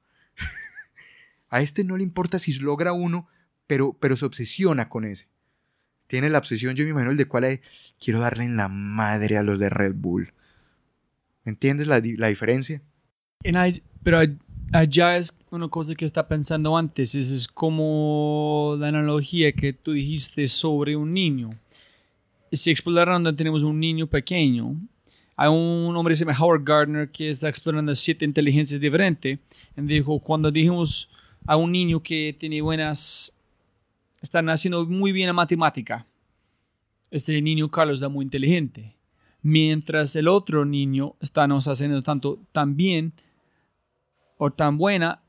[1.49, 3.27] A este no le importa si logra uno,
[3.67, 5.27] pero, pero se obsesiona con ese.
[6.07, 7.59] Tiene la obsesión, yo me imagino, el de cuál es,
[7.99, 10.33] quiero darle en la madre a los de Red Bull.
[11.45, 12.81] ¿Entiendes la, la diferencia?
[14.03, 14.19] pero
[14.73, 20.47] allá es una cosa que está pensando antes, es, como la analogía que tú dijiste
[20.47, 21.49] sobre un niño.
[22.51, 24.75] Si explorando tenemos un niño pequeño,
[25.35, 29.39] hay un hombre que se llama Howard Gardner que está explorando siete inteligencias diferentes.
[29.75, 31.09] Y dijo, cuando dijimos
[31.47, 33.35] a un niño que tiene buenas,
[34.21, 36.05] están haciendo muy bien la matemática.
[37.09, 38.97] Este niño Carlos está muy inteligente.
[39.41, 43.13] Mientras el otro niño está no haciendo tanto tan bien
[44.37, 45.23] o tan buena.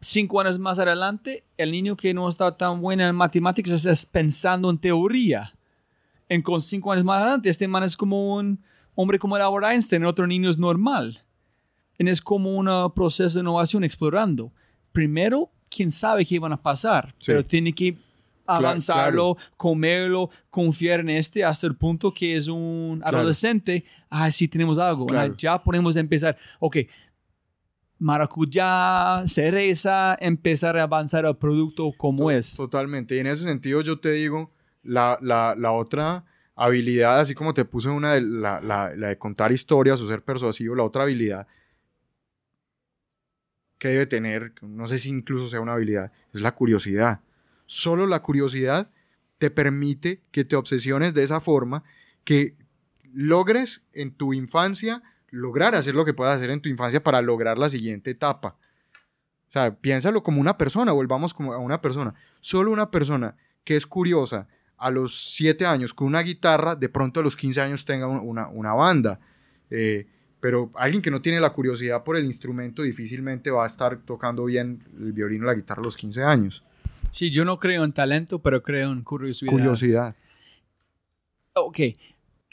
[0.00, 4.70] Cinco años más adelante, el niño que no está tan buena en matemáticas está pensando
[4.70, 5.52] en teoría.
[6.28, 8.62] En con cinco años más adelante, este man es como un
[8.94, 11.24] hombre como el Albert Einstein, el otro niño es normal.
[11.98, 14.52] Es como un proceso de innovación explorando
[14.92, 17.96] primero, quién sabe qué van a pasar, pero tiene que
[18.46, 23.84] avanzarlo, comerlo, confiar en este hasta el punto que es un adolescente.
[24.08, 25.06] Ah, sí, tenemos algo.
[25.36, 26.36] ya podemos empezar.
[26.58, 26.78] Ok,
[27.98, 32.56] maracuyá, cereza, empezar a avanzar el producto como es.
[32.56, 33.16] Totalmente.
[33.16, 34.50] Y en ese sentido yo te digo,
[34.82, 36.24] la, la, la otra
[36.56, 40.74] habilidad, así como te puse una de la, la, de contar historias o ser persuasivo,
[40.74, 41.46] la otra habilidad
[43.80, 47.20] que debe tener, no sé si incluso sea una habilidad, es la curiosidad.
[47.64, 48.90] Solo la curiosidad
[49.38, 51.82] te permite que te obsesiones de esa forma,
[52.22, 52.54] que
[53.12, 57.58] logres en tu infancia lograr hacer lo que puedas hacer en tu infancia para lograr
[57.58, 58.56] la siguiente etapa.
[59.48, 62.14] O sea, piénsalo como una persona, volvamos como a una persona.
[62.38, 63.34] Solo una persona
[63.64, 64.46] que es curiosa
[64.76, 68.48] a los 7 años con una guitarra, de pronto a los 15 años tenga una,
[68.48, 69.20] una banda.
[69.70, 70.06] Eh,
[70.40, 74.46] pero alguien que no tiene la curiosidad por el instrumento difícilmente va a estar tocando
[74.46, 76.64] bien el violín o la guitarra a los 15 años.
[77.10, 79.52] Sí, yo no creo en talento, pero creo en curiosidad.
[79.52, 80.16] Curiosidad.
[81.54, 81.78] Ok.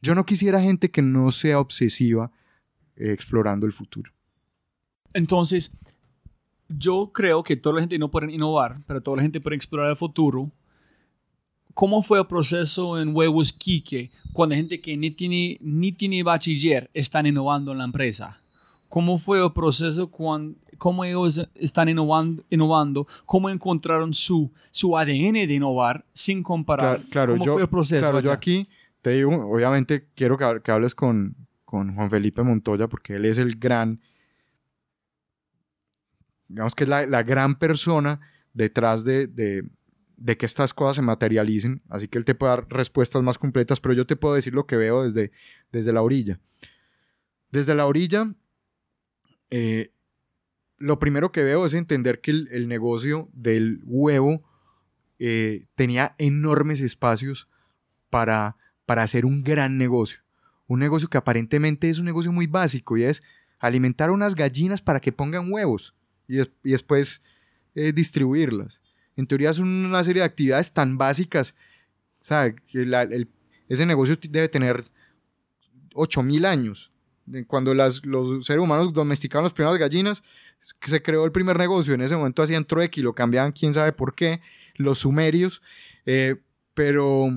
[0.01, 2.31] Yo no quisiera gente que no sea obsesiva
[2.95, 4.11] eh, explorando el futuro.
[5.13, 5.71] Entonces,
[6.67, 9.89] yo creo que toda la gente no puede innovar, pero toda la gente puede explorar
[9.89, 10.51] el futuro
[11.77, 16.89] ¿Cómo fue el proceso en Huevos Quique cuando gente que ni tiene, ni tiene bachiller
[16.91, 18.41] están innovando en la empresa?
[18.89, 25.33] ¿Cómo fue el proceso cuando, cómo ellos están innovando, innovando cómo encontraron su, su ADN
[25.33, 26.99] de innovar sin comparar?
[27.11, 28.01] Claro, ¿Cómo yo, fue el proceso?
[28.01, 28.67] Claro, yo aquí
[29.03, 33.55] te digo, obviamente quiero que, hables con, con Juan Felipe Montoya porque él es el
[33.55, 34.01] gran,
[36.47, 38.19] digamos que es la, la gran persona
[38.55, 39.63] detrás de, de
[40.25, 43.93] que estas cosas se materialicen, así que él te puede dar respuestas más completas, pero
[43.93, 45.31] yo te puedo decir lo que veo desde,
[45.71, 46.39] desde la orilla.
[47.51, 48.33] Desde la orilla,
[49.51, 49.91] eh,
[50.77, 54.43] lo primero que veo es entender que el, negocio del huevo
[55.19, 57.47] eh, tenía enormes espacios
[58.09, 60.19] para, para hacer un gran negocio.
[60.65, 63.23] Un negocio que aparentemente es un negocio muy básico y es
[63.59, 65.95] alimentar unas gallinas para que pongan huevos
[66.27, 67.23] y, después
[67.73, 68.81] eh, distribuirlas
[69.17, 71.55] en teoría son una serie de actividades tan básicas.
[72.21, 73.27] O sea, que
[73.67, 74.85] ese negocio debe tener
[75.93, 76.91] 8000 años.
[77.47, 80.23] Cuando las, los seres humanos domesticaron las primeras gallinas,
[80.61, 81.93] se creó el primer negocio.
[81.93, 84.39] En ese momento hacían trueque y lo cambiaban, quién sabe por qué,
[84.75, 85.61] los sumerios.
[86.05, 86.35] Eh,
[86.73, 87.27] pero,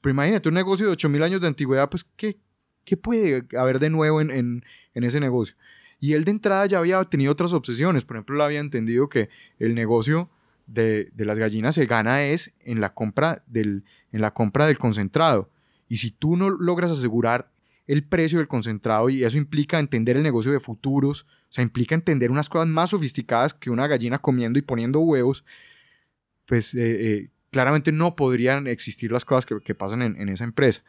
[0.00, 2.36] pero imagínate, un negocio de 8000 años de antigüedad, pues, ¿qué,
[2.84, 5.54] qué puede haber de nuevo en, en, en ese negocio?
[6.00, 8.04] Y él de entrada ya había tenido otras obsesiones.
[8.04, 9.30] Por ejemplo, él había entendido que
[9.60, 10.28] el negocio
[10.66, 15.50] de, las gallinas se gana es en la, compra del, en la compra del concentrado.
[15.88, 17.50] Y si tú no logras asegurar
[17.86, 21.94] el precio del concentrado y eso implica entender el negocio de futuros, o sea, implica
[21.94, 25.44] entender unas cosas más sofisticadas que una gallina comiendo y poniendo huevos,
[26.46, 30.82] pues eh, eh, claramente no podrían existir las cosas que, pasan en, esa empresa.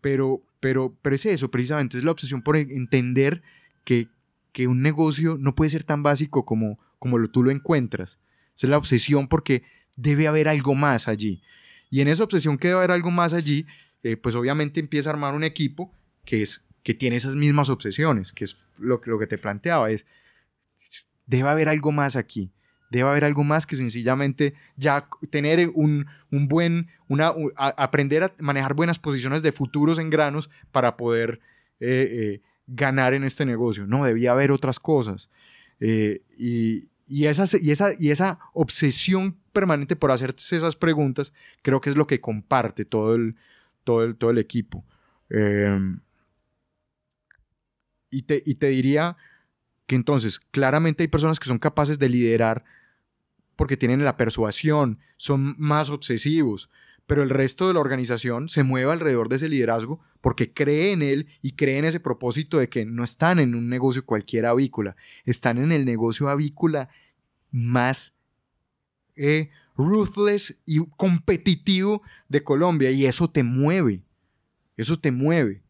[0.00, 3.42] Pero, pero, pero es eso, precisamente, es la obsesión por entender
[3.84, 4.08] que,
[4.52, 8.18] que un negocio no puede ser tan básico como, como lo, tú lo encuentras.
[8.56, 9.62] Es la obsesión porque
[9.96, 11.42] debe haber algo más allí.
[11.90, 13.66] Y en esa obsesión que debe haber algo más allí,
[14.02, 15.92] eh, pues obviamente empieza a armar un equipo
[16.24, 20.06] que, es, que tiene esas mismas obsesiones, que es lo, lo que te planteaba, es,
[21.26, 22.50] debe haber algo más aquí.
[22.90, 28.74] Debe haber algo más que sencillamente ya tener un, un buen, una, aprender a manejar
[28.74, 31.40] buenas posiciones de futuros en granos para poder
[31.80, 33.86] eh, eh, ganar en este negocio.
[33.88, 35.30] No, debía haber otras cosas.
[35.80, 41.90] Y, y, esa, y, esa, y esa obsesión permanente por hacerse esas preguntas creo que
[41.90, 43.36] es lo que comparte todo el,
[43.84, 44.84] todo el, todo el equipo.
[48.10, 49.16] y, te, y te diría
[49.86, 52.64] que entonces claramente hay personas que son capaces de liderar
[53.56, 56.70] porque tienen la persuasión, son más obsesivos,
[57.06, 61.02] pero el resto de la organización se mueve alrededor de ese liderazgo porque cree en
[61.02, 64.96] él y cree en ese propósito de que no están en un negocio cualquier avícola,
[65.24, 66.88] están en el negocio avícola
[67.52, 68.14] más
[69.14, 74.02] eh, ruthless y competitivo de Colombia y eso te mueve,
[74.76, 75.62] eso te mueve.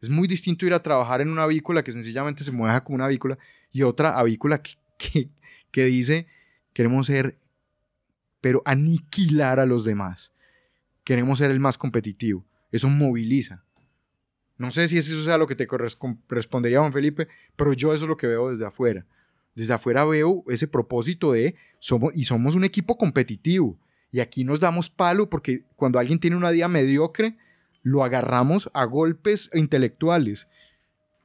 [0.00, 3.06] Es muy distinto ir a trabajar en una avícola que sencillamente se mueve como una
[3.06, 3.38] avícola
[3.72, 4.62] y otra avícola
[4.98, 5.30] que,
[5.70, 6.26] que, dice
[6.72, 7.38] queremos ser,
[8.40, 10.32] pero aniquilar a los demás.
[11.06, 12.44] Queremos ser el más competitivo.
[12.72, 13.64] Eso moviliza.
[14.58, 18.08] No sé si eso sea lo que te correspondería, Juan Felipe, pero yo eso es
[18.08, 19.06] lo que veo desde afuera.
[19.54, 23.78] Desde afuera veo ese propósito de somos y somos un equipo competitivo.
[24.10, 27.36] Y aquí nos damos palo porque cuando alguien tiene una día mediocre,
[27.82, 30.48] lo agarramos a golpes intelectuales.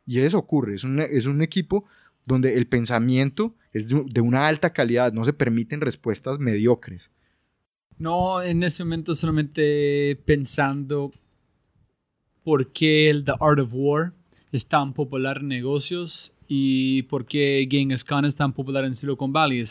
[0.06, 0.76] Y eso ocurre.
[0.76, 1.86] Es un, es un equipo
[2.28, 7.10] donde el pensamiento es de, una alta calidad, no se permiten respuestas mediocres.
[8.02, 11.12] No, en ese momento solamente pensando
[12.44, 14.12] por qué el The Art of War
[14.52, 19.32] es tan popular en negocios y por qué Genghis Khan es tan popular en Silicon
[19.32, 19.64] Valley.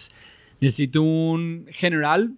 [0.61, 2.37] necesito un general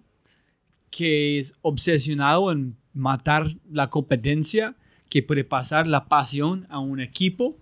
[0.89, 4.75] que es obsesionado en matar la competencia,
[5.11, 7.55] que puede pasar la pasión a un equipo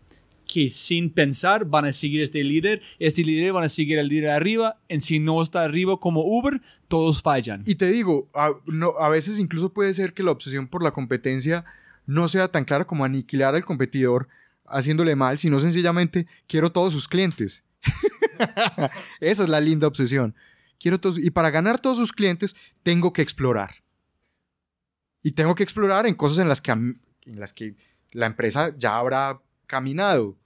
[0.52, 4.32] que sin pensar van a seguir este líder, este líder van a seguir al líder
[4.32, 7.64] arriba, en si no está arriba como Uber, todos fallan.
[7.66, 11.64] Y te digo, a, veces incluso puede ser que la obsesión por la competencia
[12.06, 14.28] no sea tan clara como aniquilar al competidor
[14.66, 17.64] haciéndole mal, sino sencillamente quiero todos sus clientes.
[19.22, 20.36] Esa es la linda obsesión.
[20.82, 23.76] Quiero todos, y para ganar todos sus clientes tengo que explorar.
[25.24, 27.78] Y tengo que explorar en cosas en las que, en las que
[28.12, 30.41] la empresa ya habrá caminado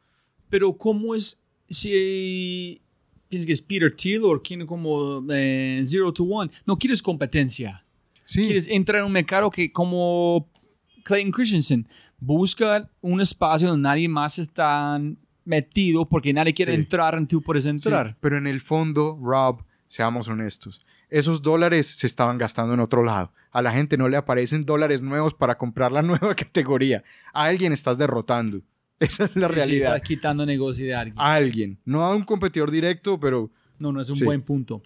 [0.56, 2.82] pero ¿cómo es si
[3.28, 6.50] piensas que es Peter Thiel o quien como eh, Zero to One?
[6.66, 7.84] No quieres competencia.
[8.24, 8.44] Sí.
[8.44, 10.50] Quieres entrar en un mercado que como
[11.04, 14.98] Clayton Christensen busca un espacio donde nadie más está
[15.44, 18.16] metido porque nadie quiere entrar en tú puedes entrar.
[18.22, 23.34] pero en el fondo, Rob, seamos honestos, esos dólares se estaban gastando en otro lado.
[23.52, 27.04] A la gente no le aparecen dólares nuevos para comprar la nueva categoría.
[27.34, 28.62] A alguien estás derrotando.
[29.00, 29.92] Esa es la realidad.
[29.92, 31.16] Sí, está quitando negocio de alguien.
[31.18, 31.78] alguien.
[31.86, 33.52] No a un competidor directo, pero.
[33.80, 34.82] No, no es un buen punto.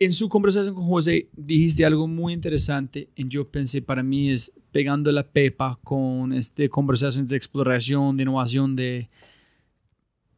[0.00, 4.52] En su conversación con José dijiste algo muy interesante y yo pensé para mí es
[4.72, 9.10] pegando la pepa con este conversación de exploración, de innovación de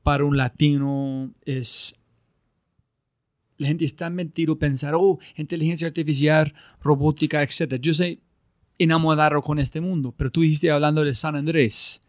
[0.03, 1.97] para un latino es
[3.57, 7.77] la gente está mentido pensar, oh, inteligencia artificial, robótica, etc.
[7.81, 8.19] Yo sé
[8.79, 12.03] enamorado con este mundo, pero tú dijiste hablando de San Andrés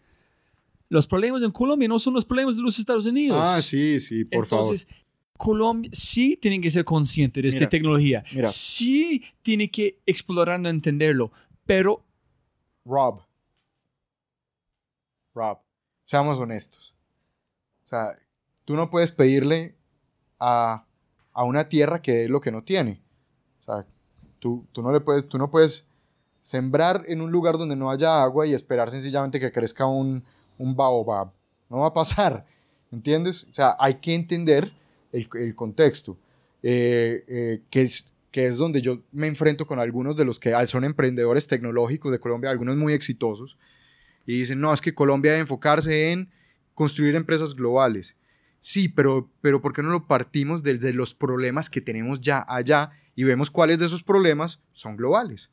[0.93, 3.39] los problemas en Colombia no son los problemas de los Estados Unidos.
[3.41, 4.65] Ah, sí, sí, por favor.
[4.65, 4.87] Entonces,
[5.35, 8.23] Colombia sí tiene que ser consciente de esta tecnología.
[8.45, 11.31] Sí tiene que explorarlo, entenderlo,
[11.65, 12.05] pero...
[12.85, 13.21] Rob.
[15.33, 15.57] Rob,
[16.03, 16.93] seamos honestos.
[17.85, 18.15] O sea,
[18.63, 19.73] tú no puedes pedirle
[20.39, 20.85] a,
[21.33, 23.01] a una tierra que dé lo que no tiene.
[23.61, 23.87] O sea,
[24.37, 25.87] tú, tú, no le puedes, tú no puedes
[26.41, 30.23] sembrar en un lugar donde no haya agua y esperar sencillamente que crezca un,
[30.64, 31.31] un baobab.
[31.69, 32.45] No va a pasar,
[32.91, 33.45] ¿entiendes?
[33.49, 34.72] O sea, hay que entender
[35.11, 36.18] el, contexto,
[36.64, 40.53] eh, eh, que, es, que es donde yo me enfrento con algunos de los que
[40.65, 43.57] son emprendedores tecnológicos de Colombia, algunos muy exitosos,
[44.26, 46.30] y dicen, no, es que Colombia debe enfocarse en
[46.73, 48.15] construir empresas globales.
[48.60, 52.91] Sí, pero, pero ¿por qué no lo partimos desde los problemas que tenemos ya allá
[53.14, 55.52] y vemos cuáles de esos problemas son globales?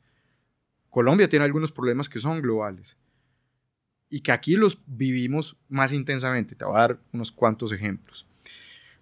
[0.89, 2.97] Colombia tiene algunos problemas que son globales.
[4.11, 6.53] Y que aquí los vivimos más intensamente.
[6.53, 8.27] Te voy a dar unos cuantos ejemplos.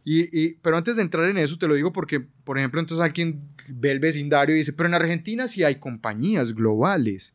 [0.05, 3.41] Y, pero antes de entrar en eso, te lo digo porque, por ejemplo, entonces alguien
[3.67, 7.33] ve el vecindario y dice, pero en Argentina sí hay compañías globales.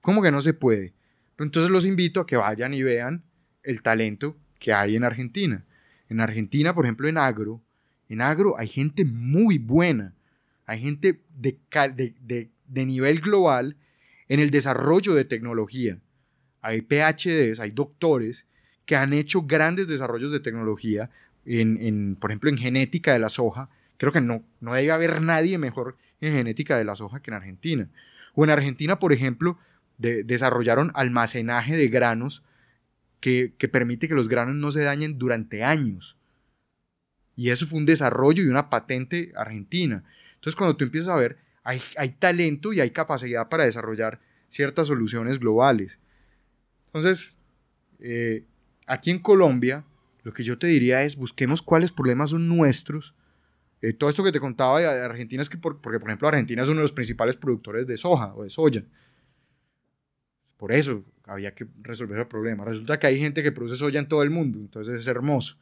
[0.00, 0.94] ¿Cómo que no se puede?
[1.38, 3.22] Entonces los invito a que vayan y vean
[3.62, 5.64] el talento que hay en Argentina.
[6.08, 7.62] En Argentina, por ejemplo, en agro,
[8.08, 10.14] en agro hay gente muy buena,
[10.64, 13.76] hay gente de nivel global
[14.28, 15.98] en el desarrollo de tecnología.
[16.60, 18.46] Hay PhDs, hay doctores
[18.84, 21.10] que han hecho grandes desarrollos de tecnología,
[21.44, 23.68] por ejemplo, en genética de la soja.
[23.96, 27.36] Creo que no, no debe haber nadie mejor en genética de la soja que en
[27.36, 27.88] Argentina.
[28.34, 29.58] O en Argentina, por ejemplo,
[29.98, 32.44] desarrollaron almacenaje de granos
[33.20, 36.18] que, permite que los granos no se dañen durante años.
[37.36, 40.04] Y eso fue un desarrollo y una patente argentina.
[40.34, 45.38] Entonces, cuando tú empiezas a ver, hay talento y hay capacidad para desarrollar ciertas soluciones
[45.38, 46.00] globales.
[46.88, 47.36] Entonces,
[48.00, 48.44] eh,
[48.86, 49.84] aquí en Colombia,
[50.22, 53.14] lo que yo te diría es busquemos cuáles problemas son nuestros.
[53.82, 56.68] Eh, todo esto que te contaba de Argentina es que, porque por ejemplo Argentina es
[56.68, 58.84] uno de los principales productores de soja o de soya.
[60.56, 62.64] Por eso había que resolver el problema.
[62.64, 65.56] Resulta que hay gente que produce soya en todo el mundo, entonces es hermoso.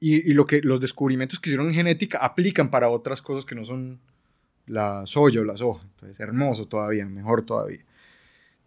[0.00, 3.64] y, lo que, los descubrimientos que hicieron en genética aplican para otras cosas que no
[3.64, 4.00] son
[4.66, 5.84] la soya o la soja.
[5.84, 7.84] Entonces, hermoso todavía, mejor todavía.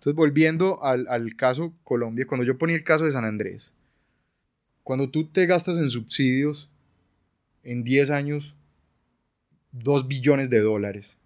[0.01, 3.71] Entonces, volviendo al, caso Colombia, cuando yo ponía el caso de San Andrés,
[4.81, 6.69] cuando tú te gastas en subsidios
[7.63, 8.55] en 10 años
[9.73, 11.17] 2 billones de dólares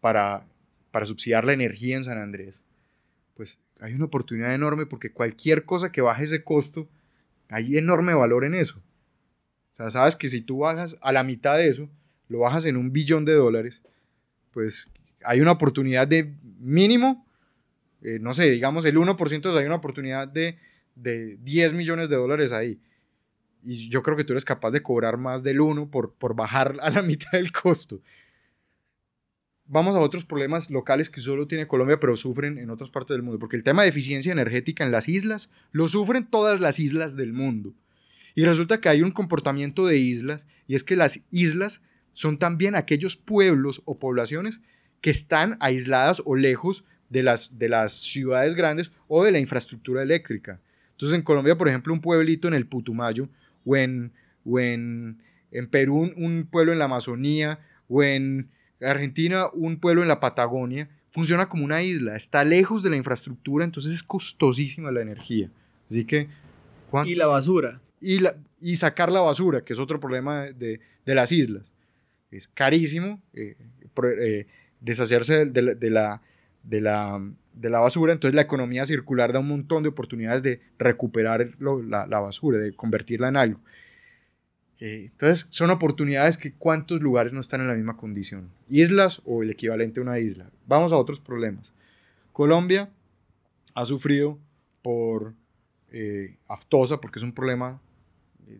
[0.00, 0.44] para
[0.96, 2.58] para subsidiar la energía en San Andrés,
[3.34, 6.88] pues hay una oportunidad enorme porque cualquier cosa que baje ese costo,
[7.50, 8.78] hay enorme valor en eso.
[9.74, 11.90] O sea, sabes que si tú bajas a la mitad de eso,
[12.30, 13.82] lo bajas en un billón de dólares,
[14.52, 14.88] pues
[15.22, 17.25] hay una oportunidad de mínimo,
[18.06, 20.58] eh, no sé, digamos el 1%, hay una oportunidad de,
[20.94, 22.80] de 10 millones de dólares ahí.
[23.64, 26.76] Y yo creo que tú eres capaz de cobrar más del 1 por, por bajar
[26.80, 28.00] a la mitad del costo
[29.68, 33.22] vamos a otros problemas locales que solo tiene Colombia, pero sufren en otras partes del
[33.22, 33.38] mundo.
[33.38, 37.32] Porque el tema de eficiencia energética en las islas lo sufren todas las islas del
[37.32, 37.74] mundo.
[38.34, 42.74] Y resulta que hay un comportamiento de islas, y es que las islas son también
[42.74, 44.60] aquellos pueblos o poblaciones
[45.00, 50.02] que están aisladas o lejos de las, de las ciudades grandes o de la infraestructura
[50.02, 50.60] eléctrica.
[50.92, 53.28] Entonces en Colombia, por ejemplo, un pueblito en el Putumayo,
[53.64, 54.12] o en,
[54.44, 55.18] en,
[55.50, 58.48] en Perú un pueblo en la Amazonía, o en
[58.80, 63.64] Argentina, un pueblo en la Patagonia, funciona como una isla, está lejos de la infraestructura,
[63.64, 65.50] entonces es costosísima la energía.
[65.90, 66.28] Así que...
[67.04, 67.80] Y la basura.
[68.00, 71.72] Y, la, y sacar la basura, que es otro problema de, de las islas.
[72.30, 73.56] Es carísimo eh,
[74.20, 74.46] eh,
[74.80, 76.20] deshacerse de, de, la,
[76.68, 77.22] de, la,
[77.54, 82.06] de la basura, entonces la economía circular da un montón de oportunidades de recuperar la,
[82.06, 83.60] la basura, de convertirla en algo.
[84.78, 88.50] Eh, entonces, son oportunidades que cuántos lugares no están en la misma condición.
[88.68, 90.50] Islas o el equivalente a una isla.
[90.66, 91.72] Vamos a otros problemas.
[92.32, 92.90] Colombia
[93.74, 94.38] ha sufrido
[94.82, 95.32] por
[95.92, 97.80] eh, aftosa, porque es un problema,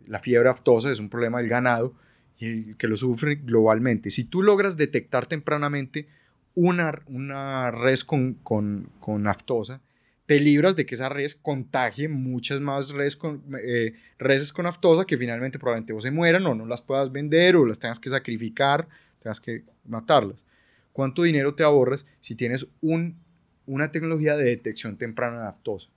[0.06, 1.92] la fiebre aftosa es un problema del ganado
[2.38, 4.10] y que lo sufre globalmente.
[4.10, 6.08] Si tú logras detectar tempranamente
[6.56, 9.80] una, una res con, con, con aftosa,
[10.24, 15.04] te libras de que esa res contagie muchas más res con, eh, reses con aftosa
[15.04, 18.10] que finalmente probablemente o se mueran o no las puedas vender o las tengas que
[18.10, 18.88] sacrificar,
[19.22, 20.44] tengas que matarlas.
[20.92, 23.16] ¿Cuánto dinero te ahorras si tienes un,
[23.66, 25.90] una tecnología de detección temprana de aftosa?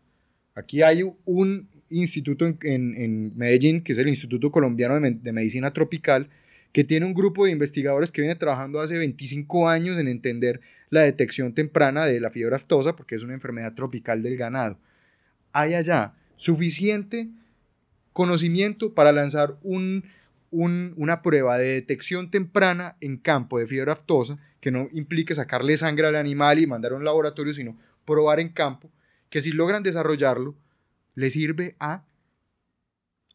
[0.55, 5.71] Aquí hay un instituto en, en, Medellín, que es el Instituto Colombiano de, de Medicina
[5.71, 6.29] Tropical,
[6.71, 11.01] que tiene un grupo de investigadores que viene trabajando hace 25 años en entender la
[11.01, 14.77] detección temprana de la fiebre aftosa, porque es una enfermedad tropical del ganado.
[15.51, 17.29] Hay allá suficiente
[18.13, 20.03] conocimiento para lanzar un,
[20.51, 26.07] una prueba de detección temprana en campo de fiebre aftosa, que no implique sacarle sangre
[26.07, 28.91] al animal y mandar a un laboratorio, sino probar en campo,
[29.29, 30.55] que si logran desarrollarlo,
[31.15, 32.03] le sirve a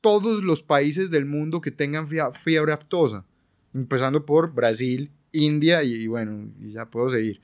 [0.05, 3.25] todos los países del mundo que tengan fiebre aftosa,
[3.73, 7.41] empezando por Brasil, India y, bueno, y ya puedo seguir.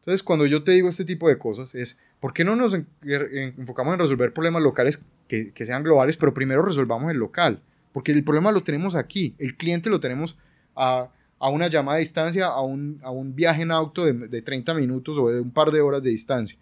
[0.00, 3.94] Entonces, cuando yo te digo este tipo de cosas, es, ¿por qué no nos enfocamos
[3.94, 7.62] en resolver problemas locales que, que, sean globales, pero primero resolvamos el local?
[7.94, 10.36] Porque el problema lo tenemos aquí, el cliente lo tenemos
[10.76, 11.08] a,
[11.38, 14.74] a una llamada de distancia, a un, a un viaje en auto de, de, 30
[14.74, 16.58] minutos o de un par de horas de distancia.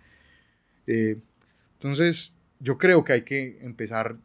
[0.86, 1.18] Eh,
[1.78, 4.16] entonces, yo creo que hay que empezar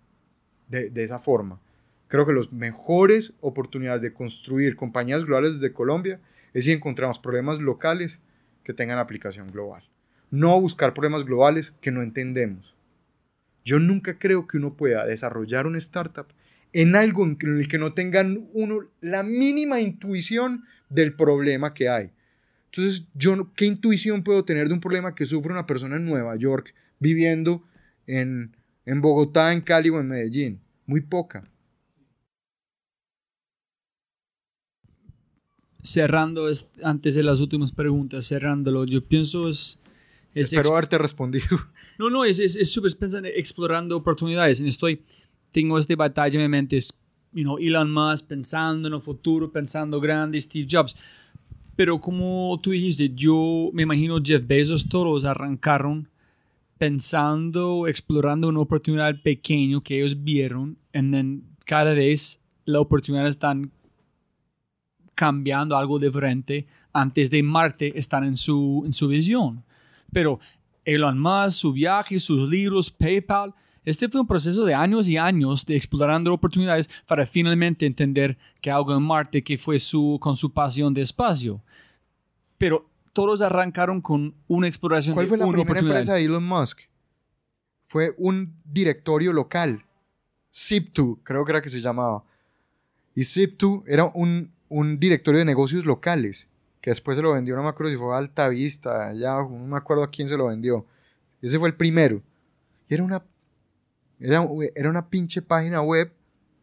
[0.68, 1.60] de, esa forma.
[2.08, 6.20] Creo que las mejores oportunidades de construir compañías globales desde Colombia
[6.54, 8.22] es si encontramos problemas locales
[8.64, 9.84] que tengan aplicación global.
[10.32, 12.76] No buscar problemas globales que no entendemos.
[13.64, 16.28] Yo nunca creo que uno pueda desarrollar una startup
[16.74, 22.12] en algo en el que no tengan uno la mínima intuición del problema que hay.
[22.66, 26.36] Entonces, yo, ¿qué intuición puedo tener de un problema que sufre una persona en Nueva
[26.36, 27.64] York viviendo
[28.08, 28.56] en,
[28.86, 30.62] en Bogotá, en Cali o en Medellín?
[30.86, 31.50] Muy poca.
[35.86, 36.50] cerrando
[36.84, 39.80] antes de las últimas preguntas, cerrándolo, yo pienso es...
[40.34, 41.48] Espero haberte respondido.
[41.98, 42.38] No, no, es
[42.70, 44.60] súper es, pensando, explorando oportunidades.
[44.60, 45.02] Estoy,
[45.54, 46.94] tengo esta batalla en mi mente, es,
[47.32, 50.94] you know, Elon Musk pensando en el futuro, pensando grande, Steve Jobs.
[51.78, 56.10] Pero como tú dijiste, yo me imagino Jeff Bezos, todos arrancaron
[56.78, 63.72] pensando, explorando una oportunidad pequeña que ellos vieron, y cada vez la oportunidad están
[65.14, 69.64] cambiando algo diferente antes de Marte están en su, en su visión.
[70.12, 70.40] Pero
[70.84, 73.54] Elon Musk, su viaje, sus libros, PayPal,
[73.86, 78.72] este fue un proceso de años y años de explorando oportunidades para finalmente entender que
[78.72, 81.62] algo en Marte que fue su, con su pasión de espacio.
[82.58, 86.82] Pero todos arrancaron con una exploración ¿Cuál fue la primera empresa de Elon Musk?
[87.86, 89.86] Fue un directorio local.
[90.54, 92.24] Zip2, creo que era que se llamaba.
[93.16, 96.50] Y Zip2 era un un directorio de negocios locales,
[96.82, 99.78] que después se lo vendió, no me acuerdo si fue a Altavista, ya no me
[99.78, 100.86] acuerdo a quién se lo vendió.
[101.42, 102.22] Ese fue el primero.
[102.90, 103.24] Y era una,
[104.20, 106.12] era, era una pinche página web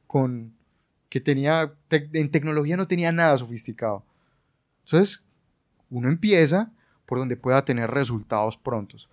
[0.06, 0.54] con
[1.08, 4.04] que tenía, en tecnología no tenía nada sofisticado.
[4.84, 5.22] Entonces,
[5.92, 6.72] uno empieza
[7.06, 9.08] por donde pueda tener resultados prontos.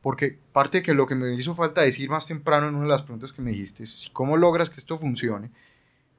[0.00, 2.90] Porque parte de que lo que me hizo falta decir más temprano en una de
[2.90, 5.50] las preguntas que me dijiste es cómo logras que esto funcione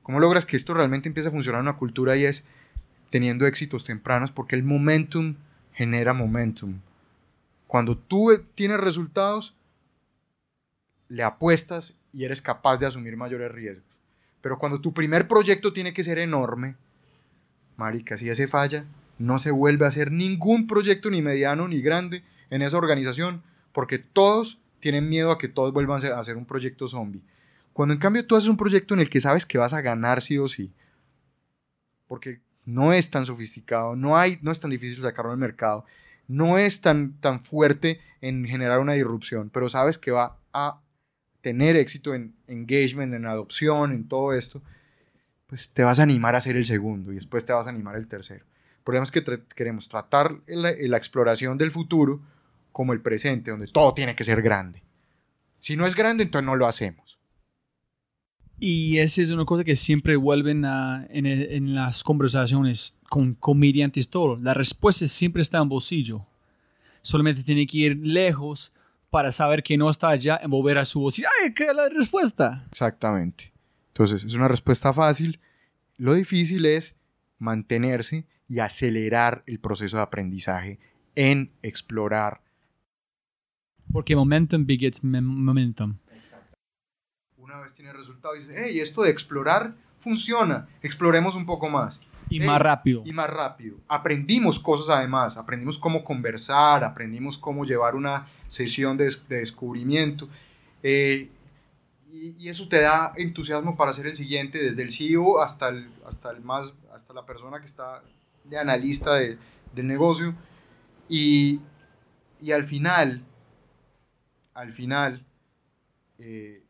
[0.04, 2.46] ¿Cómo logras que esto realmente empiece a funcionar en una cultura y es
[3.10, 4.32] teniendo éxitos tempranos?
[4.32, 5.36] Porque el momentum
[5.72, 6.82] genera momentum.
[7.68, 9.56] Cuando tú tienes resultados,
[11.08, 13.86] le apuestas y eres capaz de asumir mayores riesgos.
[14.42, 16.76] Pero cuando tu primer proyecto tiene que ser enorme,
[17.78, 18.84] marica, si ese falla,
[19.18, 24.00] no se vuelve a hacer ningún proyecto ni mediano ni grande en esa organización, porque
[24.00, 27.24] todos tienen miedo a que todos vuelvan a hacer un proyecto zombie.
[27.72, 30.22] Cuando en cambio tú haces un proyecto en el que sabes que vas a ganar
[30.22, 30.72] sí o sí,
[32.08, 35.86] porque no es tan sofisticado, no, hay, no es tan difícil sacarlo al mercado,
[36.28, 40.82] no es tan, tan fuerte en generar una disrupción, pero sabes que va a
[41.42, 44.62] tener éxito en engagement, en adopción, en todo esto,
[45.48, 47.96] pues te vas a animar a hacer el segundo y después te vas a animar
[47.96, 48.46] el tercero.
[48.84, 49.24] El problema es que
[49.56, 52.20] queremos tratar la, la exploración del futuro
[52.74, 54.84] como el presente, donde todo tiene que ser grande.
[55.60, 57.18] Si no es grande, entonces no lo hacemos.
[58.60, 64.10] Y esa es una cosa que siempre vuelven a, en, en, las conversaciones con comediantes
[64.10, 64.36] todo.
[64.38, 66.26] La respuesta siempre está en bolsillo.
[67.02, 68.74] Solamente tiene que ir lejos
[69.10, 71.30] para saber que no está allá en volver a su bolsillo.
[71.42, 72.66] ¡Ay, qué es la respuesta!
[72.70, 73.54] Exactamente.
[73.94, 75.40] Entonces, es una respuesta fácil.
[75.96, 76.96] Lo difícil es
[77.38, 80.80] mantenerse y acelerar el proceso de aprendizaje
[81.16, 82.42] en explorar.
[83.92, 85.98] Porque momentum begets momentum
[87.64, 92.00] vez tiene resultado y dice, hey, esto de explorar funciona, exploremos un poco más.
[92.30, 93.04] Y más rápido.
[93.06, 93.78] Y más rápido.
[93.88, 100.30] Aprendimos cosas además, aprendimos cómo conversar, aprendimos cómo llevar una sesión de, descubrimiento.
[100.82, 101.30] Eh,
[102.12, 106.32] y, eso te da entusiasmo para hacer el siguiente, desde el CEO hasta, el, hasta,
[106.32, 108.02] el más, hasta la persona que está
[108.44, 109.38] de analista de,
[109.74, 110.36] del negocio.
[111.10, 111.60] Y,
[112.40, 113.24] y al final,
[114.54, 115.26] al final,
[116.18, 116.64] eh,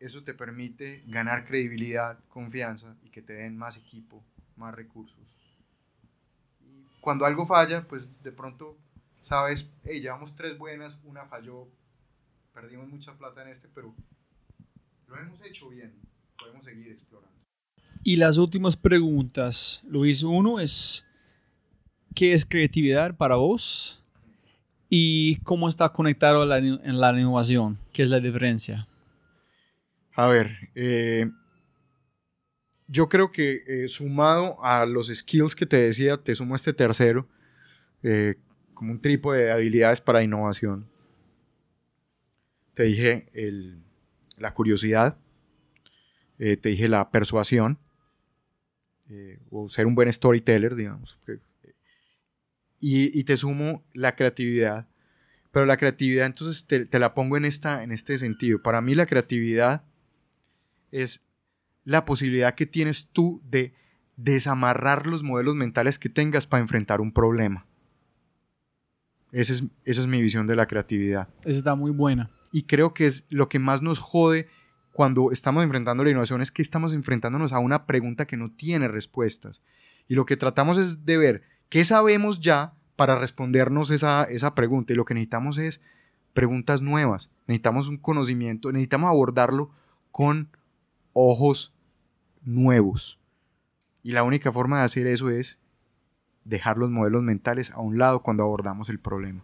[0.00, 4.22] eso te permite ganar credibilidad, confianza y que te den más equipo,
[4.56, 5.18] más recursos.
[6.60, 8.76] Y cuando algo falla, pues de pronto
[9.22, 11.68] sabes, hey, llevamos tres buenas, una falló,
[12.52, 13.94] perdimos mucha plata en este, pero
[15.06, 15.94] lo hemos hecho bien,
[16.38, 17.33] podemos seguir explorando.
[18.06, 21.06] Y las últimas preguntas, Luis, uno es,
[22.14, 24.04] ¿qué es creatividad para vos?
[24.90, 27.78] ¿Y cómo está conectado en la innovación?
[27.94, 28.86] ¿Qué es la diferencia?
[30.14, 31.30] A ver, eh,
[32.88, 37.26] yo creo que eh, sumado a los skills que te decía, te sumo este tercero,
[38.02, 38.34] eh,
[38.74, 40.86] como un trípode de habilidades para innovación.
[42.74, 43.30] Te dije
[44.36, 45.16] la curiosidad,
[46.36, 47.78] te dije la persuasión,
[49.50, 51.18] o ser un buen storyteller, digamos.
[52.80, 54.86] Y, y, te sumo la creatividad.
[55.52, 58.60] Pero la creatividad, entonces te, te la pongo en, esta, en este sentido.
[58.60, 59.84] Para mí la creatividad
[60.90, 61.22] es
[61.84, 63.72] la posibilidad que tienes tú de
[64.16, 67.66] desamarrar los modelos mentales que tengas para enfrentar un problema.
[69.32, 71.28] Esa es, esa es mi visión de la creatividad.
[71.44, 72.30] Esa está muy buena.
[72.52, 74.48] Y creo que es lo que más nos jode
[74.94, 78.86] cuando estamos enfrentando la innovación es que estamos enfrentándonos a una pregunta que no tiene
[78.86, 79.60] respuestas.
[80.06, 84.92] Y lo que tratamos es de ver qué sabemos ya para respondernos esa, esa pregunta.
[84.92, 85.80] Y lo que necesitamos es
[86.32, 87.28] preguntas nuevas.
[87.48, 89.72] Necesitamos un conocimiento, necesitamos abordarlo
[90.12, 90.50] con
[91.12, 91.74] ojos
[92.44, 93.18] nuevos.
[94.04, 95.58] Y la única forma de hacer eso es
[96.44, 99.42] dejar los modelos mentales a un lado cuando abordamos el problema.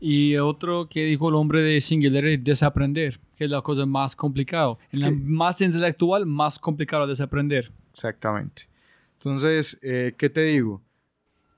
[0.00, 4.76] Y otro que dijo el hombre de Singularity, desaprender, que es la cosa más complicada.
[4.92, 7.70] En la más intelectual, más complicado desaprender.
[7.92, 8.62] Exactamente.
[9.18, 10.80] Entonces, eh, ¿qué te digo?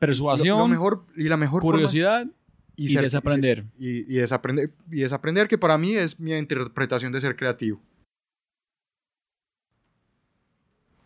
[0.01, 2.27] Persuasión, Lo, mejor, y la mejor curiosidad
[2.75, 3.65] y, ser- desaprender.
[3.79, 4.71] Y, y desaprender.
[4.91, 7.81] Y desaprender, que para mí es mi interpretación de ser creativo.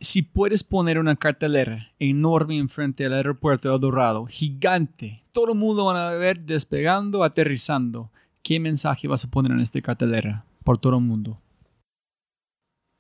[0.01, 5.87] Si puedes poner una cartelera enorme enfrente del aeropuerto de Dorado, gigante, todo el mundo
[5.87, 8.11] van a ver despegando, aterrizando,
[8.43, 11.41] ¿qué mensaje vas a poner en esta cartelera por todo el mundo?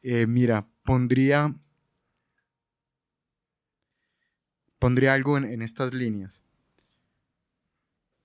[0.02, 1.54] Eh, mira, pondría.
[4.78, 6.40] Pondría algo en, en estas líneas.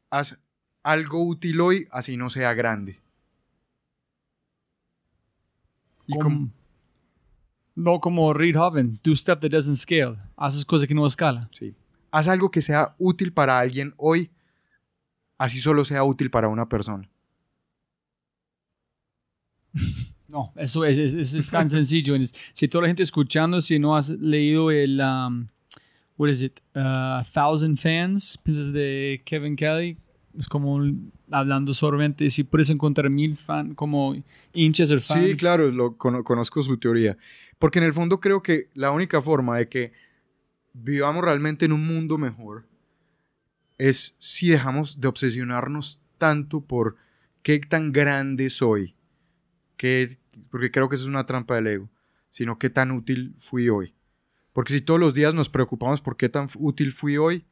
[0.10, 0.38] Haz
[0.84, 3.00] algo útil hoy, así no sea grande.
[6.08, 6.50] Y como,
[7.76, 11.50] no como Reed Hoven, do stuff that doesn't scale, haces cosas que no escala.
[11.52, 11.74] sí.
[12.14, 14.30] Haz algo que sea útil para alguien hoy,
[15.38, 17.10] así solo sea útil para una persona.
[20.28, 22.16] No, eso es, es- es- tan sencillo.
[22.54, 25.48] Si toda la gente escuchando, si no has leído el, um,
[26.18, 29.98] what is it, uh, Thousand Fans, piensas de Kevin Kelly,
[30.38, 30.80] es como
[31.30, 34.16] hablando solamente, si puedes encontrar mil fans, como
[34.54, 35.26] hinchas o fans.
[35.32, 37.18] Sí, claro, lo, cono- conozco su teoría.
[37.60, 39.94] Porque en el fondo creo que la única forma de que
[40.74, 42.66] vivamos realmente en un mundo mejor
[43.78, 46.98] es si dejamos de obsesionarnos tanto por
[47.44, 48.94] qué tan grande soy,
[49.78, 50.18] qué-
[50.50, 51.90] porque creo que eso es una trampa del ego,
[52.30, 53.94] sino qué tan útil fui hoy.
[54.54, 57.44] Porque si todos los días nos preocupamos por qué tan útil fui hoy,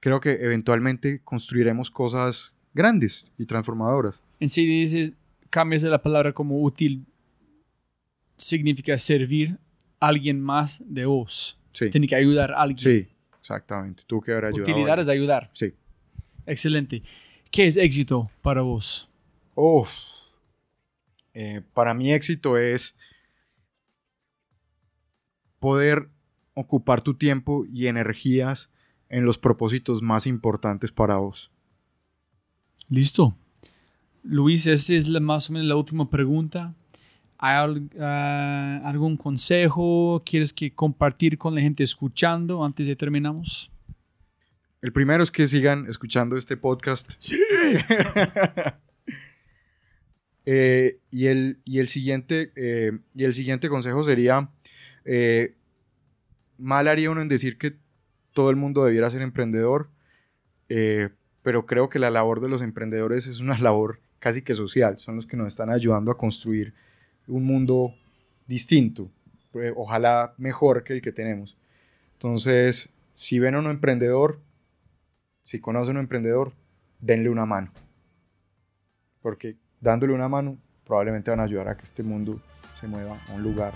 [0.00, 4.20] creo que eventualmente construiremos cosas grandes y transformadoras.
[4.40, 5.14] En sí dice,
[5.50, 7.06] cambias de la palabra como útil,
[8.36, 9.58] significa servir
[10.00, 11.58] a alguien más de vos.
[11.72, 12.78] Sí, Tiene que ayudar a alguien.
[12.78, 13.08] sí,
[13.40, 14.02] exactamente.
[14.06, 14.62] Tú que haber ayudado.
[14.62, 15.50] Utilidad es ayudar.
[15.52, 15.74] Sí.
[16.46, 17.02] Excelente.
[17.50, 19.08] ¿Qué es éxito para vos?
[21.34, 22.94] Eh, para mí éxito es
[25.58, 26.08] poder
[26.54, 28.70] ocupar tu tiempo y energías
[29.08, 31.50] en los propósitos más importantes para vos.
[32.88, 33.36] Listo.
[34.22, 36.74] Luis, esta es la, más o menos la última pregunta.
[37.38, 40.22] ¿Hay al- ah, algún consejo?
[40.26, 43.70] ¿Quieres que compartir con la gente escuchando antes de terminamos?
[44.80, 47.10] El primero es que sigan escuchando este podcast.
[47.18, 47.38] Sí.
[50.50, 54.48] Eh, y, el, y, el siguiente, eh, y el siguiente consejo sería,
[55.04, 55.56] eh,
[56.56, 57.76] mal haría uno en decir que
[58.38, 59.88] todo el mundo debiera ser emprendedor,
[60.68, 61.08] eh,
[61.42, 65.16] pero creo que la labor de los emprendedores es una labor casi que social, son
[65.16, 66.72] los que nos están ayudando a construir
[67.26, 67.96] un mundo
[68.46, 69.10] distinto,
[69.54, 71.58] eh, ojalá mejor que el que tenemos.
[72.12, 74.38] Entonces, si ven a un emprendedor,
[75.42, 76.52] si conocen a un emprendedor,
[77.00, 77.72] denle una mano,
[79.20, 82.40] porque dándole una mano, probablemente van a ayudar a que este mundo
[82.78, 83.74] se mueva a un lugar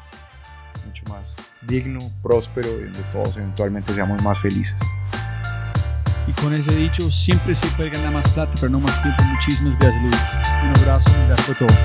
[0.87, 4.77] mucho más digno, próspero, y donde todos eventualmente seamos más felices.
[6.27, 9.23] Y con ese dicho, siempre se puede ganar más plata, pero no más tiempo.
[9.25, 10.37] Muchísimas gracias, Luis.
[10.63, 11.79] Un abrazo y gracias por todo.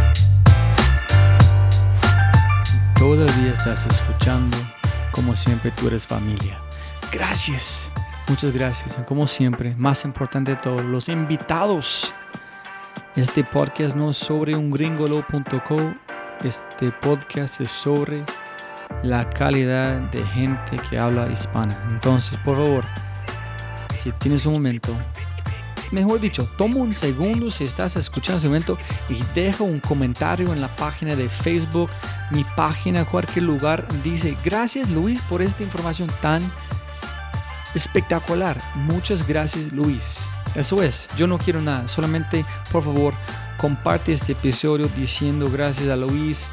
[2.65, 4.57] Si todavía estás escuchando,
[5.11, 6.59] como siempre tú eres familia.
[7.11, 7.91] Gracias.
[8.27, 8.99] Muchas gracias.
[9.07, 12.13] Como siempre, más importante de todo, los invitados.
[13.15, 15.95] Este podcast no es sobre ungringolo.co.
[16.43, 18.23] Este podcast es sobre
[19.03, 21.77] la calidad de gente que habla hispana.
[21.89, 22.85] Entonces, por favor,
[24.01, 24.95] si tienes un momento,
[25.91, 28.77] mejor dicho, toma un segundo si estás escuchando ese momento
[29.09, 31.89] y deja un comentario en la página de Facebook,
[32.31, 33.87] mi página, cualquier lugar.
[34.03, 36.41] Dice, gracias Luis por esta información tan
[37.73, 38.61] espectacular.
[38.75, 40.27] Muchas gracias Luis.
[40.55, 43.13] Eso es, yo no quiero nada, solamente por favor
[43.57, 46.49] comparte este episodio diciendo gracias a Luis.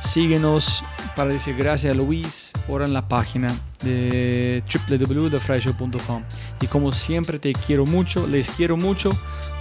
[0.00, 0.84] Síguenos
[1.16, 2.52] para decir gracias a Luis.
[2.68, 6.22] Ahora en la página de www.thefryshow.com.
[6.60, 9.10] Y como siempre te quiero mucho, les quiero mucho.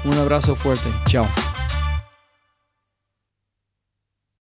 [0.05, 0.89] Un abrazo fuerte.
[1.07, 1.25] Chao.